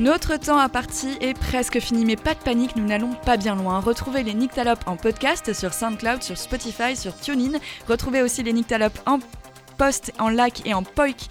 Notre 0.00 0.38
temps 0.38 0.56
à 0.56 0.70
partie 0.70 1.18
est 1.20 1.38
presque 1.38 1.78
fini, 1.78 2.06
mais 2.06 2.16
pas 2.16 2.32
de 2.32 2.38
panique, 2.38 2.74
nous 2.74 2.86
n'allons 2.86 3.12
pas 3.12 3.36
bien 3.36 3.54
loin. 3.54 3.80
Retrouvez 3.80 4.22
les 4.22 4.32
Nyctalopes 4.32 4.82
en 4.86 4.96
podcast 4.96 5.52
sur 5.52 5.74
SoundCloud, 5.74 6.22
sur 6.22 6.38
Spotify, 6.38 6.96
sur 6.96 7.14
TuneIn. 7.14 7.58
Retrouvez 7.86 8.22
aussi 8.22 8.42
les 8.42 8.54
Nyctalopes 8.54 8.98
en 9.04 9.18
post, 9.76 10.14
en 10.18 10.30
like 10.30 10.66
et 10.66 10.72
en 10.72 10.84
poik. 10.84 11.28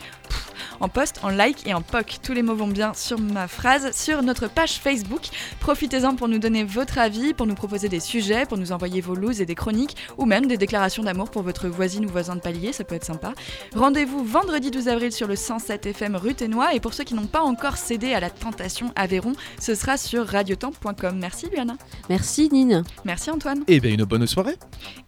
En 0.80 0.90
post, 0.90 1.20
en 1.24 1.30
like 1.30 1.68
et 1.68 1.74
en 1.74 1.82
poc. 1.82 2.18
Tous 2.24 2.34
les 2.34 2.42
mots 2.42 2.56
vont 2.56 2.68
bien 2.68 2.94
sur 2.94 3.20
ma 3.20 3.48
phrase, 3.48 3.92
sur 3.96 4.24
notre 4.24 4.48
page 4.48 4.74
Facebook. 4.74 5.28
Profitez-en 5.60 6.16
pour 6.16 6.28
nous 6.28 6.40
donner 6.40 6.64
votre 6.64 6.98
avis, 6.98 7.34
pour 7.34 7.48
nous 7.48 7.56
proposer 7.56 7.90
des 7.90 8.00
sujets, 8.00 8.46
pour 8.46 8.58
nous 8.58 8.72
envoyer 8.72 9.02
vos 9.02 9.16
looses 9.16 9.42
et 9.42 9.46
des 9.46 9.56
chroniques, 9.56 9.96
ou 10.18 10.26
même 10.26 10.46
des 10.46 10.58
déclarations 10.58 11.04
d'amour 11.04 11.32
pour 11.32 11.44
votre 11.44 11.68
voisine 11.68 12.06
ou 12.06 12.10
voisin 12.10 12.36
de 12.36 12.42
palier, 12.42 12.74
ça 12.74 12.84
peut 12.84 12.96
être 12.96 13.06
sympa. 13.06 13.34
Rendez-vous 13.76 14.24
vendredi 14.24 14.72
12 14.72 14.88
avril 14.88 15.12
sur 15.12 15.28
le 15.28 15.36
107 15.36 15.86
FM 15.88 16.16
rue 16.16 16.34
Ténois, 16.34 16.74
et 16.74 16.80
pour 16.80 16.94
ceux 16.94 17.04
qui 17.04 17.14
n'ont 17.14 17.28
pas 17.28 17.42
encore 17.42 17.78
cédé 17.78 18.14
à 18.14 18.20
la 18.20 18.30
tentation 18.30 18.92
Aveyron, 18.96 19.34
ce 19.60 19.76
sera 19.76 19.98
sur 19.98 20.26
radiotemps.com. 20.26 21.18
Merci 21.20 21.48
Luana. 21.50 21.76
Merci 22.10 22.50
Nine. 22.52 22.84
Merci 23.06 23.32
Antoine. 23.32 23.64
Eh 23.68 23.80
bien, 23.80 23.92
une 23.92 24.06
bonne 24.06 24.28
soirée. 24.28 24.56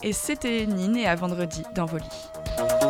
Et 0.04 0.14
c'était 0.14 0.66
Nine 0.66 0.98
et 0.98 1.08
à 1.08 1.16
vendredi 1.16 1.62
dans 1.76 1.86
vos 1.86 1.98
lits. 1.98 2.81